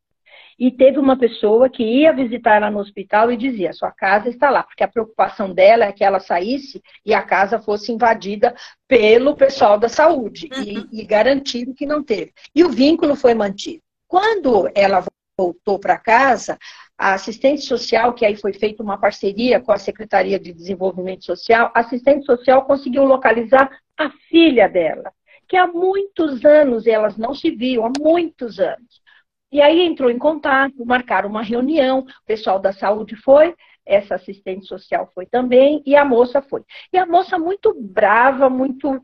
E 0.59 0.70
teve 0.70 0.99
uma 0.99 1.18
pessoa 1.18 1.70
que 1.70 1.82
ia 1.82 2.12
visitar 2.12 2.57
ela 2.57 2.70
no 2.70 2.80
hospital 2.80 3.32
e 3.32 3.36
dizia: 3.38 3.72
sua 3.72 3.90
casa 3.90 4.28
está 4.28 4.51
lá, 4.51 4.62
porque 4.62 4.84
a 4.84 4.88
preocupação 4.88 5.53
dela 5.55 5.86
é 5.86 5.93
que 5.93 6.05
ela 6.05 6.20
saísse 6.20 6.82
e 7.05 7.14
a 7.14 7.22
casa 7.22 7.59
fosse 7.59 7.90
invadida 7.90 8.55
pelo 8.86 9.34
pessoal 9.34 9.78
da 9.78 9.88
saúde, 9.88 10.51
uhum. 10.55 10.62
e, 10.93 11.01
e 11.01 11.05
garantido 11.07 11.74
que 11.74 11.86
não 11.86 12.05
teve. 12.05 12.32
E 12.55 12.62
o 12.62 12.68
vínculo 12.68 13.16
foi 13.16 13.32
mantido. 13.32 13.82
Quando 14.07 14.70
ela 14.74 15.03
voltou 15.38 15.78
para 15.78 15.97
casa, 15.97 16.59
a 16.99 17.14
assistente 17.14 17.62
social, 17.62 18.12
que 18.12 18.24
aí 18.24 18.36
foi 18.36 18.53
feita 18.53 18.82
uma 18.82 18.99
parceria 18.99 19.61
com 19.61 19.72
a 19.72 19.78
Secretaria 19.78 20.38
de 20.38 20.53
Desenvolvimento 20.53 21.24
Social, 21.24 21.70
a 21.74 21.80
assistente 21.80 22.24
social 22.24 22.64
conseguiu 22.64 23.05
localizar 23.05 23.70
a 23.99 24.11
filha 24.28 24.68
dela, 24.68 25.12
que 25.49 25.57
há 25.57 25.66
muitos 25.66 26.45
anos 26.45 26.86
elas 26.86 27.16
não 27.16 27.34
se 27.34 27.51
viam, 27.51 27.84
há 27.86 27.93
muitos 27.99 28.59
anos. 28.59 29.03
E 29.51 29.61
aí 29.61 29.82
entrou 29.82 30.11
em 30.11 30.18
contato, 30.18 30.84
marcaram 30.86 31.28
uma 31.28 31.43
reunião, 31.43 32.01
o 32.01 32.26
pessoal 32.26 32.59
da 32.59 32.72
saúde 32.72 33.16
foi, 33.16 33.55
essa 33.84 34.14
assistente 34.14 34.66
social 34.66 35.11
foi 35.14 35.26
também, 35.26 35.82
e 35.84 35.97
a 35.97 36.05
moça 36.05 36.40
foi. 36.40 36.62
E 36.93 36.99
a 36.99 37.05
moça 37.05 37.38
muito 37.38 37.74
brava, 37.78 38.49
muito. 38.49 39.01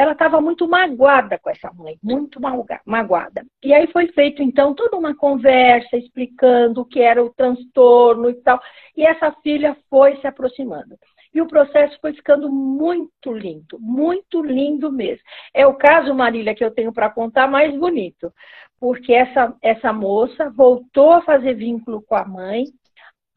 Ela 0.00 0.12
estava 0.12 0.40
muito 0.40 0.66
magoada 0.66 1.38
com 1.38 1.50
essa 1.50 1.70
mãe, 1.74 1.98
muito 2.02 2.40
magoada. 2.86 3.44
E 3.62 3.74
aí 3.74 3.86
foi 3.88 4.06
feito, 4.12 4.42
então, 4.42 4.72
toda 4.72 4.96
uma 4.96 5.14
conversa 5.14 5.94
explicando 5.94 6.80
o 6.80 6.84
que 6.86 7.00
era 7.00 7.22
o 7.22 7.28
transtorno 7.28 8.30
e 8.30 8.34
tal. 8.36 8.58
E 8.96 9.04
essa 9.04 9.30
filha 9.42 9.76
foi 9.90 10.16
se 10.16 10.26
aproximando. 10.26 10.96
E 11.34 11.42
o 11.42 11.46
processo 11.46 11.98
foi 12.00 12.14
ficando 12.14 12.50
muito 12.50 13.30
lindo, 13.30 13.78
muito 13.78 14.42
lindo 14.42 14.90
mesmo. 14.90 15.22
É 15.52 15.66
o 15.66 15.74
caso, 15.74 16.14
Marília, 16.14 16.54
que 16.54 16.64
eu 16.64 16.70
tenho 16.70 16.94
para 16.94 17.10
contar 17.10 17.46
mais 17.46 17.78
bonito, 17.78 18.32
porque 18.80 19.12
essa, 19.12 19.54
essa 19.60 19.92
moça 19.92 20.48
voltou 20.48 21.12
a 21.12 21.20
fazer 21.20 21.52
vínculo 21.52 22.00
com 22.00 22.14
a 22.14 22.24
mãe. 22.24 22.64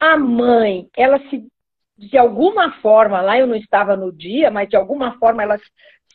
A 0.00 0.16
mãe, 0.16 0.88
ela 0.96 1.18
se, 1.28 1.46
de 1.98 2.16
alguma 2.16 2.72
forma, 2.80 3.20
lá 3.20 3.38
eu 3.38 3.46
não 3.46 3.54
estava 3.54 3.94
no 3.98 4.10
dia, 4.10 4.50
mas 4.50 4.66
de 4.66 4.76
alguma 4.76 5.18
forma 5.18 5.42
elas 5.42 5.60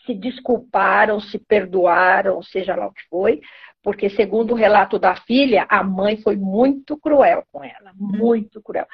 se 0.09 0.15
desculparam, 0.15 1.19
se 1.19 1.37
perdoaram, 1.37 2.41
seja 2.41 2.75
lá 2.75 2.87
o 2.87 2.91
que 2.91 3.07
foi, 3.11 3.41
porque 3.83 4.09
segundo 4.09 4.51
o 4.51 4.57
relato 4.57 4.97
da 4.97 5.15
filha, 5.15 5.67
a 5.69 5.83
mãe 5.83 6.17
foi 6.17 6.35
muito 6.35 6.97
cruel 6.97 7.43
com 7.51 7.63
ela, 7.63 7.93
muito 7.95 8.59
cruel. 8.61 8.87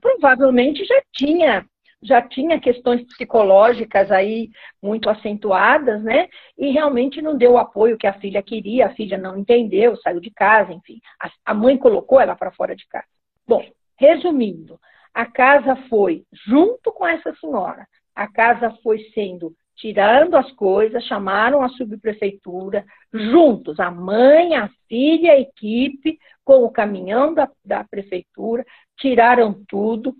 Provavelmente 0.00 0.84
já 0.84 1.02
tinha 1.12 1.66
já 2.02 2.22
tinha 2.22 2.58
questões 2.58 3.02
psicológicas 3.02 4.10
aí 4.10 4.48
muito 4.82 5.10
acentuadas, 5.10 6.02
né? 6.02 6.28
E 6.56 6.70
realmente 6.70 7.20
não 7.20 7.36
deu 7.36 7.52
o 7.52 7.58
apoio 7.58 7.98
que 7.98 8.06
a 8.06 8.18
filha 8.18 8.42
queria, 8.42 8.86
a 8.86 8.94
filha 8.94 9.18
não 9.18 9.36
entendeu, 9.36 9.94
saiu 9.96 10.18
de 10.18 10.30
casa, 10.30 10.72
enfim. 10.72 10.98
A 11.44 11.52
mãe 11.52 11.76
colocou 11.76 12.18
ela 12.18 12.34
para 12.34 12.52
fora 12.52 12.74
de 12.74 12.86
casa. 12.86 13.04
Bom, 13.46 13.62
resumindo, 13.98 14.80
a 15.12 15.26
casa 15.26 15.76
foi 15.90 16.24
junto 16.32 16.90
com 16.90 17.06
essa 17.06 17.34
senhora, 17.34 17.86
a 18.14 18.26
casa 18.26 18.70
foi 18.82 19.00
sendo 19.12 19.54
tirando 19.80 20.36
as 20.36 20.52
coisas, 20.52 21.02
chamaram 21.04 21.62
a 21.62 21.70
subprefeitura, 21.70 22.84
juntos, 23.12 23.80
a 23.80 23.90
mãe, 23.90 24.54
a 24.54 24.68
filha, 24.86 25.32
a 25.32 25.40
equipe, 25.40 26.18
com 26.44 26.64
o 26.64 26.70
caminhão 26.70 27.32
da, 27.32 27.50
da 27.64 27.82
prefeitura, 27.82 28.64
tiraram 28.98 29.64
tudo. 29.66 30.14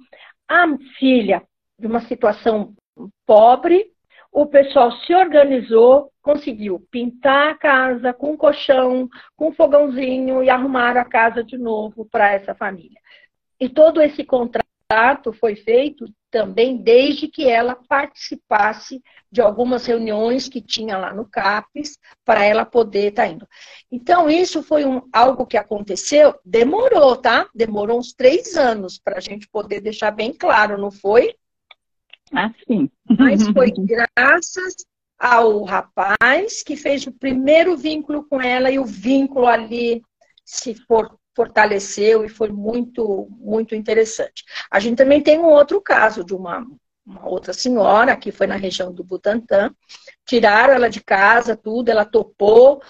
A 0.49 0.67
filha 0.99 1.43
de 1.79 1.87
uma 1.87 2.01
situação 2.01 2.73
pobre, 3.27 3.93
o 4.33 4.47
pessoal 4.47 4.93
se 4.93 5.15
organizou, 5.15 6.11
conseguiu 6.23 6.81
pintar 6.91 7.51
a 7.51 7.55
casa 7.55 8.15
com 8.15 8.37
colchão, 8.39 9.09
com 9.37 9.53
fogãozinho 9.53 10.43
e 10.43 10.49
arrumar 10.49 10.97
a 10.97 11.05
casa 11.05 11.45
de 11.45 11.59
novo 11.59 12.07
para 12.11 12.33
essa 12.33 12.55
família. 12.55 12.99
E 13.61 13.69
todo 13.69 14.01
esse 14.01 14.25
contrato 14.25 14.70
foi 15.33 15.55
feito 15.57 16.07
também 16.31 16.77
desde 16.77 17.29
que 17.29 17.49
ela 17.49 17.75
participasse 17.89 19.03
de 19.31 19.41
algumas 19.41 19.85
reuniões 19.87 20.49
que 20.49 20.61
tinha 20.61 20.97
lá 20.97 21.13
no 21.13 21.25
CAPES 21.25 21.99
para 22.25 22.45
ela 22.45 22.65
poder 22.65 23.11
estar 23.11 23.25
tá 23.25 23.29
indo. 23.29 23.49
Então, 23.91 24.29
isso 24.31 24.63
foi 24.63 24.85
um, 24.85 25.03
algo 25.13 25.47
que 25.47 25.57
aconteceu, 25.57 26.35
demorou, 26.45 27.17
tá? 27.17 27.49
Demorou 27.55 27.99
uns 27.99 28.13
três 28.13 28.57
anos 28.57 28.99
para 28.99 29.19
a 29.19 29.21
gente 29.21 29.49
poder 29.49 29.81
deixar 29.81 30.11
bem 30.11 30.33
claro, 30.33 30.79
não 30.79 30.91
foi? 30.91 31.35
Assim. 32.33 32.91
Mas 33.19 33.47
foi 33.49 33.73
graças 34.17 34.75
ao 35.19 35.65
rapaz 35.65 36.63
que 36.63 36.77
fez 36.77 37.07
o 37.07 37.13
primeiro 37.13 37.77
vínculo 37.77 38.25
com 38.25 38.41
ela 38.41 38.71
e 38.71 38.79
o 38.79 38.85
vínculo 38.85 39.47
ali 39.47 40.03
se 40.45 40.75
for, 40.75 41.17
fortaleceu 41.35 42.25
e 42.25 42.29
foi 42.29 42.49
muito, 42.49 43.29
muito 43.39 43.75
interessante. 43.75 44.45
A 44.71 44.81
gente 44.81 44.97
também 44.97 45.23
tem 45.23 45.39
um 45.39 45.47
outro 45.47 45.81
caso 45.81 46.25
de 46.25 46.35
uma, 46.35 46.67
uma 47.07 47.29
outra 47.29 47.53
senhora 47.53 48.17
que 48.17 48.33
foi 48.33 48.47
na 48.47 48.57
região 48.57 48.93
do 48.93 49.05
Butantã, 49.05 49.75
tiraram 50.27 50.75
ela 50.75 50.89
de 50.89 51.01
casa, 51.01 51.57
tudo, 51.57 51.89
ela 51.89 52.05
topou, 52.05 52.83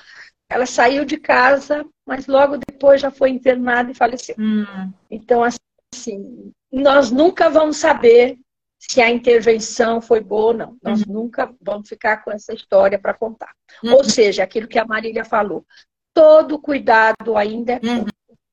ela 0.48 0.66
saiu 0.66 1.04
de 1.04 1.16
casa, 1.16 1.84
mas 2.06 2.26
logo 2.26 2.58
depois 2.58 3.00
já 3.00 3.10
foi 3.10 3.30
internada 3.30 3.90
e 3.90 3.94
faleceu. 3.94 4.34
Hum. 4.38 4.92
Então, 5.10 5.42
assim, 5.44 6.52
nós 6.72 7.10
nunca 7.10 7.48
vamos 7.48 7.76
saber 7.76 8.38
se 8.80 9.00
a 9.00 9.10
intervenção 9.10 10.00
foi 10.00 10.20
boa 10.20 10.46
ou 10.46 10.54
não. 10.54 10.76
Nós 10.82 11.02
uhum. 11.02 11.12
nunca 11.12 11.54
vamos 11.60 11.88
ficar 11.88 12.24
com 12.24 12.32
essa 12.32 12.54
história 12.54 12.98
para 12.98 13.12
contar. 13.12 13.52
Uhum. 13.84 13.92
Ou 13.92 14.04
seja, 14.04 14.42
aquilo 14.42 14.66
que 14.66 14.78
a 14.78 14.86
Marília 14.86 15.24
falou, 15.24 15.66
todo 16.14 16.58
cuidado 16.58 17.36
ainda 17.36 17.74
é 17.74 17.80
uhum. 17.82 18.06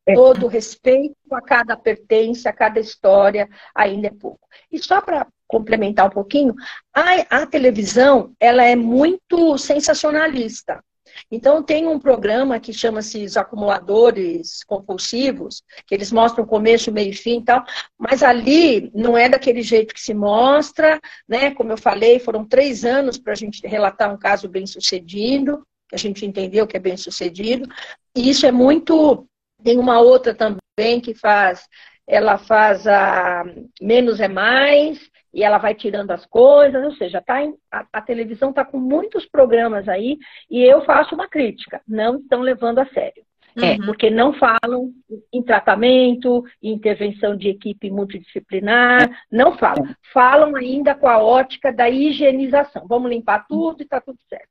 Uhum. 0.07 0.15
Todo 0.15 0.47
respeito 0.47 1.15
a 1.31 1.41
cada 1.41 1.75
pertence, 1.75 2.47
a 2.47 2.53
cada 2.53 2.79
história 2.79 3.49
ainda 3.75 4.07
é 4.07 4.11
pouco. 4.11 4.47
E 4.71 4.79
só 4.79 5.01
para 5.01 5.27
complementar 5.47 6.07
um 6.07 6.11
pouquinho, 6.11 6.55
a, 6.93 7.41
a 7.41 7.45
televisão 7.45 8.33
ela 8.39 8.63
é 8.63 8.75
muito 8.75 9.57
sensacionalista. 9.57 10.83
Então, 11.31 11.63
tem 11.63 11.87
um 11.87 11.99
programa 11.99 12.59
que 12.59 12.73
chama-se 12.73 13.23
Os 13.23 13.37
Acumuladores 13.37 14.63
Compulsivos, 14.65 15.63
que 15.85 15.95
eles 15.95 16.11
mostram 16.11 16.45
começo, 16.45 16.91
meio 16.91 17.11
e 17.11 17.15
fim 17.15 17.39
e 17.39 17.43
tal, 17.43 17.63
mas 17.97 18.23
ali 18.23 18.91
não 18.93 19.17
é 19.17 19.27
daquele 19.27 19.61
jeito 19.61 19.93
que 19.93 20.01
se 20.01 20.13
mostra, 20.13 20.99
né? 21.27 21.51
Como 21.51 21.71
eu 21.71 21.77
falei, 21.77 22.19
foram 22.19 22.45
três 22.45 22.85
anos 22.85 23.17
para 23.17 23.33
a 23.33 23.35
gente 23.35 23.65
relatar 23.65 24.13
um 24.13 24.17
caso 24.17 24.47
bem 24.47 24.65
sucedido, 24.65 25.65
que 25.89 25.95
a 25.95 25.99
gente 25.99 26.25
entendeu 26.25 26.67
que 26.67 26.77
é 26.77 26.79
bem 26.79 26.97
sucedido, 26.97 27.67
e 28.15 28.29
isso 28.29 28.45
é 28.45 28.51
muito. 28.51 29.25
Tem 29.63 29.77
uma 29.77 29.99
outra 29.99 30.33
também 30.33 30.99
que 31.01 31.13
faz, 31.13 31.67
ela 32.05 32.37
faz 32.37 32.87
a 32.87 33.43
Menos 33.81 34.19
é 34.19 34.27
Mais, 34.27 34.99
e 35.37 35.43
ela 35.43 35.59
vai 35.59 35.75
tirando 35.75 36.09
as 36.09 36.25
coisas, 36.25 36.83
ou 36.83 36.91
seja, 36.93 37.21
tá 37.21 37.43
em, 37.43 37.55
a, 37.71 37.85
a, 37.93 38.01
televisão 38.01 38.49
está 38.49 38.65
com 38.65 38.79
muitos 38.79 39.23
programas 39.27 39.87
aí 39.87 40.17
e 40.49 40.63
eu 40.63 40.83
faço 40.83 41.13
uma 41.13 41.27
crítica, 41.27 41.79
não 41.87 42.17
estão 42.17 42.41
levando 42.41 42.79
a 42.79 42.85
sério. 42.87 43.23
É, 43.55 43.71
uhum. 43.71 43.87
porque 43.87 44.09
não 44.09 44.33
falam 44.33 44.91
em 45.33 45.41
tratamento, 45.41 46.43
em 46.61 46.73
intervenção 46.73 47.35
de 47.35 47.49
equipe 47.49 47.89
multidisciplinar, 47.89 49.09
não 49.31 49.57
falam. 49.57 49.83
Falam 50.13 50.55
ainda 50.55 50.93
com 50.93 51.07
a 51.07 51.17
ótica 51.17 51.73
da 51.73 51.89
higienização. 51.89 52.85
Vamos 52.87 53.09
limpar 53.09 53.47
tudo 53.47 53.81
e 53.81 53.83
está 53.83 53.99
tudo 53.99 54.19
certo. 54.29 54.49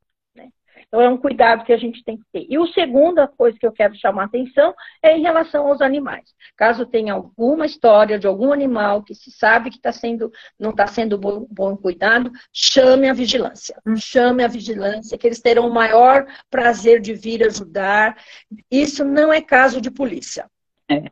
Então, 0.88 1.00
é 1.00 1.08
um 1.08 1.16
cuidado 1.16 1.64
que 1.64 1.72
a 1.72 1.76
gente 1.76 2.02
tem 2.04 2.16
que 2.16 2.24
ter. 2.32 2.46
E 2.48 2.56
a 2.56 2.66
segunda 2.72 3.26
coisa 3.26 3.58
que 3.58 3.66
eu 3.66 3.72
quero 3.72 3.94
chamar 3.96 4.22
a 4.22 4.26
atenção 4.26 4.74
é 5.02 5.16
em 5.16 5.22
relação 5.22 5.66
aos 5.66 5.80
animais. 5.80 6.32
Caso 6.56 6.86
tenha 6.86 7.12
alguma 7.12 7.66
história 7.66 8.18
de 8.18 8.26
algum 8.26 8.52
animal 8.52 9.02
que 9.02 9.14
se 9.14 9.30
sabe 9.30 9.70
que 9.70 9.80
tá 9.80 9.92
sendo, 9.92 10.30
não 10.58 10.70
está 10.70 10.86
sendo 10.86 11.18
bom, 11.18 11.46
bom 11.50 11.76
cuidado, 11.76 12.30
chame 12.52 13.08
a 13.08 13.12
vigilância. 13.12 13.80
Hum. 13.86 13.96
Chame 13.96 14.44
a 14.44 14.48
vigilância, 14.48 15.18
que 15.18 15.26
eles 15.26 15.40
terão 15.40 15.68
o 15.68 15.74
maior 15.74 16.24
prazer 16.48 17.00
de 17.00 17.12
vir 17.14 17.44
ajudar. 17.44 18.16
Isso 18.70 19.04
não 19.04 19.32
é 19.32 19.42
caso 19.42 19.80
de 19.80 19.90
polícia. 19.90 20.48
É. 20.88 21.10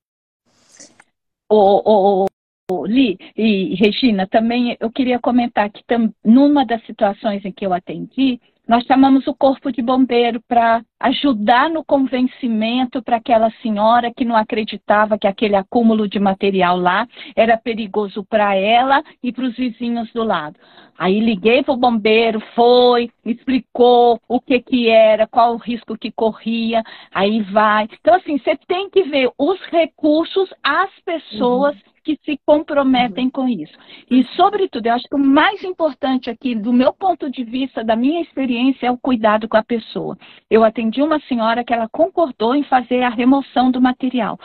O, 1.51 2.25
o, 2.25 2.27
o, 2.71 2.87
Li 2.87 3.19
e 3.37 3.75
Regina, 3.75 4.27
também 4.27 4.77
eu 4.81 4.91
queria 4.91 5.19
comentar 5.19 5.71
que 5.71 5.85
tam, 5.85 6.13
numa 6.25 6.65
das 6.65 6.85
situações 6.87 7.45
em 7.45 7.53
que 7.53 7.67
eu 7.67 7.73
atendi, 7.73 8.41
nós 8.67 8.85
chamamos 8.85 9.27
o 9.27 9.35
corpo 9.35 9.71
de 9.71 9.83
bombeiro 9.83 10.41
para 10.49 10.83
ajudar 11.01 11.69
no 11.69 11.85
convencimento 11.85 13.03
para 13.03 13.17
aquela 13.17 13.51
senhora 13.63 14.13
que 14.15 14.25
não 14.25 14.35
acreditava 14.35 15.19
que 15.19 15.27
aquele 15.27 15.55
acúmulo 15.55 16.09
de 16.09 16.19
material 16.19 16.79
lá 16.79 17.07
era 17.37 17.59
perigoso 17.59 18.25
para 18.25 18.55
ela 18.55 19.03
e 19.23 19.31
para 19.31 19.45
os 19.45 19.55
vizinhos 19.55 20.11
do 20.13 20.25
lado. 20.25 20.59
Aí 20.97 21.21
liguei 21.21 21.63
para 21.63 21.75
o 21.75 21.77
bombeiro, 21.77 22.41
foi, 22.55 23.11
explicou 23.25 24.19
o 24.27 24.41
que 24.41 24.61
que 24.61 24.89
era, 24.89 25.27
qual 25.27 25.55
o 25.55 25.59
risco 25.59 25.99
que 25.99 26.11
corria, 26.11 26.83
aí 27.13 27.43
vai. 27.43 27.89
Então, 28.01 28.15
assim, 28.15 28.39
você 28.39 28.57
tem 28.67 28.89
que 28.89 29.03
ver 29.03 29.31
os 29.37 29.61
recursos, 29.71 30.49
as 30.63 30.91
pessoas 31.05 31.75
uhum 31.75 31.95
que 32.05 32.19
se 32.23 32.39
comprometem 32.47 33.25
uhum. 33.25 33.31
com 33.31 33.49
isso. 33.49 33.73
E, 34.11 34.23
sobretudo, 34.37 34.87
eu 34.87 34.93
acho 34.93 35.09
que 35.09 35.17
o 35.17 35.19
mais 35.19 35.65
importante 35.65 36.29
aqui, 36.29 36.55
do 36.55 36.73
meu 36.73 36.93
ponto 36.93 37.31
de 37.31 37.43
vista, 37.43 37.83
da 37.83 37.97
minha 37.97 38.21
experiência, 38.21 38.54
é 38.85 38.91
o 38.91 38.99
cuidado 38.99 39.49
com 39.49 39.57
a 39.57 39.63
pessoa. 39.63 40.17
Eu 40.51 40.65
atendi 40.65 41.03
uma 41.03 41.21
senhora 41.21 41.65
que 41.65 41.73
ela 41.73 41.89
concordou 41.89 42.55
em 42.55 42.63
fazer 42.65 43.03
a 43.03 43.09
remoção 43.09 43.71
do 43.71 43.81
material. 43.81 44.39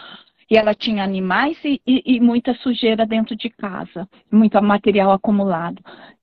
E 0.50 0.58
ela 0.58 0.74
tinha 0.74 1.04
animais 1.04 1.58
e, 1.64 1.80
e, 1.86 2.16
e 2.16 2.20
muita 2.20 2.54
sujeira 2.56 3.06
dentro 3.06 3.36
de 3.36 3.50
casa, 3.50 4.08
muito 4.32 4.60
material 4.62 5.12
acumulado 5.12 5.82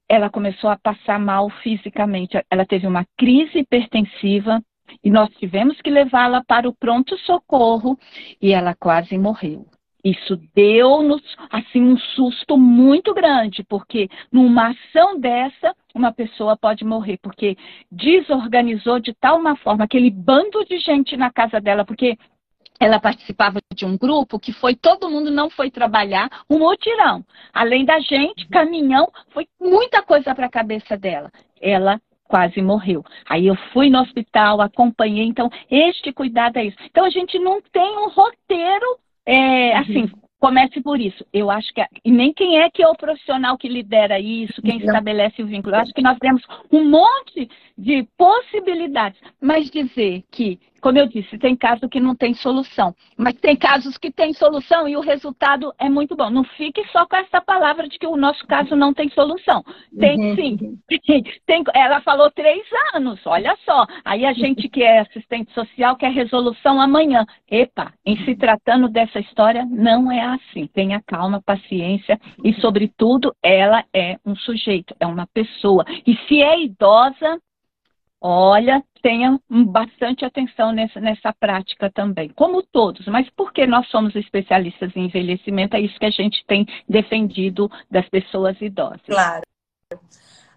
ela 0.09 0.31
começou 0.31 0.71
a 0.71 0.79
passar 0.79 1.19
mal 1.19 1.51
fisicamente. 1.51 2.39
Ela 2.51 2.65
teve 2.65 2.87
uma 2.87 3.05
crise 3.17 3.59
hipertensiva 3.59 4.63
e 5.03 5.11
nós 5.11 5.29
tivemos 5.37 5.81
que 5.81 5.91
levá-la 5.91 6.43
para 6.45 6.69
o 6.69 6.75
pronto-socorro 6.75 7.99
e 8.41 8.53
ela 8.53 8.75
quase 8.75 9.19
morreu. 9.19 9.67
Isso 10.11 10.37
deu-nos 10.55 11.23
assim 11.51 11.83
um 11.83 11.99
susto 11.99 12.57
muito 12.57 13.13
grande, 13.13 13.65
porque 13.65 14.09
numa 14.31 14.69
ação 14.69 15.19
dessa 15.19 15.75
uma 15.95 16.13
pessoa 16.13 16.57
pode 16.57 16.85
morrer, 16.85 17.19
porque 17.23 17.57
desorganizou 17.91 19.01
de 19.01 19.13
tal 19.15 19.39
uma 19.39 19.57
forma 19.57 19.85
aquele 19.85 20.11
bando 20.11 20.65
de 20.65 20.79
gente 20.79 21.17
na 21.17 21.33
casa 21.33 21.61
dela, 21.61 21.85
porque 21.85 22.17
ela 22.79 23.01
participava 23.01 23.59
de 23.75 23.85
um 23.85 23.97
grupo 23.97 24.39
que 24.39 24.53
foi 24.53 24.77
todo 24.77 25.11
mundo 25.11 25.31
não 25.31 25.51
foi 25.51 25.71
trabalhar, 25.71 26.29
um 26.49 26.59
mutirão. 26.59 27.25
Além 27.53 27.85
da 27.85 27.99
gente, 27.99 28.47
caminhão, 28.49 29.11
foi 29.31 29.49
muita 29.61 30.03
coisa 30.03 30.35
para 30.35 30.47
a 30.47 30.51
cabeça 30.51 30.97
dela. 30.97 31.33
Ela 31.61 32.01
quase 32.29 32.61
morreu. 32.61 33.05
Aí 33.29 33.47
eu 33.47 33.57
fui 33.73 33.89
no 33.89 34.01
hospital, 34.01 34.61
acompanhei, 34.61 35.25
então 35.25 35.51
este 35.71 36.13
cuidado 36.13 36.59
é 36.59 36.67
isso. 36.67 36.77
Então 36.85 37.05
a 37.05 37.11
gente 37.11 37.39
não 37.39 37.61
tem 37.61 37.99
um 37.99 38.09
roteiro 38.09 38.99
é, 39.27 39.73
uhum. 39.73 39.79
assim, 39.81 40.13
comece 40.39 40.81
por 40.81 41.01
isso. 41.01 41.25
Eu 41.33 41.51
acho 41.51 41.73
que 41.73 41.85
e 42.05 42.11
nem 42.11 42.33
quem 42.33 42.61
é 42.61 42.71
que 42.71 42.83
é 42.83 42.89
o 42.89 42.97
profissional 42.97 43.57
que 43.57 43.69
lidera 43.69 44.19
isso, 44.19 44.63
quem 44.63 44.79
estabelece 44.79 45.43
o 45.43 45.47
vínculo. 45.47 45.75
Eu 45.75 45.81
acho 45.81 45.93
que 45.93 46.03
nós 46.03 46.19
temos 46.19 46.43
um 46.71 46.89
monte 46.89 47.49
de 47.77 48.07
possibilidades, 48.17 49.21
mas 49.41 49.71
dizer 49.71 50.25
que 50.31 50.59
como 50.87 50.99
eu 50.99 51.09
disse, 51.09 51.37
tem 51.37 51.57
casos 51.57 51.89
que 51.91 51.99
não 51.99 52.15
tem 52.15 52.33
solução, 52.33 52.95
mas 53.17 53.35
tem 53.35 53.57
casos 53.57 53.99
que 53.99 54.09
tem 54.09 54.33
solução 54.33 54.87
e 54.87 54.97
o 54.97 55.01
resultado 55.01 55.75
é 55.81 55.89
muito 55.89 56.15
bom. 56.15 56.31
Não 56.31 56.45
fique 56.45 56.87
só 56.93 57.05
com 57.07 57.17
essa 57.17 57.41
palavra 57.41 57.89
de 57.89 57.99
que 57.99 58.07
o 58.07 58.17
nosso 58.17 58.47
caso 58.47 58.77
não 58.77 58.95
tem 58.95 59.09
solução. 59.11 59.65
Tem 59.99 60.17
uhum. 60.17 60.37
sim. 60.37 60.79
Tem, 61.45 61.65
ela 61.75 62.01
falou 62.03 62.31
três 62.31 62.63
anos, 62.95 63.21
olha 63.27 63.57
só. 63.65 63.85
Aí 64.05 64.25
a 64.25 64.33
gente 64.33 64.69
que 64.69 64.83
é 64.83 65.01
assistente 65.01 65.53
social 65.53 65.97
quer 65.97 66.13
resolução 66.13 66.81
amanhã. 66.81 67.27
Epa, 67.51 67.93
em 68.05 68.17
se 68.25 68.37
tratando 68.37 68.89
dessa 68.89 69.19
história, 69.19 69.67
não 69.69 70.13
é 70.13 70.23
assim. 70.35 70.67
Tenha 70.67 71.03
calma, 71.07 71.43
paciência 71.43 72.21
e, 72.43 72.53
sobretudo, 72.61 73.35
ela 73.43 73.85
é 73.93 74.19
um 74.25 74.35
sujeito, 74.37 74.95
é 74.99 75.07
uma 75.07 75.27
pessoa. 75.27 75.85
E 76.07 76.17
se 76.27 76.43
é 76.43 76.63
idosa, 76.63 77.41
olha, 78.21 78.83
tenha 79.03 79.39
bastante 79.49 80.25
atenção 80.25 80.73
nessa, 80.73 81.01
nessa 81.01 81.33
prática 81.33 81.91
também, 81.91 82.29
como 82.31 82.63
todos, 82.63 83.07
mas 83.07 83.29
porque 83.37 83.67
nós 83.67 83.87
somos 83.89 84.15
especialistas 84.17 84.91
em 84.97 85.07
envelhecimento, 85.07 85.77
é 85.77 85.81
isso 85.81 85.99
que 85.99 86.07
a 86.07 86.11
gente 86.11 86.45
tem 86.47 86.67
defendido 86.89 87.71
das 87.91 88.09
pessoas 88.09 88.61
idosas. 88.61 89.03
Claro. 89.07 89.43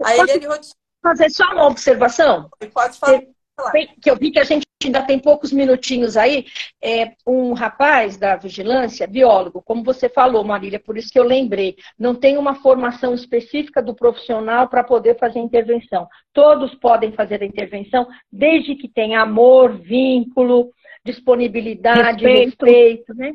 A 0.04 0.16
Eliane 0.16 0.46
Fazer 1.02 1.30
só 1.30 1.46
uma 1.54 1.68
observação? 1.68 2.50
Pode 2.74 3.00
falar 3.00 3.22
que 4.02 4.10
eu 4.10 4.16
vi 4.16 4.32
que 4.32 4.40
a 4.40 4.44
gente 4.44 4.66
ainda 4.84 5.02
tem 5.02 5.20
poucos 5.20 5.52
minutinhos 5.52 6.16
aí, 6.16 6.46
é 6.82 7.12
um 7.28 7.54
rapaz 7.54 8.18
da 8.18 8.38
vigilância, 8.38 9.06
biólogo, 9.06 9.62
como 9.62 9.84
você 9.84 10.08
falou, 10.08 10.44
Marília, 10.44 10.80
por 10.80 10.98
isso 10.98 11.12
que 11.12 11.20
eu 11.20 11.24
lembrei, 11.24 11.76
não 11.98 12.16
tem 12.16 12.38
uma 12.38 12.56
formação 12.56 13.14
específica 13.14 13.82
do 13.82 13.94
profissional 13.94 14.70
para 14.70 14.84
poder 14.84 15.18
fazer 15.18 15.40
intervenção. 15.40 16.08
Todos 16.34 16.74
podem 16.76 17.12
fazer 17.12 17.44
a 17.44 17.46
intervenção, 17.46 18.08
desde 18.32 18.76
que 18.76 18.88
tenha 18.88 19.22
amor, 19.22 19.78
vínculo, 19.78 20.72
disponibilidade, 21.04 22.26
respeito, 22.26 22.66
respeito 22.66 23.14
né? 23.16 23.32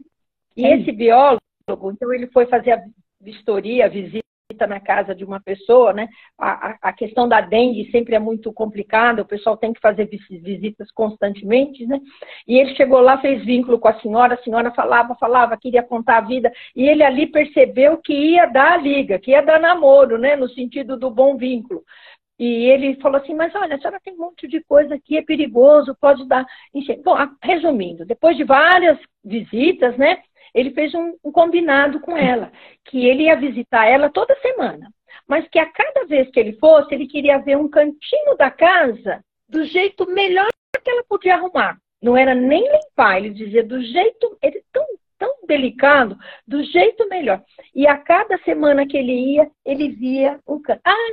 E 0.57 0.64
é. 0.64 0.77
esse 0.77 0.93
biólogo, 0.93 1.41
então 1.68 2.12
ele 2.12 2.29
foi 2.29 2.47
fazer 2.47 2.72
a 2.72 2.85
vistoria, 3.20 3.87
a 3.87 3.89
visita 3.89 4.24
na 4.69 4.79
casa 4.79 5.15
de 5.15 5.25
uma 5.25 5.41
pessoa, 5.41 5.93
né? 5.93 6.09
A, 6.39 6.77
a, 6.83 6.93
questão 6.93 7.27
da 7.27 7.41
dengue 7.41 7.91
sempre 7.91 8.15
é 8.15 8.19
muito 8.19 8.53
complicada, 8.53 9.23
o 9.23 9.27
pessoal 9.27 9.57
tem 9.57 9.73
que 9.73 9.81
fazer 9.81 10.07
visitas 10.07 10.91
constantemente, 10.93 11.87
né? 11.87 11.99
E 12.47 12.59
ele 12.59 12.75
chegou 12.77 13.01
lá, 13.01 13.19
fez 13.19 13.43
vínculo 13.45 13.79
com 13.79 13.89
a 13.89 13.99
senhora, 14.01 14.35
a 14.35 14.43
senhora 14.43 14.71
falava, 14.73 15.15
falava, 15.15 15.57
queria 15.57 15.83
contar 15.83 16.19
a 16.19 16.21
vida, 16.21 16.53
e 16.77 16.87
ele 16.87 17.03
ali 17.03 17.27
percebeu 17.27 17.97
que 17.97 18.13
ia 18.13 18.47
dar 18.47 18.73
a 18.73 18.77
liga, 18.77 19.19
que 19.19 19.31
ia 19.31 19.41
dar 19.41 19.59
namoro, 19.59 20.19
né? 20.19 20.37
No 20.37 20.49
sentido 20.51 20.99
do 20.99 21.11
bom 21.11 21.37
vínculo. 21.37 21.83
E 22.39 22.67
ele 22.67 22.97
falou 23.01 23.21
assim, 23.21 23.33
mas 23.33 23.55
olha, 23.55 23.77
a 23.77 23.79
senhora 23.79 24.01
tem 24.03 24.13
um 24.13 24.19
monte 24.19 24.47
de 24.49 24.61
coisa 24.65 24.95
aqui, 24.95 25.17
é 25.17 25.23
perigoso, 25.23 25.97
pode 26.01 26.27
dar. 26.27 26.45
Bom, 27.03 27.17
resumindo, 27.43 28.05
depois 28.05 28.37
de 28.37 28.45
várias 28.45 28.99
visitas, 29.25 29.97
né? 29.97 30.19
Ele 30.55 30.71
fez 30.71 30.95
um, 30.95 31.17
um 31.25 31.33
combinado 31.33 32.01
com 32.01 32.17
ela, 32.17 32.53
que 32.85 33.07
ele 33.07 33.25
ia 33.25 33.37
visitar 33.37 33.87
ela 33.87 34.09
toda 34.09 34.39
semana, 34.41 34.89
mas 35.27 35.47
que 35.49 35.59
a 35.59 35.67
cada 35.67 36.07
vez 36.07 36.31
que 36.31 36.39
ele 36.39 36.53
fosse, 36.55 36.95
ele 36.95 37.07
queria 37.07 37.39
ver 37.39 37.57
um 37.57 37.69
cantinho 37.69 38.37
da 38.39 38.51
casa 38.51 39.23
do 39.49 39.65
jeito 39.65 40.07
melhor 40.07 40.49
que 40.83 40.91
ela 40.91 41.05
podia 41.09 41.35
arrumar. 41.35 41.79
Não 42.03 42.17
era 42.17 42.35
nem 42.35 42.63
limpar, 42.71 43.17
ele 43.17 43.31
dizia 43.31 43.65
do 43.65 43.83
jeito, 43.83 44.37
ele 44.43 44.63
tão, 44.71 44.85
tão 45.19 45.47
delicado, 45.47 46.17
do 46.47 46.63
jeito 46.63 47.09
melhor. 47.09 47.43
E 47.75 47.87
a 47.87 47.97
cada 47.97 48.37
semana 48.39 48.87
que 48.87 48.97
ele 48.97 49.35
ia, 49.35 49.51
ele 49.65 49.89
via 49.89 50.39
um 50.47 50.61
canto. 50.61 50.83
Ah, 50.85 51.13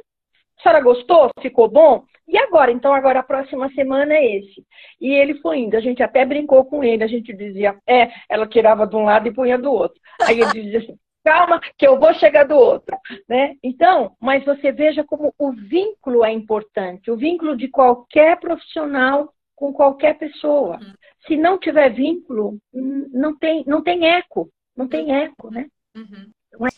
a 0.62 0.64
senhora 0.64 0.84
gostou? 0.84 1.32
Ficou 1.42 1.68
bom? 1.68 2.04
E 2.28 2.38
agora? 2.38 2.72
Então, 2.72 2.94
agora 2.94 3.20
a 3.20 3.24
próxima 3.24 3.70
semana 3.74 4.14
é 4.14 4.38
esse. 4.38 4.66
E 5.00 5.12
ele 5.12 5.36
foi 5.42 5.60
indo. 5.60 5.76
A 5.76 5.82
gente 5.82 6.02
até 6.02 6.24
brincou 6.24 6.64
com 6.64 6.84
ele. 6.84 7.04
A 7.04 7.08
gente 7.08 7.34
dizia, 7.34 7.78
é, 7.88 8.10
ela 8.30 8.48
tirava 8.48 8.88
de 8.88 8.96
um 8.96 9.04
lado 9.04 9.28
e 9.28 9.34
punha 9.34 9.58
do 9.58 9.72
outro. 9.72 10.00
Aí 10.22 10.40
ele 10.40 10.52
dizia 10.54 10.80
assim, 10.80 10.98
calma, 11.26 11.60
que 11.78 11.86
eu 11.86 12.00
vou 12.00 12.14
chegar 12.14 12.46
do 12.46 12.56
outro. 12.56 12.98
Né? 13.28 13.56
Então, 13.64 14.16
mas 14.20 14.46
você 14.46 14.72
veja 14.72 15.04
como 15.04 15.34
o 15.38 15.52
vínculo 15.52 16.24
é 16.24 16.32
importante. 16.32 17.12
O 17.12 17.18
vínculo 17.18 17.58
de 17.58 17.68
qualquer 17.68 18.40
profissional 18.40 19.34
com 19.56 19.74
qualquer 19.74 20.18
pessoa. 20.18 20.78
Uhum. 20.78 20.94
Se 21.28 21.38
não 21.38 21.58
tiver 21.58 21.90
vínculo, 21.90 22.58
não 22.74 23.38
tem, 23.38 23.64
não 23.68 23.84
tem 23.84 24.08
eco. 24.08 24.50
Não 24.76 24.88
tem 24.88 25.14
eco, 25.14 25.52
né? 25.52 25.68
Uhum. 25.96 26.32
Então, 26.48 26.66
é 26.66 26.70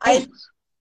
Aí, 0.00 0.28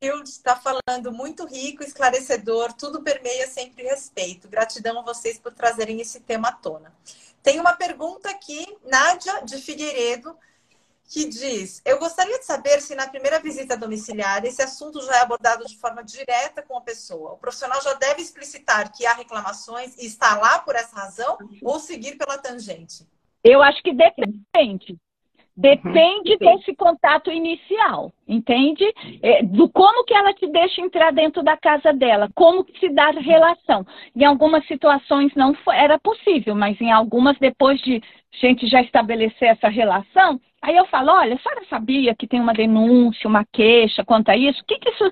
está 0.01 0.55
falando 0.55 1.11
muito 1.11 1.45
rico, 1.45 1.83
esclarecedor, 1.83 2.73
tudo 2.73 3.01
permeia 3.01 3.47
sempre 3.47 3.83
respeito. 3.83 4.47
Gratidão 4.47 4.99
a 4.99 5.01
vocês 5.01 5.39
por 5.39 5.53
trazerem 5.53 5.99
esse 5.99 6.19
tema 6.19 6.49
à 6.49 6.51
tona. 6.51 6.93
Tem 7.41 7.59
uma 7.59 7.73
pergunta 7.73 8.29
aqui, 8.29 8.65
Nádia 8.85 9.41
de 9.43 9.57
Figueiredo, 9.57 10.37
que 11.09 11.25
diz: 11.25 11.81
Eu 11.83 11.97
gostaria 11.97 12.37
de 12.37 12.45
saber 12.45 12.81
se 12.81 12.93
na 12.93 13.07
primeira 13.07 13.39
visita 13.39 13.77
domiciliar 13.77 14.45
esse 14.45 14.61
assunto 14.61 15.01
já 15.01 15.17
é 15.17 15.21
abordado 15.21 15.65
de 15.65 15.77
forma 15.77 16.03
direta 16.03 16.61
com 16.61 16.77
a 16.77 16.81
pessoa. 16.81 17.33
O 17.33 17.37
profissional 17.37 17.81
já 17.81 17.93
deve 17.93 18.21
explicitar 18.21 18.91
que 18.91 19.05
há 19.05 19.13
reclamações 19.13 19.97
e 19.97 20.05
está 20.05 20.37
lá 20.37 20.59
por 20.59 20.75
essa 20.75 20.95
razão 20.95 21.37
ou 21.63 21.79
seguir 21.79 22.17
pela 22.17 22.37
tangente? 22.37 23.07
Eu 23.43 23.63
acho 23.63 23.81
que 23.81 23.93
depende. 23.93 24.97
Depende 25.57 26.33
uhum. 26.33 26.37
desse 26.37 26.75
contato 26.75 27.31
inicial, 27.31 28.11
entende? 28.27 28.85
É, 29.23 29.41
do 29.41 29.67
como 29.67 30.03
que 30.03 30.13
ela 30.13 30.31
te 30.31 30.45
deixa 30.45 30.81
entrar 30.81 31.11
dentro 31.11 31.41
da 31.41 31.57
casa 31.57 31.91
dela, 31.91 32.29
como 32.35 32.63
que 32.63 32.79
se 32.79 32.89
dá 32.89 33.07
a 33.07 33.19
relação. 33.19 33.83
Em 34.15 34.23
algumas 34.23 34.63
situações 34.67 35.33
não 35.35 35.55
foi, 35.55 35.75
era 35.75 35.97
possível, 35.97 36.53
mas 36.53 36.79
em 36.79 36.91
algumas, 36.91 37.35
depois 37.39 37.81
de 37.81 37.99
gente 38.39 38.67
já 38.67 38.81
estabelecer 38.81 39.47
essa 39.47 39.67
relação, 39.67 40.39
aí 40.61 40.75
eu 40.75 40.85
falo, 40.85 41.11
olha, 41.11 41.33
a 41.33 41.39
senhora 41.39 41.65
sabia 41.67 42.13
que 42.13 42.27
tem 42.27 42.39
uma 42.39 42.53
denúncia, 42.53 43.27
uma 43.27 43.43
queixa 43.43 44.05
quanto 44.05 44.29
a 44.29 44.37
isso? 44.37 44.61
O 44.61 44.65
que, 44.65 44.77
que 44.77 44.89
isso. 44.91 45.09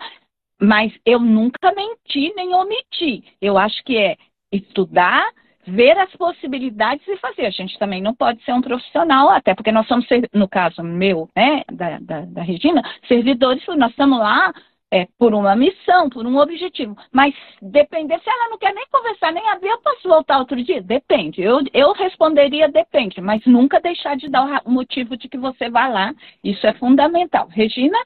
Mas 0.62 0.94
eu 1.04 1.20
nunca 1.20 1.74
menti 1.74 2.32
nem 2.36 2.54
omiti. 2.54 3.24
Eu 3.42 3.58
acho 3.58 3.84
que 3.84 3.98
é 3.98 4.16
estudar 4.52 5.28
ver 5.68 5.98
as 5.98 6.12
possibilidades 6.16 7.08
e 7.08 7.18
fazer. 7.18 7.46
A 7.46 7.52
gente 7.52 7.78
também 7.78 8.02
não 8.02 8.14
pode 8.14 8.44
ser 8.44 8.54
um 8.54 8.62
profissional, 8.62 9.30
até 9.30 9.54
porque 9.54 9.72
nós 9.72 9.88
somos, 9.88 10.06
no 10.34 10.48
caso 10.48 10.84
meu, 10.84 11.30
né, 11.36 11.64
da, 11.72 12.00
da, 12.00 12.22
da 12.22 12.42
Regina, 12.42 12.82
servidores, 13.08 13.64
nós 13.78 13.92
estamos 13.92 14.20
lá 14.20 14.54
é, 14.92 15.08
por 15.18 15.34
uma 15.34 15.56
missão, 15.56 16.10
por 16.10 16.26
um 16.26 16.38
objetivo. 16.38 16.96
Mas 17.12 17.34
depender, 17.62 18.20
se 18.20 18.30
ela 18.30 18.50
não 18.50 18.58
quer 18.58 18.74
nem 18.74 18.86
conversar, 18.92 19.32
nem 19.32 19.48
abrir, 19.50 19.70
eu 19.70 19.82
posso 19.82 20.08
voltar 20.08 20.40
outro 20.40 20.62
dia? 20.64 20.82
Depende. 20.82 21.42
Eu, 21.42 21.60
eu 21.74 21.92
responderia 21.94 22.70
depende, 22.70 23.20
mas 23.20 23.46
nunca 23.46 23.82
deixar 23.82 24.16
de 24.16 24.30
dar 24.30 24.62
o 24.66 24.72
motivo 24.72 25.18
de 25.18 25.28
que 25.28 25.38
você 25.38 25.70
vá 25.70 25.88
lá. 25.88 26.14
Isso 26.44 26.66
é 26.66 26.74
fundamental. 26.74 27.48
Regina? 27.50 27.98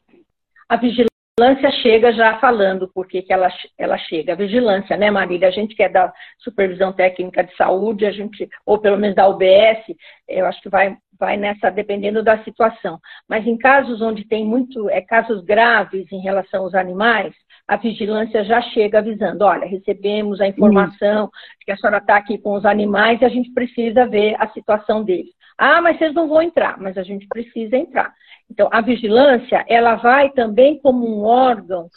A 0.68 0.76
vigilância 0.78 1.09
vigilância 1.39 1.71
chega 1.81 2.11
já 2.11 2.37
falando 2.39 2.89
por 2.93 3.07
que 3.07 3.25
ela, 3.29 3.47
ela 3.77 3.97
chega. 3.97 4.33
A 4.33 4.35
vigilância, 4.35 4.97
né, 4.97 5.09
Marília? 5.09 5.47
A 5.47 5.51
gente 5.51 5.73
que 5.73 5.81
é 5.81 5.87
da 5.87 6.11
supervisão 6.37 6.91
técnica 6.91 7.43
de 7.43 7.55
saúde, 7.55 8.05
a 8.05 8.11
gente, 8.11 8.49
ou 8.65 8.77
pelo 8.77 8.97
menos 8.97 9.15
da 9.15 9.27
UBS, 9.27 9.85
eu 10.27 10.45
acho 10.45 10.61
que 10.61 10.67
vai, 10.67 10.97
vai 11.17 11.37
nessa, 11.37 11.69
dependendo 11.69 12.21
da 12.21 12.43
situação. 12.43 12.99
Mas 13.27 13.47
em 13.47 13.57
casos 13.57 14.01
onde 14.01 14.27
tem 14.27 14.45
muito, 14.45 14.89
é, 14.89 14.99
casos 14.99 15.41
graves 15.45 16.11
em 16.11 16.19
relação 16.19 16.63
aos 16.63 16.75
animais, 16.75 17.33
a 17.65 17.77
vigilância 17.77 18.43
já 18.43 18.61
chega 18.61 18.99
avisando, 18.99 19.45
olha, 19.45 19.65
recebemos 19.65 20.41
a 20.41 20.47
informação 20.47 21.23
uhum. 21.25 21.29
que 21.61 21.71
a 21.71 21.77
senhora 21.77 21.99
está 21.99 22.17
aqui 22.17 22.37
com 22.37 22.53
os 22.53 22.65
animais 22.65 23.21
e 23.21 23.25
a 23.25 23.29
gente 23.29 23.53
precisa 23.53 24.05
ver 24.05 24.35
a 24.39 24.49
situação 24.49 25.05
deles. 25.05 25.31
Ah, 25.57 25.81
mas 25.81 25.97
vocês 25.97 26.13
não 26.13 26.27
vão 26.27 26.41
entrar, 26.41 26.77
mas 26.79 26.97
a 26.97 27.03
gente 27.03 27.27
precisa 27.27 27.77
entrar. 27.77 28.13
Então, 28.49 28.67
a 28.71 28.81
vigilância, 28.81 29.63
ela 29.67 29.95
vai 29.95 30.31
também 30.31 30.79
como 30.79 31.07
um 31.07 31.23
órgão, 31.23 31.87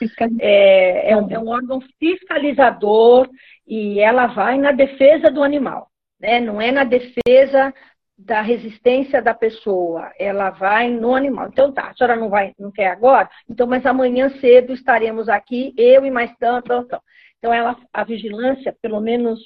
é, 0.40 1.12
é, 1.12 1.16
um, 1.16 1.30
é 1.30 1.38
um 1.38 1.48
órgão 1.48 1.80
fiscalizador 1.98 3.28
e 3.66 3.98
ela 4.00 4.26
vai 4.26 4.58
na 4.58 4.70
defesa 4.70 5.30
do 5.30 5.42
animal, 5.42 5.88
né? 6.20 6.40
não 6.40 6.60
é 6.60 6.70
na 6.70 6.84
defesa 6.84 7.72
da 8.18 8.40
resistência 8.42 9.20
da 9.20 9.34
pessoa, 9.34 10.12
ela 10.18 10.50
vai 10.50 10.88
no 10.88 11.14
animal. 11.14 11.48
Então 11.48 11.72
tá, 11.72 11.88
a 11.88 11.94
senhora 11.94 12.16
não 12.16 12.28
vai, 12.28 12.52
não 12.58 12.70
quer 12.70 12.88
agora? 12.88 13.28
Então, 13.48 13.66
mas 13.66 13.84
amanhã 13.86 14.28
cedo 14.38 14.72
estaremos 14.72 15.28
aqui, 15.28 15.72
eu 15.76 16.04
e 16.04 16.10
mais 16.10 16.30
tanto, 16.38 16.68
tanto. 16.68 17.00
Então, 17.42 17.52
ela, 17.52 17.76
a 17.92 18.04
vigilância, 18.04 18.76
pelo 18.80 19.00
menos, 19.00 19.40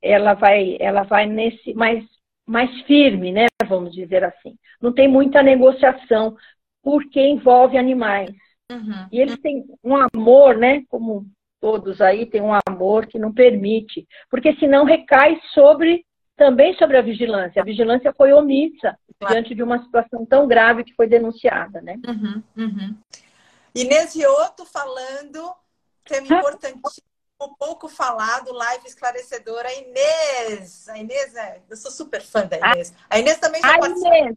ela 0.00 0.34
vai, 0.34 0.76
ela 0.78 1.02
vai 1.02 1.26
nesse 1.26 1.74
mais, 1.74 2.04
mais 2.50 2.68
firme, 2.82 3.30
né? 3.30 3.46
Vamos 3.68 3.92
dizer 3.92 4.24
assim. 4.24 4.58
Não 4.82 4.92
tem 4.92 5.06
muita 5.06 5.40
negociação, 5.40 6.36
porque 6.82 7.20
envolve 7.20 7.78
animais. 7.78 8.34
Uhum. 8.70 9.06
E 9.12 9.20
eles 9.20 9.38
têm 9.38 9.64
um 9.84 9.94
amor, 9.96 10.56
né? 10.56 10.82
Como 10.88 11.26
todos 11.60 12.00
aí 12.00 12.26
têm 12.26 12.40
um 12.40 12.52
amor 12.66 13.06
que 13.06 13.18
não 13.18 13.32
permite, 13.32 14.06
porque 14.28 14.56
senão 14.56 14.84
recai 14.84 15.38
sobre 15.54 16.04
também 16.36 16.74
sobre 16.76 16.96
a 16.96 17.02
vigilância. 17.02 17.60
A 17.60 17.64
vigilância 17.64 18.12
foi 18.14 18.32
omissa 18.32 18.98
claro. 19.18 19.34
diante 19.34 19.54
de 19.54 19.62
uma 19.62 19.80
situação 19.84 20.26
tão 20.26 20.48
grave 20.48 20.82
que 20.82 20.94
foi 20.94 21.06
denunciada, 21.06 21.80
né? 21.82 22.00
Uhum, 22.08 22.42
uhum. 22.56 22.96
Inês 23.74 24.16
Rioto 24.16 24.64
falando, 24.64 25.52
tema 26.02 26.26
importantíssimo, 26.26 27.09
pouco 27.48 27.88
falado, 27.88 28.52
live 28.52 28.86
esclarecedora. 28.86 29.68
A 29.68 29.74
Inês, 29.74 30.88
a 30.88 30.98
Inês, 30.98 31.34
é, 31.34 31.62
eu 31.68 31.76
sou 31.76 31.90
super 31.90 32.22
fã 32.22 32.46
da 32.46 32.56
Inês. 32.58 32.92
A 33.08 33.18
Inês 33.18 33.38
também 33.38 33.62
já 33.62 33.78
participou 33.78 34.36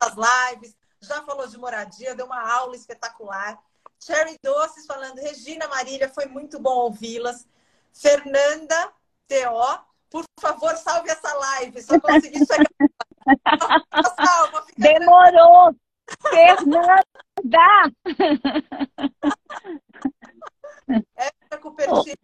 das 0.00 0.14
lives, 0.14 0.76
já 1.00 1.22
falou 1.22 1.46
de 1.46 1.58
moradia, 1.58 2.14
deu 2.14 2.26
uma 2.26 2.40
aula 2.40 2.76
espetacular. 2.76 3.60
Cherry 3.98 4.38
Doces 4.42 4.86
falando, 4.86 5.18
Regina 5.18 5.66
Marília, 5.68 6.08
foi 6.08 6.26
muito 6.26 6.58
bom 6.58 6.74
ouvi-las. 6.74 7.46
Fernanda 7.92 8.92
T.O., 9.26 9.78
por 10.10 10.24
favor, 10.40 10.76
salve 10.76 11.10
essa 11.10 11.32
live. 11.34 11.82
Só 11.82 11.98
consegui 11.98 12.38
chegar. 12.46 12.68
Salva, 14.16 14.64
Demorou. 14.76 15.74
Fernanda! 16.30 17.02
Érica 21.16 21.58
Cupertino, 21.60 22.16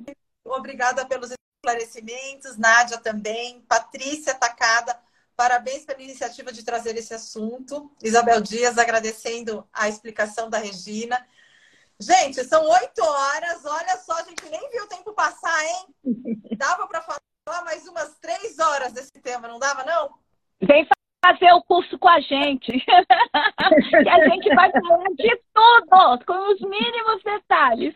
obrigada 0.52 1.06
pelos 1.06 1.30
esclarecimentos. 1.60 2.56
Nádia 2.56 2.98
também. 2.98 3.60
Patrícia 3.62 4.34
Tacada, 4.34 4.98
parabéns 5.36 5.84
pela 5.84 6.02
iniciativa 6.02 6.52
de 6.52 6.64
trazer 6.64 6.96
esse 6.96 7.14
assunto. 7.14 7.90
Isabel 8.02 8.40
Dias, 8.40 8.78
agradecendo 8.78 9.66
a 9.72 9.88
explicação 9.88 10.48
da 10.48 10.58
Regina. 10.58 11.24
Gente, 12.00 12.42
são 12.44 12.66
oito 12.66 13.02
horas. 13.02 13.64
Olha 13.64 13.96
só, 13.98 14.18
a 14.18 14.22
gente 14.22 14.48
nem 14.48 14.70
viu 14.70 14.84
o 14.84 14.88
tempo 14.88 15.12
passar, 15.12 15.64
hein? 15.66 15.94
Dava 16.56 16.86
para 16.88 17.02
falar 17.02 17.64
mais 17.64 17.86
umas 17.86 18.16
três 18.18 18.58
horas 18.58 18.92
desse 18.92 19.12
tema, 19.20 19.48
não 19.48 19.58
dava, 19.58 19.84
não? 19.84 20.10
Vem 20.62 20.86
fazer 21.24 21.52
o 21.52 21.62
curso 21.62 21.98
com 21.98 22.08
a 22.08 22.20
gente. 22.20 22.72
que 22.72 22.90
a 24.08 24.28
gente 24.28 24.54
vai 24.54 24.70
falar 24.70 25.08
de 25.16 25.42
tudo, 25.52 26.24
com 26.26 26.52
os 26.52 26.60
mínimos 26.60 27.22
detalhes. 27.22 27.94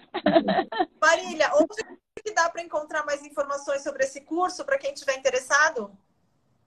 Marília, 1.01 1.51
onde 1.55 2.04
que 2.25 2.33
dá 2.33 2.49
para 2.49 2.63
encontrar 2.63 3.05
mais 3.05 3.25
informações 3.25 3.83
sobre 3.83 4.05
esse 4.05 4.23
curso 4.23 4.65
para 4.65 4.79
quem 4.79 4.95
estiver 4.95 5.19
interessado? 5.19 5.91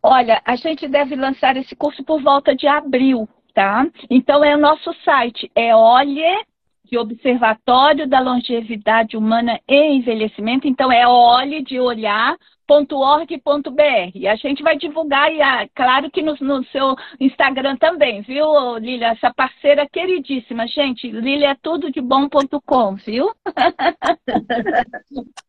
Olha, 0.03 0.41
a 0.45 0.55
gente 0.55 0.88
deve 0.88 1.16
lançar 1.16 1.58
esse 1.58 1.76
curso 1.76 2.03
por 2.03 2.22
volta 2.22 2.55
de 2.55 2.68
abril, 2.68 3.28
tá? 3.53 3.86
Então 4.10 4.45
é 4.45 4.55
o 4.55 4.60
nosso 4.60 4.93
site, 5.03 5.51
é 5.55 5.76
olhe 5.76 6.45
de 6.89 6.97
Observatório 6.97 8.08
da 8.08 8.20
Longevidade 8.20 9.18
Humana 9.18 9.60
e 9.68 9.97
Envelhecimento. 9.97 10.68
Então, 10.68 10.91
é 10.91 11.05
olhe 11.08 11.62
de 11.62 11.80
olhar 11.80 12.38
.org.br. 12.68 14.28
A 14.30 14.36
gente 14.36 14.61
vai 14.61 14.78
divulgar, 14.78 15.34
e 15.34 15.41
ah, 15.41 15.68
claro 15.74 16.11
que 16.11 16.22
no, 16.22 16.36
no, 16.41 16.63
seu 16.65 16.95
Instagram 17.20 17.78
também, 17.78 18.22
viu, 18.22 18.78
Lília? 18.78 19.07
Essa 19.07 19.34
parceira 19.34 19.88
queridíssima. 19.88 20.68
Gente, 20.68 21.09
Lília 21.09 21.51
é 21.51 21.57
tudo 21.61 21.91
de 21.91 22.01
bom.com, 22.01 22.95
viu? 22.95 23.32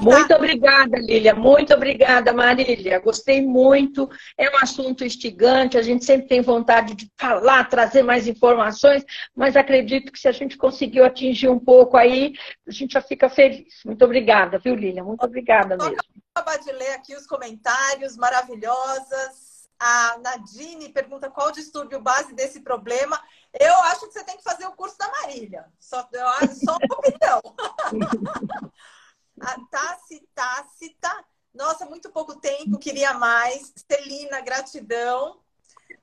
Muito 0.00 0.34
obrigada, 0.34 0.98
Lília. 0.98 1.34
Muito 1.34 1.72
obrigada, 1.72 2.32
Marília. 2.32 2.98
Gostei 2.98 3.40
muito. 3.40 4.08
É 4.36 4.50
um 4.50 4.58
assunto 4.62 5.04
instigante. 5.04 5.78
A 5.78 5.82
gente 5.82 6.04
sempre 6.04 6.28
tem 6.28 6.40
vontade 6.40 6.94
de 6.94 7.10
falar, 7.18 7.64
trazer 7.64 8.02
mais 8.02 8.28
informações, 8.28 9.04
mas 9.34 9.56
acredito 9.56 10.12
que 10.12 10.18
se 10.18 10.28
a 10.28 10.32
gente 10.32 10.56
conseguiu 10.56 11.04
atingir 11.04 11.48
um 11.48 11.58
pouco 11.58 11.96
aí, 11.96 12.34
a 12.66 12.70
gente 12.70 12.92
já 12.92 13.00
fica 13.00 13.28
feliz. 13.28 13.80
Muito 13.84 14.04
obrigada, 14.04 14.58
viu, 14.58 14.74
Lília? 14.74 15.02
Muito 15.02 15.24
obrigada 15.24 15.76
mesmo. 15.76 15.96
Acabar 16.34 16.58
de 16.58 16.72
ler 16.72 16.92
aqui 16.92 17.14
os 17.14 17.26
comentários 17.26 18.16
maravilhosas. 18.16 19.68
A 19.78 20.18
Nadine 20.18 20.92
pergunta 20.92 21.30
qual 21.30 21.48
o 21.48 21.52
distúrbio 21.52 22.00
base 22.00 22.32
desse 22.34 22.60
problema. 22.60 23.22
Eu 23.58 23.74
acho 23.84 24.06
que 24.06 24.12
você 24.12 24.24
tem 24.24 24.36
que 24.36 24.42
fazer 24.42 24.66
o 24.66 24.72
curso 24.72 24.98
da 24.98 25.08
Marília. 25.08 25.70
Só, 25.78 26.02
só 26.02 26.76
uma 26.76 26.96
opinião. 26.96 27.40
A 29.40 29.56
Tassi, 29.70 30.28
Tácita. 30.34 31.24
Nossa, 31.54 31.86
muito 31.86 32.10
pouco 32.10 32.40
tempo, 32.40 32.78
queria 32.78 33.14
mais. 33.14 33.72
Celina, 33.90 34.40
gratidão. 34.40 35.40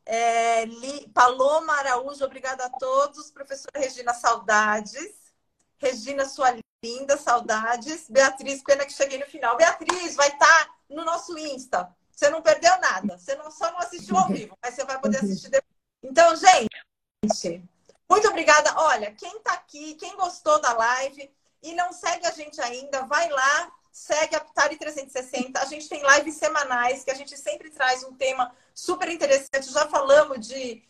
É, 0.06 0.66
Li, 0.66 1.10
Paloma 1.10 1.74
Araújo, 1.74 2.24
obrigada 2.24 2.66
a 2.66 2.70
todos. 2.70 3.32
Professora 3.32 3.80
Regina, 3.80 4.14
saudades. 4.14 5.34
Regina, 5.78 6.26
sua 6.26 6.52
linda, 6.86 7.18
saudades. 7.18 8.08
Beatriz, 8.10 8.62
pena 8.62 8.86
que 8.86 8.94
cheguei 8.94 9.18
no 9.18 9.26
final. 9.26 9.58
Beatriz, 9.58 10.16
vai 10.16 10.28
estar 10.28 10.66
tá 10.66 10.76
no 10.90 11.04
nosso 11.04 11.38
Insta. 11.38 11.90
Você 12.12 12.30
não 12.30 12.42
perdeu 12.42 12.80
nada. 12.80 13.18
Você 13.18 13.36
não, 13.36 13.50
só 13.50 13.72
não 13.72 13.80
assistiu 13.80 14.16
ao 14.18 14.28
vivo, 14.28 14.58
mas 14.62 14.76
você 14.76 14.86
vai 14.86 15.00
poder 15.00 15.18
assistir 15.18 15.50
depois. 15.50 15.76
Então, 16.04 16.36
gente, 16.36 17.64
muito 18.10 18.28
obrigada. 18.28 18.74
Olha, 18.78 19.12
quem 19.12 19.38
está 19.38 19.54
aqui, 19.54 19.96
quem 19.96 20.16
gostou 20.16 20.62
da 20.62 20.74
live, 20.74 21.32
e 21.64 21.74
não 21.74 21.92
segue 21.92 22.28
a 22.28 22.32
gente 22.32 22.62
ainda, 22.62 23.02
vai 23.06 23.28
lá, 23.30 23.72
segue 23.92 24.36
a 24.36 24.40
Ptari 24.40 24.78
360. 24.78 25.60
A 25.60 25.66
gente 25.66 25.90
tem 25.90 26.02
lives 26.16 26.36
semanais 26.36 27.04
que 27.04 27.12
a 27.12 27.16
gente 27.16 27.36
sempre 27.38 27.72
traz 27.72 28.04
um 28.04 28.14
tema 28.14 28.54
super 28.74 29.10
interessante. 29.10 29.72
Já 29.72 29.88
falamos 29.88 30.48
de 30.48 30.84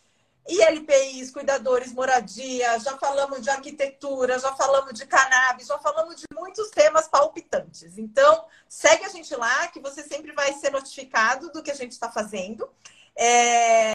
ILPIs, 0.48 1.32
cuidadores, 1.32 1.92
moradia, 1.92 2.80
já 2.80 2.96
falamos 2.98 3.42
de 3.42 3.50
arquitetura, 3.50 4.38
já 4.38 4.54
falamos 4.56 4.94
de 4.94 5.06
cannabis, 5.08 5.68
já 5.68 5.80
falamos 5.80 6.18
de 6.18 6.26
muitos 6.34 6.70
temas 6.70 7.08
palpitantes. 7.08 7.98
Então, 7.98 8.46
segue 8.70 9.06
a 9.06 9.10
gente 9.10 9.36
lá, 9.36 9.68
que 9.70 9.80
você 9.80 10.04
sempre 10.04 10.32
vai 10.34 10.54
ser 10.54 10.72
notificado 10.72 11.52
do 11.52 11.64
que 11.64 11.72
a 11.72 11.76
gente 11.76 11.94
está 11.94 12.12
fazendo. 12.12 12.70
É... 13.18 13.92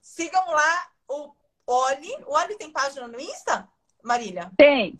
Sigam 0.00 0.50
lá 0.50 0.86
o 1.08 1.34
Oli. 1.66 2.16
O 2.26 2.34
Oli 2.34 2.56
tem 2.56 2.70
página 2.70 3.06
no 3.06 3.20
Insta, 3.20 3.68
Marília? 4.02 4.50
Tem. 4.56 4.96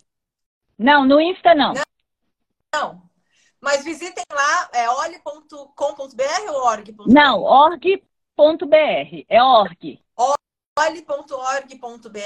Não, 0.77 1.05
no 1.05 1.19
Insta 1.19 1.55
não. 1.55 1.73
Não. 1.73 1.83
não. 2.73 3.09
Mas 3.59 3.83
visitem 3.83 4.23
lá, 4.31 4.69
é 4.73 4.89
olhe.com.br 4.89 6.51
ou 6.51 6.65
org.br? 6.65 7.03
Não, 7.07 7.41
org.br. 7.41 9.25
É 9.27 9.41
org. 9.41 10.02
Olhe.org.br. 10.77 12.19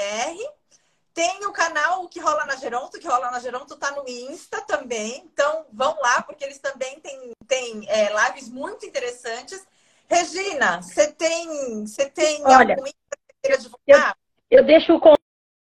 Tem 1.13 1.45
o 1.47 1.51
canal 1.51 2.07
que 2.07 2.19
rola 2.19 2.45
na 2.45 2.55
Geronto, 2.55 2.99
que 2.99 3.07
rola 3.07 3.31
na 3.31 3.39
Geronto 3.39 3.75
tá 3.75 3.91
no 3.91 4.07
Insta 4.07 4.61
também. 4.61 5.23
Então 5.25 5.65
vão 5.73 5.97
lá, 5.99 6.21
porque 6.21 6.43
eles 6.43 6.59
também 6.59 6.99
têm, 6.99 7.31
têm 7.47 7.89
é, 7.89 8.09
lives 8.25 8.49
muito 8.49 8.85
interessantes. 8.85 9.65
Regina, 10.07 10.81
você 10.81 11.11
tem, 11.11 11.85
você 11.85 12.09
tem 12.09 12.41
Olha, 12.45 12.75
algum 12.75 12.85
Insta 12.85 13.17
que 13.43 13.57
divulgar? 13.57 14.15
Eu, 14.49 14.59
eu 14.59 14.65
deixo 14.65 14.93
o 14.93 15.01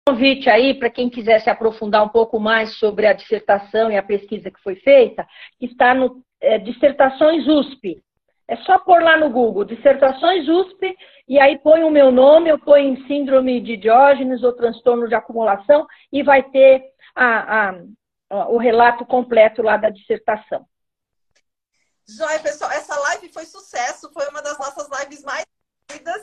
convite 0.08 0.50
aí 0.50 0.78
para 0.78 0.90
quem 0.90 1.10
quiser 1.10 1.42
se 1.42 1.50
aprofundar 1.50 2.04
um 2.04 2.10
pouco 2.10 2.40
mais 2.40 2.78
sobre 2.78 3.08
a 3.08 3.14
dissertação 3.14 3.92
e 3.92 3.98
a 3.98 4.04
pesquisa 4.04 4.52
que 4.52 4.62
foi 4.62 4.76
feita, 4.76 5.26
está 5.60 5.94
no 5.94 6.24
é, 6.40 6.60
Dissertações 6.60 7.48
USP. 7.48 8.04
É 8.48 8.56
só 8.58 8.78
pôr 8.80 9.02
lá 9.02 9.18
no 9.18 9.30
Google, 9.30 9.66
Dissertações 9.66 10.48
USP, 10.48 10.96
e 11.28 11.40
aí 11.40 11.58
põe 11.58 11.84
o 11.84 11.90
meu 11.90 12.12
nome, 12.12 12.50
eu 12.50 12.60
ponho 12.60 13.06
Síndrome 13.08 13.60
de 13.60 13.76
Diógenes 13.76 14.44
ou 14.44 14.54
transtorno 14.54 15.08
de 15.08 15.16
acumulação, 15.16 15.88
e 16.12 16.22
vai 16.22 16.44
ter 16.44 16.84
a, 17.16 17.26
a, 17.26 17.70
a, 18.30 18.50
o 18.50 18.58
relato 18.58 19.06
completo 19.06 19.64
lá 19.64 19.78
da 19.78 19.90
dissertação. 19.90 20.66
Joia, 22.08 22.40
pessoal, 22.40 22.72
essa 22.72 22.96
live 23.00 23.34
foi 23.34 23.46
sucesso, 23.46 24.12
foi 24.14 24.28
uma 24.30 24.44
das 24.44 24.60
nossas 24.60 24.88
lives 25.00 25.24
mais 25.24 25.44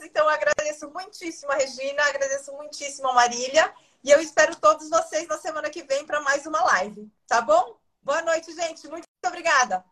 então, 0.04 0.24
eu 0.24 0.28
agradeço 0.28 0.90
muitíssimo 0.90 1.52
a 1.52 1.54
Regina, 1.54 2.02
agradeço 2.04 2.52
muitíssimo 2.52 3.08
a 3.08 3.14
Marília. 3.14 3.72
E 4.02 4.10
eu 4.10 4.20
espero 4.20 4.56
todos 4.56 4.90
vocês 4.90 5.28
na 5.28 5.38
semana 5.38 5.70
que 5.70 5.82
vem 5.84 6.04
para 6.04 6.20
mais 6.20 6.44
uma 6.46 6.62
live. 6.64 7.10
Tá 7.26 7.40
bom? 7.40 7.76
Boa 8.02 8.20
noite, 8.22 8.52
gente. 8.54 8.88
Muito 8.88 9.06
obrigada. 9.24 9.84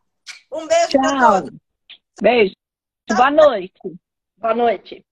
Um 0.51 0.67
beijo 0.67 0.99
para 0.99 1.21
todos. 1.21 1.70
Beijo. 2.21 2.55
Boa 3.09 3.31
noite. 3.31 3.81
Boa 4.37 4.55
noite. 4.55 5.05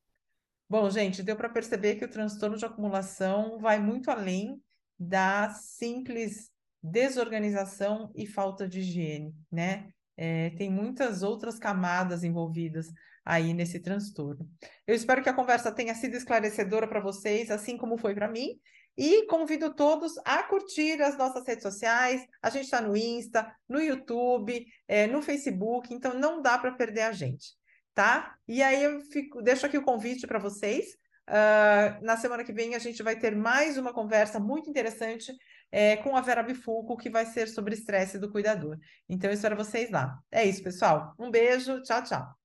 Bom, 0.68 0.90
gente, 0.90 1.22
deu 1.22 1.36
para 1.36 1.48
perceber 1.48 1.94
que 1.96 2.04
o 2.04 2.10
transtorno 2.10 2.58
de 2.58 2.66
acumulação 2.66 3.58
vai 3.58 3.78
muito 3.78 4.10
além 4.10 4.62
da 4.98 5.48
simples 5.50 6.50
desorganização 6.82 8.12
e 8.14 8.26
falta 8.26 8.68
de 8.68 8.80
higiene, 8.80 9.34
né? 9.50 9.88
É, 10.18 10.50
tem 10.50 10.70
muitas 10.70 11.22
outras 11.22 11.58
camadas 11.58 12.22
envolvidas 12.24 12.92
aí 13.24 13.54
nesse 13.54 13.80
transtorno. 13.80 14.46
Eu 14.86 14.94
espero 14.94 15.22
que 15.22 15.30
a 15.30 15.34
conversa 15.34 15.72
tenha 15.72 15.94
sido 15.94 16.14
esclarecedora 16.14 16.86
para 16.86 17.00
vocês, 17.00 17.50
assim 17.50 17.78
como 17.78 17.96
foi 17.96 18.14
para 18.14 18.28
mim. 18.28 18.60
E 18.98 19.26
convido 19.26 19.72
todos 19.72 20.18
a 20.24 20.42
curtir 20.42 21.00
as 21.00 21.16
nossas 21.16 21.46
redes 21.46 21.62
sociais. 21.62 22.26
A 22.42 22.50
gente 22.50 22.64
está 22.64 22.80
no 22.80 22.96
Insta, 22.96 23.54
no 23.68 23.80
YouTube, 23.80 24.66
é, 24.88 25.06
no 25.06 25.22
Facebook, 25.22 25.94
então 25.94 26.18
não 26.18 26.42
dá 26.42 26.58
para 26.58 26.72
perder 26.72 27.02
a 27.02 27.12
gente, 27.12 27.54
tá? 27.94 28.34
E 28.48 28.60
aí 28.60 28.82
eu 28.82 29.00
fico, 29.02 29.40
deixo 29.40 29.64
aqui 29.64 29.78
o 29.78 29.84
convite 29.84 30.26
para 30.26 30.40
vocês. 30.40 30.98
Uh, 31.28 32.04
na 32.04 32.16
semana 32.16 32.42
que 32.42 32.52
vem 32.52 32.74
a 32.74 32.78
gente 32.78 33.02
vai 33.02 33.14
ter 33.14 33.36
mais 33.36 33.76
uma 33.76 33.92
conversa 33.92 34.40
muito 34.40 34.68
interessante 34.68 35.30
é, 35.70 35.96
com 35.98 36.16
a 36.16 36.20
Vera 36.20 36.42
Bifuco, 36.42 36.96
que 36.96 37.10
vai 37.10 37.24
ser 37.24 37.46
sobre 37.46 37.74
estresse 37.74 38.18
do 38.18 38.32
cuidador. 38.32 38.78
Então, 39.08 39.30
eu 39.30 39.34
espero 39.34 39.54
vocês 39.56 39.90
lá. 39.90 40.18
É 40.32 40.44
isso, 40.44 40.62
pessoal. 40.62 41.14
Um 41.16 41.30
beijo, 41.30 41.80
tchau, 41.82 42.02
tchau. 42.02 42.38